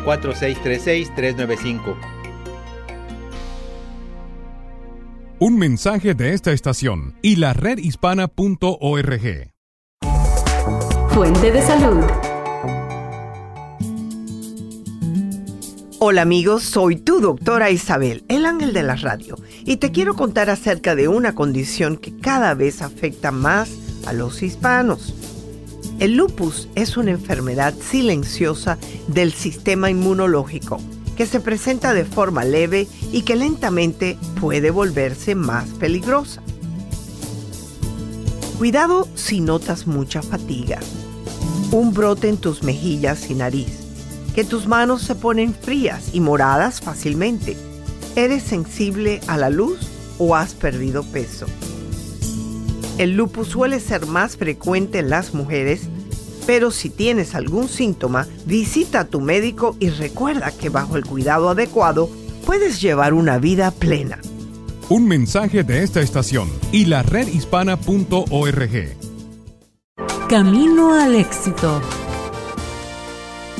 Un 5.46 5.58
mensaje 5.58 6.14
de 6.14 6.32
esta 6.32 6.52
estación 6.52 7.18
y 7.20 7.36
la 7.36 7.52
redhispana.org. 7.52 9.52
Fuente 11.10 11.52
de 11.52 11.60
salud. 11.60 12.02
Hola 15.98 16.22
amigos, 16.22 16.62
soy 16.62 16.96
tu 16.96 17.20
doctora 17.20 17.70
Isabel, 17.70 18.24
el 18.28 18.46
ángel 18.46 18.72
de 18.72 18.84
la 18.84 18.96
radio, 18.96 19.36
y 19.66 19.76
te 19.76 19.92
quiero 19.92 20.14
contar 20.14 20.48
acerca 20.48 20.94
de 20.94 21.08
una 21.08 21.34
condición 21.34 21.98
que 21.98 22.16
cada 22.16 22.54
vez 22.54 22.80
afecta 22.80 23.30
más 23.30 23.70
a 24.06 24.14
los 24.14 24.42
hispanos. 24.42 25.14
El 26.00 26.16
lupus 26.16 26.70
es 26.74 26.96
una 26.96 27.10
enfermedad 27.10 27.74
silenciosa 27.74 28.78
del 29.08 29.34
sistema 29.34 29.90
inmunológico 29.90 30.80
que 31.16 31.26
se 31.26 31.40
presenta 31.40 31.94
de 31.94 32.04
forma 32.04 32.44
leve 32.44 32.88
y 33.12 33.22
que 33.22 33.36
lentamente 33.36 34.18
puede 34.40 34.70
volverse 34.70 35.34
más 35.34 35.68
peligrosa. 35.70 36.42
Cuidado 38.58 39.08
si 39.14 39.40
notas 39.40 39.86
mucha 39.86 40.22
fatiga, 40.22 40.78
un 41.72 41.92
brote 41.92 42.28
en 42.28 42.36
tus 42.36 42.62
mejillas 42.62 43.30
y 43.30 43.34
nariz, 43.34 43.80
que 44.34 44.44
tus 44.44 44.66
manos 44.66 45.02
se 45.02 45.14
ponen 45.14 45.54
frías 45.54 46.10
y 46.12 46.20
moradas 46.20 46.80
fácilmente. 46.80 47.56
¿Eres 48.16 48.44
sensible 48.44 49.20
a 49.26 49.36
la 49.36 49.50
luz 49.50 49.78
o 50.18 50.36
has 50.36 50.54
perdido 50.54 51.02
peso? 51.02 51.46
El 52.96 53.16
lupus 53.16 53.48
suele 53.48 53.80
ser 53.80 54.06
más 54.06 54.36
frecuente 54.36 55.00
en 55.00 55.10
las 55.10 55.34
mujeres 55.34 55.88
pero 56.46 56.70
si 56.70 56.90
tienes 56.90 57.34
algún 57.34 57.68
síntoma, 57.68 58.26
visita 58.46 59.00
a 59.00 59.04
tu 59.06 59.20
médico 59.20 59.76
y 59.80 59.90
recuerda 59.90 60.52
que 60.52 60.68
bajo 60.68 60.96
el 60.96 61.04
cuidado 61.04 61.48
adecuado 61.48 62.08
puedes 62.44 62.80
llevar 62.80 63.14
una 63.14 63.38
vida 63.38 63.70
plena. 63.70 64.18
Un 64.88 65.08
mensaje 65.08 65.64
de 65.64 65.82
esta 65.82 66.00
estación 66.00 66.48
y 66.70 66.84
la 66.86 67.02
redhispana.org. 67.02 68.96
Camino 70.28 70.94
al 70.94 71.14
éxito. 71.14 71.80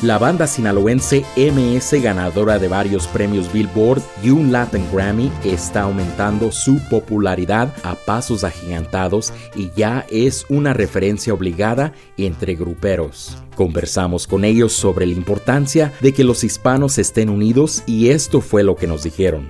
La 0.05 0.19
banda 0.19 0.45
sinaloense 0.45 1.25
MS, 1.35 1.99
ganadora 1.99 2.59
de 2.59 2.67
varios 2.67 3.07
premios 3.07 3.51
Billboard 3.51 4.03
y 4.21 4.29
un 4.29 4.51
Latin 4.51 4.85
Grammy, 4.93 5.31
está 5.43 5.81
aumentando 5.81 6.51
su 6.51 6.77
popularidad 6.89 7.73
a 7.81 7.95
pasos 7.95 8.43
agigantados 8.43 9.33
y 9.55 9.71
ya 9.75 10.05
es 10.11 10.45
una 10.47 10.73
referencia 10.73 11.33
obligada 11.33 11.91
entre 12.17 12.53
gruperos. 12.53 13.35
Conversamos 13.55 14.27
con 14.27 14.45
ellos 14.45 14.73
sobre 14.73 15.07
la 15.07 15.13
importancia 15.13 15.91
de 16.01 16.13
que 16.13 16.23
los 16.23 16.43
hispanos 16.43 16.99
estén 16.99 17.29
unidos 17.29 17.81
y 17.87 18.09
esto 18.09 18.41
fue 18.41 18.63
lo 18.63 18.75
que 18.75 18.85
nos 18.85 19.01
dijeron. 19.01 19.49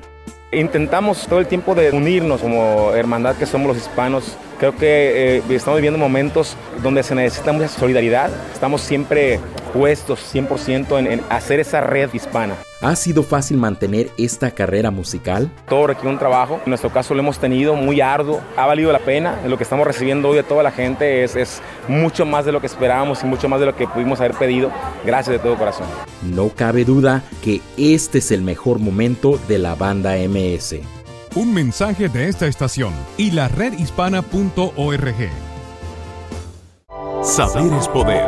Intentamos 0.54 1.28
todo 1.28 1.40
el 1.40 1.48
tiempo 1.48 1.76
de 1.76 1.92
unirnos 1.92 2.40
como 2.40 2.94
hermandad 2.94 3.36
que 3.36 3.46
somos 3.46 3.68
los 3.68 3.78
hispanos. 3.78 4.38
Creo 4.60 4.76
que 4.76 5.38
eh, 5.38 5.44
estamos 5.50 5.78
viviendo 5.78 6.00
momentos 6.00 6.56
donde 6.82 7.04
se 7.04 7.16
necesita 7.16 7.52
mucha 7.52 7.68
solidaridad. 7.68 8.30
Estamos 8.54 8.82
siempre 8.82 9.40
puestos 9.74 10.34
100% 10.34 11.00
en, 11.00 11.08
en 11.08 11.22
hacer 11.30 11.60
esa 11.60 11.82
red 11.82 12.14
hispana. 12.14 12.56
¿Ha 12.82 12.96
sido 12.96 13.24
fácil 13.24 13.58
mantener 13.58 14.12
esta 14.18 14.52
carrera 14.52 14.92
musical? 14.92 15.50
Todo 15.68 15.88
requiere 15.88 16.10
un 16.10 16.20
trabajo. 16.20 16.62
En 16.66 16.70
nuestro 16.70 16.92
caso 16.92 17.14
lo 17.14 17.22
hemos 17.22 17.40
tenido 17.40 17.76
muy 17.76 18.00
arduo. 18.00 18.42
Ha 18.56 18.66
valido 18.66 18.92
la 18.92 19.00
pena. 19.00 19.40
Lo 19.48 19.58
que 19.58 19.64
estamos 19.64 19.88
recibiendo 19.88 20.30
hoy 20.30 20.38
de 20.38 20.44
toda 20.44 20.62
la 20.62 20.72
gente 20.72 21.24
es, 21.24 21.36
es 21.36 21.62
mucho 21.88 22.26
más 22.26 22.46
de 22.46 22.52
lo 22.52 22.62
que 22.62 22.68
esperábamos 22.68 23.24
y 23.24 23.26
mucho 23.26 23.50
más 23.50 23.60
de 23.60 23.66
lo 23.66 23.76
que 23.76 23.88
pudimos 23.88 24.20
haber 24.20 24.34
pedido. 24.34 24.72
Gracias 25.06 25.34
de 25.34 25.40
todo 25.40 25.58
corazón. 25.58 25.88
No 26.22 26.50
cabe 26.50 26.86
duda 26.86 27.24
que 27.44 27.62
este 27.78 28.20
es 28.20 28.32
el 28.32 28.42
mejor 28.42 28.80
momento 28.80 29.40
de 29.48 29.58
la 29.58 29.76
banda 29.76 30.16
MS. 30.16 30.76
Un 31.36 31.54
mensaje 31.54 32.08
de 32.08 32.30
esta 32.30 32.48
estación 32.48 32.94
y 33.18 33.32
la 33.32 33.50
redhispana.org. 33.50 35.30
Saber 37.24 37.74
es 37.74 37.88
poder. 37.90 38.26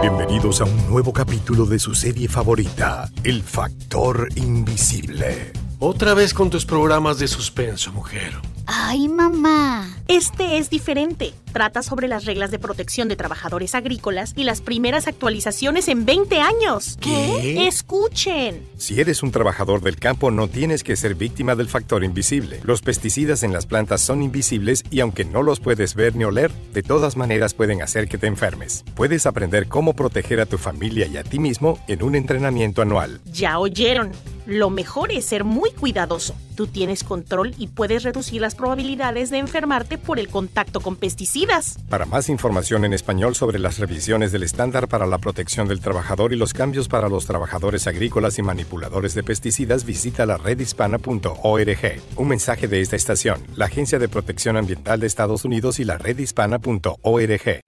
Bienvenidos 0.00 0.60
a 0.60 0.64
un 0.64 0.90
nuevo 0.90 1.12
capítulo 1.12 1.64
de 1.64 1.78
su 1.78 1.94
serie 1.94 2.26
favorita, 2.26 3.08
El 3.22 3.44
Factor 3.44 4.28
Invisible. 4.34 5.52
Otra 5.78 6.14
vez 6.14 6.34
con 6.34 6.50
tus 6.50 6.66
programas 6.66 7.20
de 7.20 7.28
suspenso, 7.28 7.92
mujer. 7.92 8.32
Ay, 8.66 9.06
mamá. 9.08 9.97
Este 10.08 10.56
es 10.56 10.70
diferente. 10.70 11.34
Trata 11.52 11.82
sobre 11.82 12.08
las 12.08 12.24
reglas 12.24 12.50
de 12.50 12.58
protección 12.58 13.08
de 13.08 13.16
trabajadores 13.16 13.74
agrícolas 13.74 14.32
y 14.36 14.44
las 14.44 14.62
primeras 14.62 15.06
actualizaciones 15.06 15.86
en 15.88 16.06
20 16.06 16.40
años. 16.40 16.96
¿Qué? 16.98 17.66
Escuchen. 17.68 18.66
Si 18.78 19.02
eres 19.02 19.22
un 19.22 19.32
trabajador 19.32 19.82
del 19.82 19.96
campo, 19.96 20.30
no 20.30 20.48
tienes 20.48 20.82
que 20.82 20.96
ser 20.96 21.14
víctima 21.14 21.56
del 21.56 21.68
factor 21.68 22.04
invisible. 22.04 22.58
Los 22.64 22.80
pesticidas 22.80 23.42
en 23.42 23.52
las 23.52 23.66
plantas 23.66 24.00
son 24.00 24.22
invisibles 24.22 24.82
y 24.90 25.00
aunque 25.00 25.26
no 25.26 25.42
los 25.42 25.60
puedes 25.60 25.94
ver 25.94 26.16
ni 26.16 26.24
oler, 26.24 26.50
de 26.72 26.82
todas 26.82 27.18
maneras 27.18 27.52
pueden 27.52 27.82
hacer 27.82 28.08
que 28.08 28.16
te 28.16 28.28
enfermes. 28.28 28.86
Puedes 28.94 29.26
aprender 29.26 29.68
cómo 29.68 29.92
proteger 29.92 30.40
a 30.40 30.46
tu 30.46 30.56
familia 30.56 31.06
y 31.06 31.18
a 31.18 31.22
ti 31.22 31.38
mismo 31.38 31.78
en 31.86 32.02
un 32.02 32.14
entrenamiento 32.14 32.80
anual. 32.80 33.20
Ya 33.26 33.58
oyeron. 33.58 34.12
Lo 34.46 34.70
mejor 34.70 35.12
es 35.12 35.26
ser 35.26 35.44
muy 35.44 35.72
cuidadoso. 35.72 36.34
Tú 36.54 36.66
tienes 36.66 37.04
control 37.04 37.54
y 37.58 37.68
puedes 37.68 38.02
reducir 38.02 38.40
las 38.40 38.54
probabilidades 38.54 39.28
de 39.28 39.36
enfermarte 39.36 39.97
por 39.98 40.18
el 40.18 40.28
contacto 40.28 40.80
con 40.80 40.96
pesticidas. 40.96 41.78
Para 41.88 42.06
más 42.06 42.28
información 42.28 42.84
en 42.84 42.92
español 42.92 43.34
sobre 43.34 43.58
las 43.58 43.78
revisiones 43.78 44.32
del 44.32 44.42
estándar 44.42 44.88
para 44.88 45.06
la 45.06 45.18
protección 45.18 45.68
del 45.68 45.80
trabajador 45.80 46.32
y 46.32 46.36
los 46.36 46.52
cambios 46.52 46.88
para 46.88 47.08
los 47.08 47.26
trabajadores 47.26 47.86
agrícolas 47.86 48.38
y 48.38 48.42
manipuladores 48.42 49.14
de 49.14 49.22
pesticidas, 49.22 49.84
visita 49.84 50.26
la 50.26 50.36
redhispana.org. 50.36 52.02
Un 52.16 52.28
mensaje 52.28 52.68
de 52.68 52.80
esta 52.80 52.96
estación, 52.96 53.42
la 53.56 53.66
Agencia 53.66 53.98
de 53.98 54.08
Protección 54.08 54.56
Ambiental 54.56 55.00
de 55.00 55.06
Estados 55.06 55.44
Unidos 55.44 55.78
y 55.80 55.84
la 55.84 55.98
redhispana.org. 55.98 57.62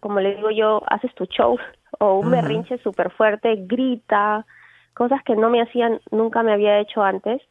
como 0.00 0.20
le 0.20 0.36
digo 0.36 0.50
yo, 0.50 0.82
haces 0.86 1.14
tu 1.14 1.24
show 1.26 1.56
o 1.98 2.14
un 2.14 2.26
Ujú. 2.26 2.30
berrinche 2.30 2.78
súper 2.78 3.10
fuerte, 3.12 3.56
grita, 3.66 4.46
cosas 4.92 5.22
que 5.24 5.36
no 5.36 5.50
me 5.50 5.62
hacían, 5.62 6.00
nunca 6.10 6.42
me 6.42 6.52
había 6.52 6.78
hecho 6.78 7.02
antes. 7.02 7.42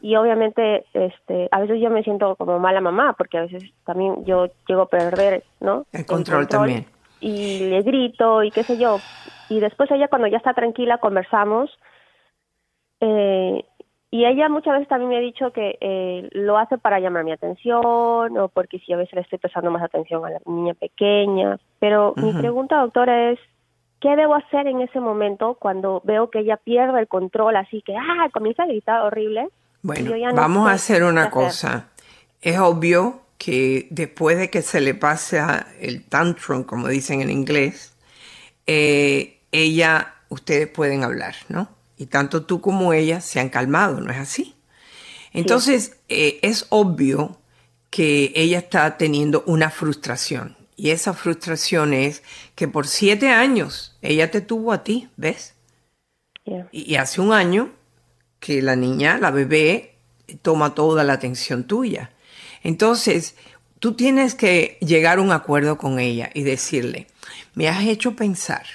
Y 0.00 0.16
obviamente, 0.16 0.84
este, 0.94 1.48
a 1.52 1.60
veces 1.60 1.80
yo 1.80 1.88
me 1.88 2.02
siento 2.02 2.34
como 2.34 2.58
mala 2.58 2.80
mamá, 2.80 3.12
porque 3.16 3.38
a 3.38 3.42
veces 3.42 3.62
también 3.84 4.24
yo 4.24 4.48
llego 4.66 4.82
a 4.82 4.88
perder, 4.88 5.44
¿no? 5.60 5.86
El 5.92 6.04
control 6.06 6.48
también. 6.48 6.86
Y 7.20 7.60
le 7.60 7.82
grito 7.82 8.42
y 8.42 8.50
qué 8.50 8.64
sé 8.64 8.76
yo. 8.78 9.04
Y 9.48 9.60
después 9.60 9.88
ella 9.92 10.08
cuando 10.08 10.26
ya 10.26 10.38
está 10.38 10.54
tranquila 10.54 10.98
conversamos. 10.98 11.70
Eh, 13.02 13.64
y 14.12 14.26
ella 14.26 14.48
muchas 14.48 14.74
veces 14.74 14.88
también 14.88 15.08
me 15.08 15.16
ha 15.16 15.20
dicho 15.20 15.52
que 15.52 15.76
eh, 15.80 16.28
lo 16.32 16.56
hace 16.58 16.78
para 16.78 17.00
llamar 17.00 17.24
mi 17.24 17.32
atención 17.32 18.38
o 18.38 18.48
porque 18.52 18.78
si 18.78 18.92
a 18.92 18.96
veces 18.96 19.14
le 19.14 19.22
estoy 19.22 19.38
prestando 19.38 19.70
más 19.70 19.82
atención 19.82 20.24
a 20.24 20.30
la 20.30 20.38
niña 20.46 20.74
pequeña. 20.74 21.58
Pero 21.80 22.12
mi 22.16 22.32
pregunta, 22.34 22.76
doctora, 22.76 23.30
es, 23.30 23.38
¿qué 24.00 24.14
debo 24.14 24.34
hacer 24.34 24.66
en 24.66 24.82
ese 24.82 25.00
momento 25.00 25.56
cuando 25.58 26.02
veo 26.04 26.30
que 26.30 26.40
ella 26.40 26.58
pierde 26.58 27.00
el 27.00 27.08
control 27.08 27.56
así 27.56 27.82
que, 27.82 27.96
ah, 27.96 28.28
comienza 28.32 28.62
a 28.62 28.66
gritar 28.66 29.00
horrible? 29.00 29.48
Bueno, 29.80 30.14
no 30.14 30.34
vamos 30.34 30.68
a 30.68 30.74
hacer 30.74 31.02
una 31.02 31.22
hacer. 31.22 31.32
cosa. 31.32 31.88
Es 32.40 32.58
obvio 32.58 33.22
que 33.38 33.88
después 33.90 34.38
de 34.38 34.50
que 34.50 34.62
se 34.62 34.80
le 34.82 34.94
pase 34.94 35.40
a 35.40 35.66
el 35.80 36.06
tantrum, 36.06 36.64
como 36.64 36.86
dicen 36.86 37.22
en 37.22 37.30
inglés, 37.30 37.96
eh, 38.66 39.40
ella, 39.50 40.14
ustedes 40.28 40.68
pueden 40.68 41.02
hablar, 41.02 41.34
¿no? 41.48 41.68
Y 42.02 42.06
tanto 42.06 42.42
tú 42.42 42.60
como 42.60 42.92
ella 42.92 43.20
se 43.20 43.38
han 43.38 43.48
calmado, 43.48 44.00
¿no 44.00 44.10
es 44.10 44.18
así? 44.18 44.56
Entonces, 45.32 45.98
eh, 46.08 46.40
es 46.42 46.66
obvio 46.70 47.38
que 47.90 48.32
ella 48.34 48.58
está 48.58 48.98
teniendo 48.98 49.44
una 49.46 49.70
frustración. 49.70 50.56
Y 50.74 50.90
esa 50.90 51.12
frustración 51.12 51.94
es 51.94 52.24
que 52.56 52.66
por 52.66 52.88
siete 52.88 53.28
años 53.28 53.96
ella 54.02 54.32
te 54.32 54.40
tuvo 54.40 54.72
a 54.72 54.82
ti, 54.82 55.10
¿ves? 55.16 55.54
Y, 56.72 56.92
y 56.92 56.96
hace 56.96 57.20
un 57.20 57.32
año 57.32 57.70
que 58.40 58.62
la 58.62 58.74
niña, 58.74 59.18
la 59.18 59.30
bebé, 59.30 59.94
toma 60.42 60.74
toda 60.74 61.04
la 61.04 61.12
atención 61.12 61.68
tuya. 61.68 62.10
Entonces, 62.64 63.36
tú 63.78 63.94
tienes 63.94 64.34
que 64.34 64.76
llegar 64.80 65.18
a 65.18 65.22
un 65.22 65.30
acuerdo 65.30 65.78
con 65.78 66.00
ella 66.00 66.30
y 66.34 66.42
decirle, 66.42 67.06
me 67.54 67.68
has 67.68 67.84
hecho 67.84 68.16
pensar 68.16 68.66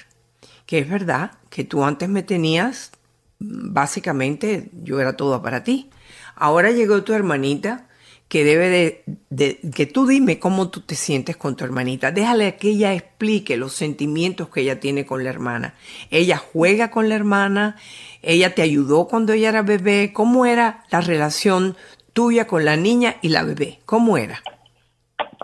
que 0.64 0.78
es 0.78 0.88
verdad 0.88 1.32
que 1.50 1.64
tú 1.64 1.84
antes 1.84 2.08
me 2.08 2.22
tenías, 2.22 2.92
básicamente 3.38 4.70
yo 4.82 5.00
era 5.00 5.16
todo 5.16 5.42
para 5.42 5.62
ti. 5.62 5.90
Ahora 6.36 6.70
llegó 6.70 7.02
tu 7.02 7.12
hermanita 7.12 7.86
que 8.28 8.44
debe 8.44 8.68
de, 8.68 9.04
de- 9.30 9.58
que 9.74 9.86
tú 9.86 10.06
dime 10.06 10.38
cómo 10.38 10.68
tú 10.70 10.80
te 10.82 10.94
sientes 10.94 11.36
con 11.36 11.56
tu 11.56 11.64
hermanita. 11.64 12.10
Déjale 12.12 12.56
que 12.56 12.68
ella 12.70 12.92
explique 12.92 13.56
los 13.56 13.72
sentimientos 13.72 14.48
que 14.50 14.60
ella 14.60 14.80
tiene 14.80 15.06
con 15.06 15.24
la 15.24 15.30
hermana. 15.30 15.74
Ella 16.10 16.36
juega 16.36 16.90
con 16.90 17.08
la 17.08 17.14
hermana, 17.14 17.76
ella 18.22 18.54
te 18.54 18.62
ayudó 18.62 19.08
cuando 19.08 19.32
ella 19.32 19.48
era 19.48 19.62
bebé. 19.62 20.12
¿Cómo 20.12 20.44
era 20.44 20.84
la 20.90 21.00
relación 21.00 21.76
tuya 22.12 22.46
con 22.46 22.64
la 22.64 22.76
niña 22.76 23.16
y 23.22 23.30
la 23.30 23.44
bebé? 23.44 23.78
¿Cómo 23.86 24.18
era? 24.18 24.40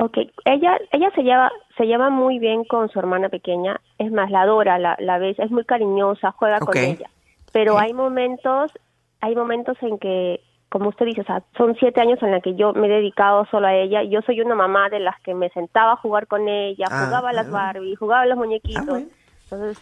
Ok, 0.01 0.18
ella, 0.45 0.76
ella 0.92 1.11
se 1.14 1.22
lleva, 1.22 1.51
se 1.78 1.84
lleva 1.84 2.11
muy 2.11 2.38
bien 2.38 2.64
con 2.64 2.88
su 2.90 2.99
hermana 2.99 3.28
pequeña, 3.28 3.80
es 3.99 4.11
más, 4.11 4.30
la 4.30 4.42
adora, 4.42 4.78
la, 4.78 4.97
la 4.99 5.18
ves, 5.18 5.38
es 5.38 5.51
muy 5.51 5.64
cariñosa, 5.64 6.32
juega 6.32 6.59
con 6.59 6.74
ella. 6.76 7.11
Pero 7.55 7.79
hay 7.79 7.93
momentos, 7.95 8.73
hay 9.21 9.37
momentos 9.37 9.77
en 9.81 9.99
que, 10.01 10.41
como 10.71 10.89
usted 10.89 11.07
dice, 11.07 11.21
o 11.21 11.25
sea, 11.25 11.43
son 11.57 11.77
siete 11.79 12.01
años 12.01 12.21
en 12.21 12.33
los 12.33 12.43
que 12.43 12.57
yo 12.57 12.73
me 12.73 12.89
he 12.89 12.91
dedicado 12.91 13.47
solo 13.49 13.69
a 13.69 13.75
ella. 13.75 14.03
Yo 14.03 14.23
soy 14.23 14.41
una 14.41 14.57
mamá 14.57 14.89
de 14.91 14.99
las 14.99 15.19
que 15.21 15.35
me 15.35 15.49
sentaba 15.51 15.93
a 15.93 15.97
jugar 15.97 16.27
con 16.27 16.49
ella, 16.49 16.87
Ah, 16.91 17.05
jugaba 17.07 17.31
a 17.31 17.33
las 17.33 17.47
ah. 17.47 17.51
Barbie, 17.51 17.95
jugaba 17.95 18.23
a 18.23 18.27
los 18.27 18.37
muñequitos. 18.37 19.05
Entonces, 19.45 19.79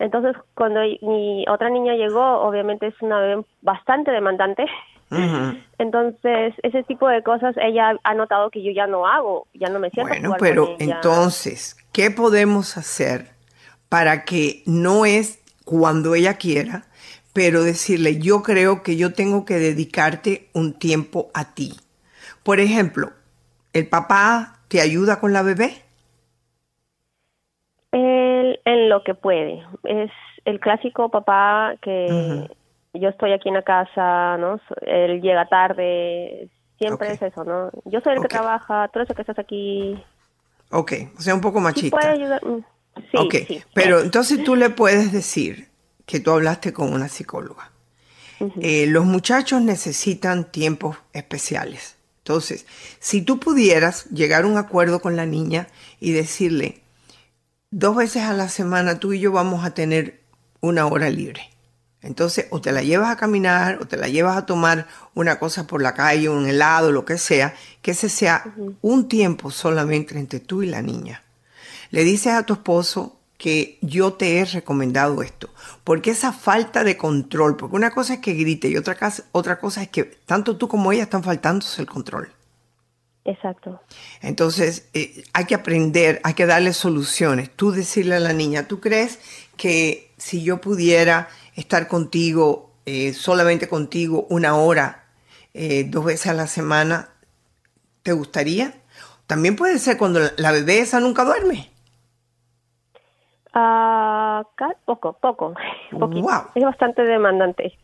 entonces 0.00 0.36
cuando 0.54 0.80
mi 1.02 1.44
otra 1.48 1.70
niña 1.70 1.94
llegó, 1.94 2.40
obviamente 2.40 2.88
es 2.88 3.00
una 3.00 3.20
bebé 3.20 3.44
bastante 3.60 4.10
demandante. 4.10 4.66
Entonces, 5.78 6.54
ese 6.62 6.82
tipo 6.84 7.06
de 7.06 7.22
cosas 7.22 7.54
ella 7.58 7.96
ha 8.02 8.14
notado 8.14 8.50
que 8.50 8.62
yo 8.62 8.72
ya 8.72 8.86
no 8.86 9.06
hago, 9.06 9.46
ya 9.54 9.68
no 9.68 9.78
me 9.78 9.90
siento 9.90 10.08
Bueno, 10.08 10.28
jugar 10.28 10.40
pero 10.40 10.64
con 10.66 10.76
ella. 10.80 10.94
entonces, 10.96 11.76
¿qué 11.92 12.10
podemos 12.10 12.76
hacer 12.76 13.28
para 13.88 14.24
que 14.24 14.62
no 14.66 15.04
es 15.04 15.38
cuando 15.64 16.14
ella 16.14 16.34
quiera, 16.34 16.84
pero 17.32 17.62
decirle, 17.64 18.18
yo 18.18 18.42
creo 18.42 18.82
que 18.82 18.96
yo 18.96 19.12
tengo 19.14 19.44
que 19.44 19.54
dedicarte 19.54 20.48
un 20.52 20.74
tiempo 20.74 21.30
a 21.34 21.54
ti? 21.54 21.74
Por 22.42 22.60
ejemplo, 22.60 23.12
¿el 23.72 23.88
papá 23.88 24.60
te 24.68 24.80
ayuda 24.80 25.20
con 25.20 25.32
la 25.32 25.42
bebé? 25.42 25.82
Él 27.92 28.60
en 28.64 28.88
lo 28.88 29.02
que 29.04 29.14
puede. 29.14 29.62
Es 29.84 30.10
el 30.44 30.60
clásico 30.60 31.10
papá 31.10 31.74
que 31.82 32.48
yo 32.94 33.08
estoy 33.08 33.32
aquí 33.32 33.48
en 33.48 33.54
la 33.56 33.62
casa, 33.62 34.36
¿no? 34.38 34.60
Él 34.82 35.20
llega 35.20 35.48
tarde, 35.48 36.48
siempre 36.78 37.12
es 37.12 37.22
eso, 37.22 37.44
¿no? 37.44 37.70
Yo 37.84 38.00
soy 38.00 38.14
el 38.14 38.20
Ok. 38.20 38.22
que 38.22 38.28
trabaja, 38.28 38.88
tú 38.88 38.98
eres 38.98 39.10
el 39.10 39.16
que 39.16 39.22
estás 39.22 39.38
aquí. 39.38 40.02
Ok, 40.70 40.92
o 41.18 41.20
sea, 41.20 41.34
un 41.34 41.40
poco 41.40 41.60
Sí 41.60 41.64
machista. 41.64 41.98
puede 41.98 42.08
ayudar. 42.08 42.44
mm, 42.44 42.64
Sí, 43.10 43.18
ok, 43.18 43.34
sí. 43.48 43.62
pero 43.74 44.00
entonces 44.00 44.42
tú 44.44 44.56
le 44.56 44.70
puedes 44.70 45.12
decir 45.12 45.68
que 46.06 46.20
tú 46.20 46.30
hablaste 46.30 46.72
con 46.72 46.92
una 46.92 47.08
psicóloga. 47.08 47.70
Eh, 48.60 48.86
los 48.88 49.04
muchachos 49.04 49.62
necesitan 49.62 50.50
tiempos 50.50 50.96
especiales. 51.12 51.94
Entonces, 52.18 52.66
si 52.98 53.22
tú 53.22 53.38
pudieras 53.38 54.06
llegar 54.06 54.44
a 54.44 54.46
un 54.48 54.56
acuerdo 54.56 55.00
con 55.00 55.14
la 55.14 55.26
niña 55.26 55.68
y 56.00 56.12
decirle, 56.12 56.82
dos 57.70 57.96
veces 57.96 58.22
a 58.22 58.32
la 58.32 58.48
semana 58.48 58.98
tú 58.98 59.12
y 59.12 59.20
yo 59.20 59.32
vamos 59.32 59.64
a 59.64 59.74
tener 59.74 60.20
una 60.60 60.86
hora 60.86 61.08
libre. 61.08 61.50
Entonces, 62.00 62.46
o 62.50 62.60
te 62.60 62.72
la 62.72 62.82
llevas 62.82 63.10
a 63.10 63.16
caminar, 63.16 63.78
o 63.80 63.86
te 63.86 63.96
la 63.96 64.08
llevas 64.08 64.36
a 64.36 64.46
tomar 64.46 64.88
una 65.14 65.38
cosa 65.38 65.66
por 65.68 65.82
la 65.82 65.94
calle, 65.94 66.28
un 66.28 66.46
helado, 66.46 66.90
lo 66.90 67.04
que 67.04 67.16
sea, 67.16 67.54
que 67.80 67.92
ese 67.92 68.08
sea 68.08 68.54
un 68.80 69.08
tiempo 69.08 69.52
solamente 69.52 70.18
entre 70.18 70.40
tú 70.40 70.62
y 70.62 70.66
la 70.66 70.82
niña. 70.82 71.22
Le 71.90 72.02
dices 72.02 72.32
a 72.32 72.44
tu 72.44 72.54
esposo 72.54 73.20
que 73.42 73.76
yo 73.80 74.12
te 74.12 74.38
he 74.38 74.44
recomendado 74.44 75.20
esto, 75.20 75.50
porque 75.82 76.12
esa 76.12 76.32
falta 76.32 76.84
de 76.84 76.96
control, 76.96 77.56
porque 77.56 77.74
una 77.74 77.90
cosa 77.90 78.14
es 78.14 78.20
que 78.20 78.34
grite 78.34 78.68
y 78.68 78.76
otra, 78.76 78.96
otra 79.32 79.58
cosa 79.58 79.82
es 79.82 79.88
que 79.88 80.04
tanto 80.04 80.56
tú 80.56 80.68
como 80.68 80.92
ella 80.92 81.02
están 81.02 81.24
faltándose 81.24 81.82
el 81.82 81.88
control. 81.88 82.32
Exacto. 83.24 83.82
Entonces, 84.20 84.86
eh, 84.94 85.24
hay 85.32 85.46
que 85.46 85.56
aprender, 85.56 86.20
hay 86.22 86.34
que 86.34 86.46
darle 86.46 86.72
soluciones. 86.72 87.50
Tú 87.50 87.72
decirle 87.72 88.14
a 88.14 88.20
la 88.20 88.32
niña, 88.32 88.68
¿tú 88.68 88.78
crees 88.78 89.18
que 89.56 90.12
si 90.18 90.44
yo 90.44 90.60
pudiera 90.60 91.28
estar 91.56 91.88
contigo, 91.88 92.70
eh, 92.86 93.12
solamente 93.12 93.68
contigo, 93.68 94.24
una 94.30 94.54
hora, 94.54 95.06
eh, 95.52 95.84
dos 95.88 96.04
veces 96.04 96.28
a 96.28 96.34
la 96.34 96.46
semana, 96.46 97.08
te 98.04 98.12
gustaría? 98.12 98.76
También 99.26 99.56
puede 99.56 99.80
ser 99.80 99.98
cuando 99.98 100.20
la, 100.20 100.32
la 100.36 100.52
bebé 100.52 100.78
esa 100.78 101.00
nunca 101.00 101.24
duerme. 101.24 101.72
Ca- 103.52 104.76
poco, 104.84 105.12
poco. 105.20 105.54
poquito. 105.98 106.22
Wow. 106.22 106.42
Es 106.54 106.64
bastante 106.64 107.02
demandante. 107.02 107.78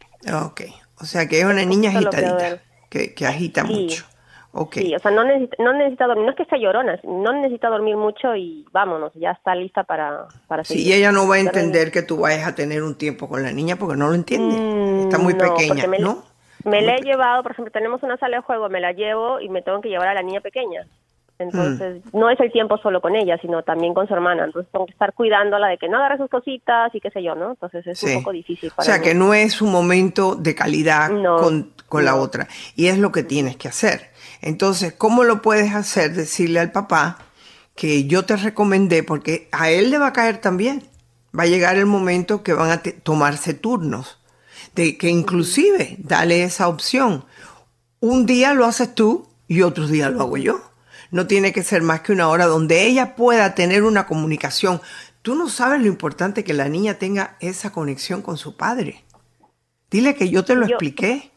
Ok, 0.45 0.63
o 1.01 1.05
sea 1.05 1.29
que 1.29 1.39
es 1.41 1.45
una 1.45 1.65
niña 1.65 1.91
agitadita, 1.91 2.63
que, 2.91 3.15
que 3.15 3.27
agita 3.27 3.65
Sí. 3.67 3.73
mucho. 3.73 4.05
Ok. 4.53 4.75
Sí, 4.77 4.95
o 4.95 4.99
sea, 4.99 5.11
no 5.11 5.25
necesita, 5.25 5.63
no 5.63 5.73
necesita 5.75 6.07
dormir, 6.07 6.25
no 6.25 6.31
es 6.31 6.37
que 6.37 6.45
sea 6.47 6.59
llorona, 6.59 6.99
no 7.05 7.33
necesita 7.35 7.69
dormir 7.69 7.97
mucho 7.97 8.35
y 8.35 8.67
vámonos, 8.73 9.13
ya 9.15 9.33
está 9.33 9.55
lista 9.55 9.85
para, 9.85 10.27
para 10.49 10.65
Sí, 10.65 10.75
seguir. 10.79 10.87
y 10.89 10.93
ella 10.95 11.13
no 11.13 11.29
va 11.29 11.37
a 11.37 11.39
entender 11.41 11.93
que 11.93 12.03
tú 12.03 12.17
vayas 12.21 12.49
a 12.49 12.55
tener 12.55 12.83
un 12.83 12.97
tiempo 12.97 13.29
con 13.29 13.43
la 13.43 13.53
niña 13.53 13.77
porque 13.77 13.97
no 13.97 14.09
lo 14.09 14.15
entiende. 14.15 15.03
Está 15.03 15.19
muy 15.19 15.35
Mm, 15.35 15.39
no, 15.39 15.55
pequeña, 15.55 15.87
me- 15.87 15.99
¿no? 15.99 16.23
Me 16.65 16.83
la 16.83 16.97
he 16.97 17.03
llevado, 17.03 17.43
por 17.43 17.53
ejemplo, 17.53 17.71
tenemos 17.71 18.03
una 18.03 18.17
sala 18.17 18.39
de 18.39 18.43
juego, 18.43 18.69
me 18.69 18.81
la 18.81 18.93
llevo 18.93 19.39
y 19.41 19.49
me 19.49 19.63
tengo 19.63 19.81
que 19.81 19.91
llevar 19.91 20.09
a 20.09 20.15
la 20.15 20.23
niña 20.23 20.41
pequeña. 20.41 20.87
Entonces, 21.39 22.03
Mm. 22.13 22.19
no 22.19 22.31
es 22.31 22.41
el 22.41 22.51
tiempo 22.51 22.79
solo 22.79 23.01
con 23.01 23.15
ella, 23.15 23.39
sino 23.41 23.63
también 23.63 23.95
con 23.95 24.09
su 24.09 24.15
hermana. 24.15 24.45
Entonces, 24.47 24.71
tengo 24.73 24.87
que 24.87 24.93
estar 24.93 25.13
cuidándola 25.15 25.69
de 25.69 25.79
que 25.79 25.89
no 25.89 25.99
agarre 25.99 26.19
sus 26.19 26.29
cositas 26.31 26.93
y 26.95 27.01
qué 27.01 27.11
sé 27.11 27.23
yo, 27.23 27.35
¿no? 27.35 27.51
Entonces, 27.51 27.87
es 27.87 27.99
Sí. 27.99 28.07
un 28.07 28.23
poco 28.23 28.33
difícil 28.33 28.71
O 28.73 28.77
para 28.77 28.87
sea 28.87 28.99
mí. 28.99 29.05
que 29.05 29.15
no 29.15 29.35
es 29.35 29.63
un 29.63 29.71
momento 29.71 30.35
de 30.35 30.55
calidad 30.55 31.11
No, 31.11 31.37
con, 31.37 31.73
con 31.89 32.05
la 32.05 32.17
otra. 32.17 32.49
Y 32.75 32.89
es 32.89 32.99
lo 32.99 33.13
que 33.13 33.23
tienes 33.23 33.57
que 33.57 33.69
hacer. 33.69 34.11
Entonces, 34.43 34.93
¿cómo 34.93 35.23
lo 35.25 35.41
puedes 35.43 35.75
hacer? 35.75 36.13
Decirle 36.13 36.61
al 36.61 36.73
papá 36.73 37.19
que 37.77 38.05
yo 38.07 38.25
te 38.25 38.37
recomendé, 38.37 39.05
porque 39.05 39.49
a 39.53 39.71
él 39.71 39.91
le 39.91 39.99
va 39.99 40.09
a 40.09 40.13
caer 40.13 40.39
también. 40.41 40.83
Va 41.39 41.45
a 41.45 41.47
llegar 41.47 41.77
el 41.77 41.87
momento 41.87 42.43
que 42.43 42.53
van 42.53 42.71
a 42.71 42.83
tomarse 43.03 43.55
turnos. 43.55 44.19
De 44.75 44.99
que 44.99 45.09
inclusive 45.09 45.95
dale 45.99 46.43
esa 46.43 46.67
opción. 46.69 47.25
Un 48.01 48.27
día 48.27 48.55
lo 48.55 48.65
haces 48.65 48.95
tú 48.95 49.29
y 49.47 49.63
otro 49.63 49.87
día 49.87 50.11
lo 50.11 50.21
hago 50.23 50.37
yo. 50.37 50.61
No 51.11 51.27
tiene 51.27 51.53
que 51.53 51.63
ser 51.63 51.83
más 51.83 52.01
que 52.01 52.13
una 52.13 52.29
hora 52.29 52.47
donde 52.47 52.87
ella 52.87 53.15
pueda 53.17 53.55
tener 53.55 53.83
una 53.83 54.07
comunicación. 54.07 54.81
Tú 55.23 55.35
no 55.35 55.49
sabes 55.49 55.81
lo 55.81 55.87
importante 55.87 56.45
que 56.45 56.55
la 56.55 56.69
niña 56.69 56.95
tenga 56.95 57.37
esa 57.41 57.73
conexión 57.73 58.23
con 58.23 58.37
su 58.37 58.57
padre. 58.57 59.05
Dile 59.91 60.15
que 60.15 60.29
yo 60.29 60.45
te 60.45 60.55
lo 60.55 60.63
Yo- 60.67 60.75
expliqué. 60.77 61.31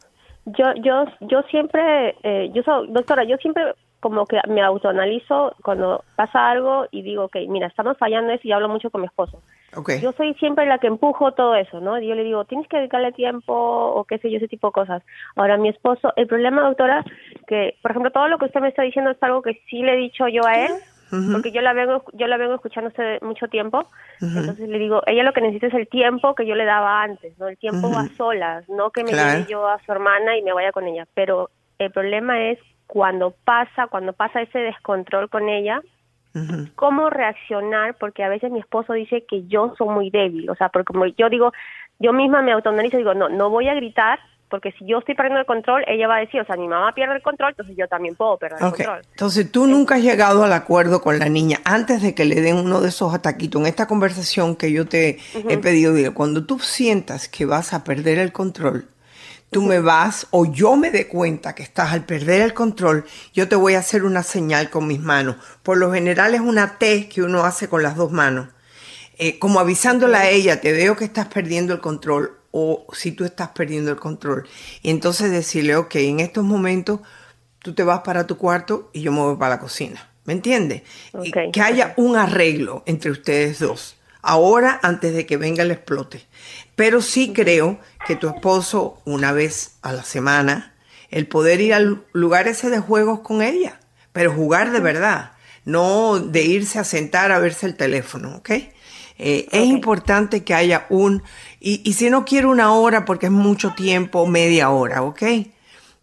Yo, 0.44 0.74
yo, 0.82 1.04
yo 1.20 1.42
siempre, 1.50 2.16
eh, 2.24 2.50
yo 2.52 2.62
soy, 2.64 2.88
doctora, 2.90 3.22
yo 3.24 3.36
siempre 3.36 3.62
como 4.00 4.26
que 4.26 4.36
me 4.48 4.60
autoanalizo 4.60 5.54
cuando 5.62 6.04
pasa 6.16 6.50
algo 6.50 6.86
y 6.90 7.02
digo, 7.02 7.26
ok, 7.26 7.36
mira, 7.48 7.68
estamos 7.68 7.96
fallando 7.96 8.32
eso 8.32 8.40
y 8.42 8.50
hablo 8.50 8.68
mucho 8.68 8.90
con 8.90 9.02
mi 9.02 9.06
esposo. 9.06 9.40
Yo 10.00 10.12
soy 10.12 10.34
siempre 10.34 10.66
la 10.66 10.78
que 10.78 10.86
empujo 10.86 11.32
todo 11.32 11.54
eso, 11.54 11.80
¿no? 11.80 11.98
Yo 11.98 12.14
le 12.14 12.24
digo, 12.24 12.44
tienes 12.44 12.68
que 12.68 12.76
dedicarle 12.76 13.12
tiempo 13.12 13.52
o 13.54 14.04
qué 14.04 14.18
sé 14.18 14.30
yo, 14.30 14.36
ese 14.36 14.48
tipo 14.48 14.68
de 14.68 14.72
cosas. 14.72 15.02
Ahora, 15.36 15.56
mi 15.56 15.68
esposo, 15.70 16.12
el 16.16 16.26
problema, 16.26 16.62
doctora, 16.62 17.04
que, 17.46 17.78
por 17.80 17.90
ejemplo, 17.92 18.10
todo 18.10 18.28
lo 18.28 18.38
que 18.38 18.46
usted 18.46 18.60
me 18.60 18.68
está 18.68 18.82
diciendo 18.82 19.10
es 19.10 19.22
algo 19.22 19.42
que 19.42 19.60
sí 19.68 19.82
le 19.82 19.94
he 19.94 19.96
dicho 19.96 20.28
yo 20.28 20.46
a 20.46 20.56
él, 20.56 20.72
porque 21.30 21.52
yo 21.52 21.60
la 21.60 21.72
vengo, 21.72 22.04
yo 22.14 22.26
la 22.26 22.36
vengo 22.36 22.54
escuchando 22.54 22.88
hace 22.88 23.18
mucho 23.22 23.48
tiempo. 23.48 23.88
Entonces 24.20 24.68
le 24.68 24.78
digo, 24.78 25.02
ella 25.06 25.22
lo 25.22 25.32
que 25.32 25.40
necesita 25.42 25.66
es 25.68 25.74
el 25.74 25.88
tiempo 25.88 26.34
que 26.34 26.46
yo 26.46 26.54
le 26.54 26.64
daba 26.64 27.02
antes, 27.02 27.38
¿no? 27.38 27.48
El 27.48 27.58
tiempo 27.58 27.88
Ujú. 27.88 27.98
a 27.98 28.08
solas, 28.16 28.68
no 28.68 28.90
que 28.90 29.04
me 29.04 29.12
Claro. 29.12 29.38
lleve 29.38 29.50
yo 29.50 29.66
a 29.68 29.78
su 29.84 29.92
hermana 29.92 30.36
y 30.36 30.42
me 30.42 30.52
vaya 30.52 30.72
con 30.72 30.86
ella. 30.86 31.06
Pero 31.14 31.50
el 31.78 31.90
problema 31.90 32.40
es 32.42 32.58
cuando 32.86 33.34
pasa, 33.44 33.86
cuando 33.88 34.12
pasa 34.12 34.42
ese 34.42 34.58
descontrol 34.58 35.28
con 35.30 35.48
ella, 35.48 35.80
Cómo 36.74 37.10
reaccionar, 37.10 37.96
porque 37.98 38.24
a 38.24 38.28
veces 38.28 38.50
mi 38.50 38.58
esposo 38.60 38.92
dice 38.94 39.24
que 39.28 39.46
yo 39.46 39.74
soy 39.76 39.88
muy 39.88 40.10
débil, 40.10 40.48
o 40.50 40.54
sea, 40.54 40.68
porque 40.70 40.92
como 40.92 41.06
yo 41.06 41.28
digo, 41.28 41.52
yo 41.98 42.12
misma 42.12 42.42
me 42.42 42.52
autoanalizo 42.52 42.96
y 42.96 43.00
digo, 43.00 43.14
no, 43.14 43.28
no 43.28 43.50
voy 43.50 43.68
a 43.68 43.74
gritar, 43.74 44.18
porque 44.48 44.72
si 44.72 44.86
yo 44.86 44.98
estoy 44.98 45.14
perdiendo 45.14 45.40
el 45.40 45.46
control, 45.46 45.82
ella 45.86 46.06
va 46.08 46.16
a 46.16 46.20
decir, 46.20 46.40
o 46.40 46.44
sea, 46.44 46.56
mi 46.56 46.68
mamá 46.68 46.92
pierde 46.92 47.14
el 47.14 47.22
control, 47.22 47.50
entonces 47.50 47.74
yo 47.76 47.88
también 47.88 48.16
puedo 48.16 48.36
perder 48.36 48.58
el 48.60 48.66
Ok. 48.66 48.76
control. 48.76 49.02
Entonces 49.10 49.50
tú 49.50 49.66
nunca 49.66 49.94
has 49.94 50.02
llegado 50.02 50.44
al 50.44 50.52
acuerdo 50.52 51.00
con 51.00 51.18
la 51.18 51.30
niña 51.30 51.60
antes 51.64 52.02
de 52.02 52.14
que 52.14 52.26
le 52.26 52.40
den 52.42 52.56
uno 52.56 52.82
de 52.82 52.88
esos 52.88 53.14
ataquitos. 53.14 53.62
En 53.62 53.66
esta 53.66 53.86
conversación 53.86 54.56
que 54.56 54.70
yo 54.70 54.86
te 54.86 55.18
he 55.34 55.38
Ujú. 55.38 55.60
pedido, 55.62 55.94
dile, 55.94 56.10
cuando 56.12 56.44
tú 56.44 56.58
sientas 56.58 57.28
que 57.28 57.46
vas 57.46 57.72
a 57.72 57.82
perder 57.82 58.18
el 58.18 58.32
control, 58.32 58.88
tú 59.52 59.62
me 59.62 59.80
vas 59.80 60.26
o 60.30 60.46
yo 60.46 60.76
me 60.76 60.90
dé 60.90 61.06
cuenta 61.06 61.54
que 61.54 61.62
estás 61.62 61.92
al 61.92 62.04
perder 62.06 62.40
el 62.40 62.54
control, 62.54 63.04
yo 63.34 63.48
te 63.48 63.54
voy 63.54 63.74
a 63.74 63.80
hacer 63.80 64.02
una 64.02 64.22
señal 64.22 64.70
con 64.70 64.86
mis 64.86 64.98
manos. 64.98 65.36
Por 65.62 65.76
lo 65.76 65.92
general 65.92 66.34
es 66.34 66.40
una 66.40 66.78
T 66.78 67.08
que 67.08 67.22
uno 67.22 67.44
hace 67.44 67.68
con 67.68 67.82
las 67.82 67.94
dos 67.94 68.10
manos. 68.10 68.48
Eh, 69.18 69.38
como 69.38 69.60
avisándole 69.60 70.16
a 70.16 70.30
ella, 70.30 70.60
te 70.60 70.72
veo 70.72 70.96
que 70.96 71.04
estás 71.04 71.28
perdiendo 71.28 71.74
el 71.74 71.80
control 71.80 72.38
o 72.50 72.86
si 72.92 73.12
tú 73.12 73.24
estás 73.24 73.50
perdiendo 73.50 73.90
el 73.90 73.98
control. 73.98 74.48
Y 74.82 74.90
entonces 74.90 75.30
decirle, 75.30 75.76
ok, 75.76 75.96
en 75.96 76.20
estos 76.20 76.44
momentos 76.44 77.00
tú 77.58 77.74
te 77.74 77.84
vas 77.84 78.00
para 78.00 78.26
tu 78.26 78.38
cuarto 78.38 78.90
y 78.94 79.02
yo 79.02 79.12
me 79.12 79.20
voy 79.20 79.36
para 79.36 79.56
la 79.56 79.60
cocina. 79.60 80.10
¿Me 80.24 80.32
entiendes? 80.32 80.82
Que 81.52 81.60
haya 81.60 81.92
un 81.98 82.16
arreglo 82.16 82.82
entre 82.86 83.10
ustedes 83.10 83.58
dos. 83.58 83.96
Ahora, 84.22 84.78
antes 84.84 85.14
de 85.14 85.26
que 85.26 85.36
venga 85.36 85.64
el 85.64 85.72
explote. 85.72 86.24
Pero 86.76 87.02
sí 87.02 87.32
creo 87.32 87.78
que 88.06 88.16
tu 88.16 88.28
esposo, 88.28 89.00
una 89.04 89.32
vez 89.32 89.72
a 89.82 89.92
la 89.92 90.04
semana, 90.04 90.74
el 91.10 91.26
poder 91.26 91.60
ir 91.60 91.74
al 91.74 92.04
lugar 92.12 92.48
ese 92.48 92.70
de 92.70 92.78
juegos 92.80 93.20
con 93.20 93.42
ella, 93.42 93.80
pero 94.12 94.32
jugar 94.32 94.72
de 94.72 94.80
verdad, 94.80 95.32
no 95.64 96.18
de 96.18 96.42
irse 96.42 96.78
a 96.78 96.84
sentar 96.84 97.30
a 97.32 97.38
verse 97.38 97.66
el 97.66 97.76
teléfono, 97.76 98.36
¿ok? 98.36 98.50
Eh, 99.18 99.46
Es 99.52 99.66
importante 99.66 100.42
que 100.42 100.54
haya 100.54 100.86
un, 100.88 101.22
y, 101.60 101.80
y 101.84 101.92
si 101.92 102.10
no 102.10 102.24
quiere 102.24 102.46
una 102.46 102.72
hora 102.72 103.04
porque 103.04 103.26
es 103.26 103.32
mucho 103.32 103.74
tiempo, 103.74 104.26
media 104.26 104.70
hora, 104.70 105.02
¿ok? 105.02 105.22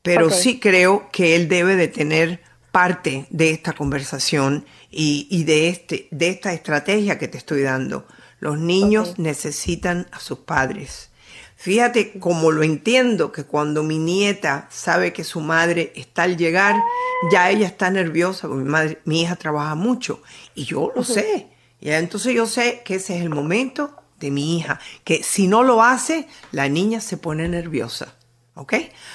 Pero 0.01 0.29
sí 0.29 0.59
creo 0.59 1.09
que 1.11 1.35
él 1.35 1.49
debe 1.49 1.75
de 1.75 1.87
tener 1.87 2.41
parte 2.71 3.25
de 3.31 3.49
esta 3.49 3.73
conversación 3.73 4.65
y, 4.89 5.27
y 5.29 5.43
de, 5.43 5.69
este, 5.69 6.07
de 6.11 6.29
esta 6.29 6.53
estrategia 6.53 7.17
que 7.17 7.27
te 7.27 7.37
estoy 7.37 7.61
dando. 7.63 8.05
Los 8.39 8.57
niños 8.57 9.19
necesitan 9.19 10.07
a 10.11 10.19
sus 10.19 10.39
padres. 10.39 11.09
Fíjate 11.55 12.19
cómo 12.19 12.51
lo 12.51 12.63
entiendo, 12.63 13.33
que 13.33 13.43
cuando 13.43 13.83
mi 13.83 13.97
nieta 13.97 14.67
sabe 14.71 15.11
que 15.11 15.25
su 15.25 15.41
madre 15.41 15.91
está 15.95 16.23
al 16.23 16.37
llegar, 16.37 16.75
ya 17.31 17.49
ella 17.49 17.67
está 17.67 17.89
nerviosa, 17.89 18.47
porque 18.47 18.63
mi, 18.63 18.69
madre, 18.69 19.01
mi 19.03 19.23
hija 19.23 19.35
trabaja 19.35 19.75
mucho 19.75 20.21
y 20.55 20.63
yo 20.63 20.93
lo 20.95 21.03
sé. 21.03 21.47
Y 21.81 21.89
entonces 21.89 22.33
yo 22.33 22.45
sé 22.45 22.81
que 22.85 22.95
ese 22.95 23.17
es 23.17 23.23
el 23.23 23.29
momento 23.29 23.93
de 24.21 24.31
mi 24.31 24.57
hija, 24.57 24.79
que 25.03 25.21
si 25.21 25.47
no 25.47 25.63
lo 25.63 25.83
hace, 25.83 26.27
la 26.53 26.69
niña 26.69 27.01
se 27.01 27.17
pone 27.17 27.47
nerviosa. 27.49 28.15
¿Ok? 28.55 28.73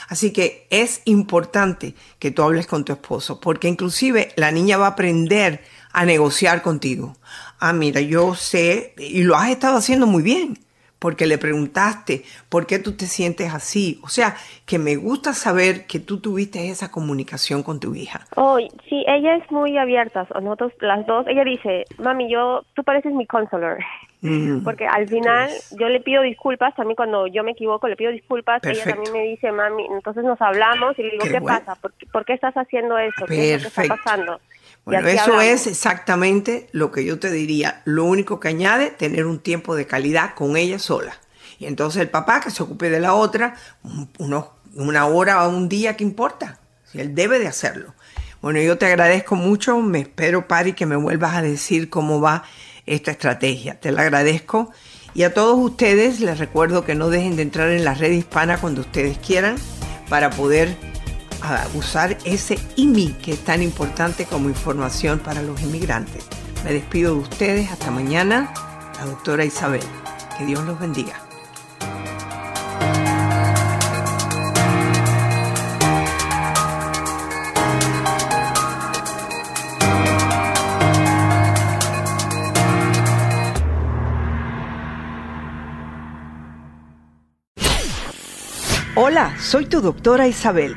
Así 0.08 0.32
que 0.32 0.66
es 0.70 1.02
importante 1.04 1.94
que 2.18 2.30
tú 2.30 2.42
hables 2.42 2.66
con 2.66 2.84
tu 2.84 2.92
esposo, 2.92 3.40
porque 3.40 3.68
inclusive 3.68 4.32
la 4.36 4.50
niña 4.50 4.78
va 4.78 4.86
a 4.86 4.90
aprender 4.90 5.62
a 5.94 6.04
negociar 6.04 6.60
contigo. 6.60 7.16
Ah, 7.60 7.72
mira, 7.72 8.00
yo 8.00 8.34
sé, 8.34 8.94
y 8.98 9.22
lo 9.22 9.36
has 9.36 9.48
estado 9.50 9.76
haciendo 9.78 10.06
muy 10.06 10.22
bien, 10.22 10.58
porque 10.98 11.26
le 11.26 11.38
preguntaste 11.38 12.24
por 12.48 12.66
qué 12.66 12.78
tú 12.78 12.92
te 12.92 13.06
sientes 13.06 13.54
así. 13.54 14.00
O 14.02 14.08
sea, 14.08 14.36
que 14.66 14.78
me 14.78 14.96
gusta 14.96 15.32
saber 15.32 15.86
que 15.86 16.00
tú 16.00 16.18
tuviste 16.18 16.68
esa 16.68 16.90
comunicación 16.90 17.62
con 17.62 17.78
tu 17.78 17.94
hija. 17.94 18.26
Oh, 18.34 18.58
sí, 18.88 19.04
ella 19.06 19.36
es 19.36 19.50
muy 19.50 19.78
abierta, 19.78 20.26
nosotros 20.42 20.72
las 20.80 21.06
dos, 21.06 21.26
ella 21.28 21.44
dice, 21.44 21.84
mami, 21.98 22.30
yo, 22.30 22.64
tú 22.74 22.82
pareces 22.82 23.12
mi 23.14 23.26
counselor. 23.26 23.78
Mm. 24.22 24.64
Porque 24.64 24.86
al 24.86 25.06
final 25.06 25.50
yo 25.78 25.88
le 25.90 26.00
pido 26.00 26.22
disculpas, 26.22 26.74
también 26.74 26.96
cuando 26.96 27.26
yo 27.26 27.44
me 27.44 27.50
equivoco 27.52 27.86
le 27.88 27.96
pido 27.96 28.10
disculpas, 28.10 28.62
Perfecto. 28.62 28.88
ella 28.88 28.96
también 28.96 29.12
me 29.12 29.30
dice, 29.30 29.52
mami, 29.52 29.84
entonces 29.90 30.24
nos 30.24 30.40
hablamos 30.40 30.98
y 30.98 31.02
le 31.02 31.10
digo, 31.10 31.24
Qué 31.24 31.32
¿qué, 31.32 31.40
bueno. 31.40 31.58
pasa? 31.60 31.80
¿Por 31.80 31.92
qué, 31.92 32.06
por 32.06 32.24
qué 32.24 32.32
estás 32.32 32.54
haciendo 32.54 32.96
eso? 32.98 33.26
¿Qué 33.26 33.54
es 33.54 33.62
lo 33.62 33.64
que 33.64 33.68
está 33.68 33.82
Perfecto. 33.82 34.02
pasando? 34.02 34.40
Bueno, 34.84 35.08
eso 35.08 35.22
hablamos. 35.22 35.44
es 35.44 35.66
exactamente 35.66 36.68
lo 36.72 36.92
que 36.92 37.04
yo 37.04 37.18
te 37.18 37.30
diría. 37.30 37.80
Lo 37.84 38.04
único 38.04 38.38
que 38.40 38.48
añade, 38.48 38.90
tener 38.90 39.24
un 39.26 39.38
tiempo 39.38 39.74
de 39.74 39.86
calidad 39.86 40.34
con 40.34 40.56
ella 40.56 40.78
sola. 40.78 41.16
Y 41.58 41.66
entonces 41.66 42.02
el 42.02 42.10
papá 42.10 42.40
que 42.40 42.50
se 42.50 42.62
ocupe 42.62 42.90
de 42.90 43.00
la 43.00 43.14
otra, 43.14 43.54
unos- 44.18 44.46
una 44.74 45.06
hora 45.06 45.46
o 45.46 45.48
un 45.50 45.68
día, 45.68 45.96
¿qué 45.96 46.04
importa? 46.04 46.58
Si 46.90 47.00
él 47.00 47.14
debe 47.14 47.38
de 47.38 47.46
hacerlo. 47.46 47.94
Bueno, 48.42 48.60
yo 48.60 48.76
te 48.76 48.86
agradezco 48.86 49.36
mucho. 49.36 49.78
Me 49.80 50.00
espero, 50.00 50.46
Pari, 50.48 50.74
que 50.74 50.84
me 50.84 50.96
vuelvas 50.96 51.34
a 51.36 51.42
decir 51.42 51.88
cómo 51.88 52.20
va 52.20 52.44
esta 52.84 53.10
estrategia. 53.12 53.80
Te 53.80 53.90
la 53.92 54.02
agradezco. 54.02 54.70
Y 55.14 55.22
a 55.22 55.32
todos 55.32 55.56
ustedes 55.58 56.20
les 56.20 56.38
recuerdo 56.38 56.84
que 56.84 56.94
no 56.94 57.08
dejen 57.08 57.36
de 57.36 57.42
entrar 57.42 57.70
en 57.70 57.84
la 57.84 57.94
red 57.94 58.10
hispana 58.10 58.58
cuando 58.60 58.82
ustedes 58.82 59.16
quieran 59.18 59.56
para 60.10 60.28
poder 60.30 60.76
a 61.44 61.68
usar 61.74 62.16
ese 62.24 62.58
IMI 62.76 63.08
que 63.22 63.32
es 63.32 63.44
tan 63.44 63.62
importante 63.62 64.24
como 64.24 64.48
información 64.48 65.18
para 65.18 65.42
los 65.42 65.60
inmigrantes. 65.60 66.24
Me 66.64 66.72
despido 66.72 67.14
de 67.14 67.20
ustedes. 67.20 67.70
Hasta 67.70 67.90
mañana. 67.90 68.52
La 68.98 69.04
doctora 69.06 69.44
Isabel. 69.44 69.82
Que 70.38 70.46
Dios 70.46 70.64
los 70.64 70.80
bendiga. 70.80 71.20
Hola, 88.96 89.36
soy 89.40 89.66
tu 89.66 89.80
doctora 89.80 90.28
Isabel. 90.28 90.76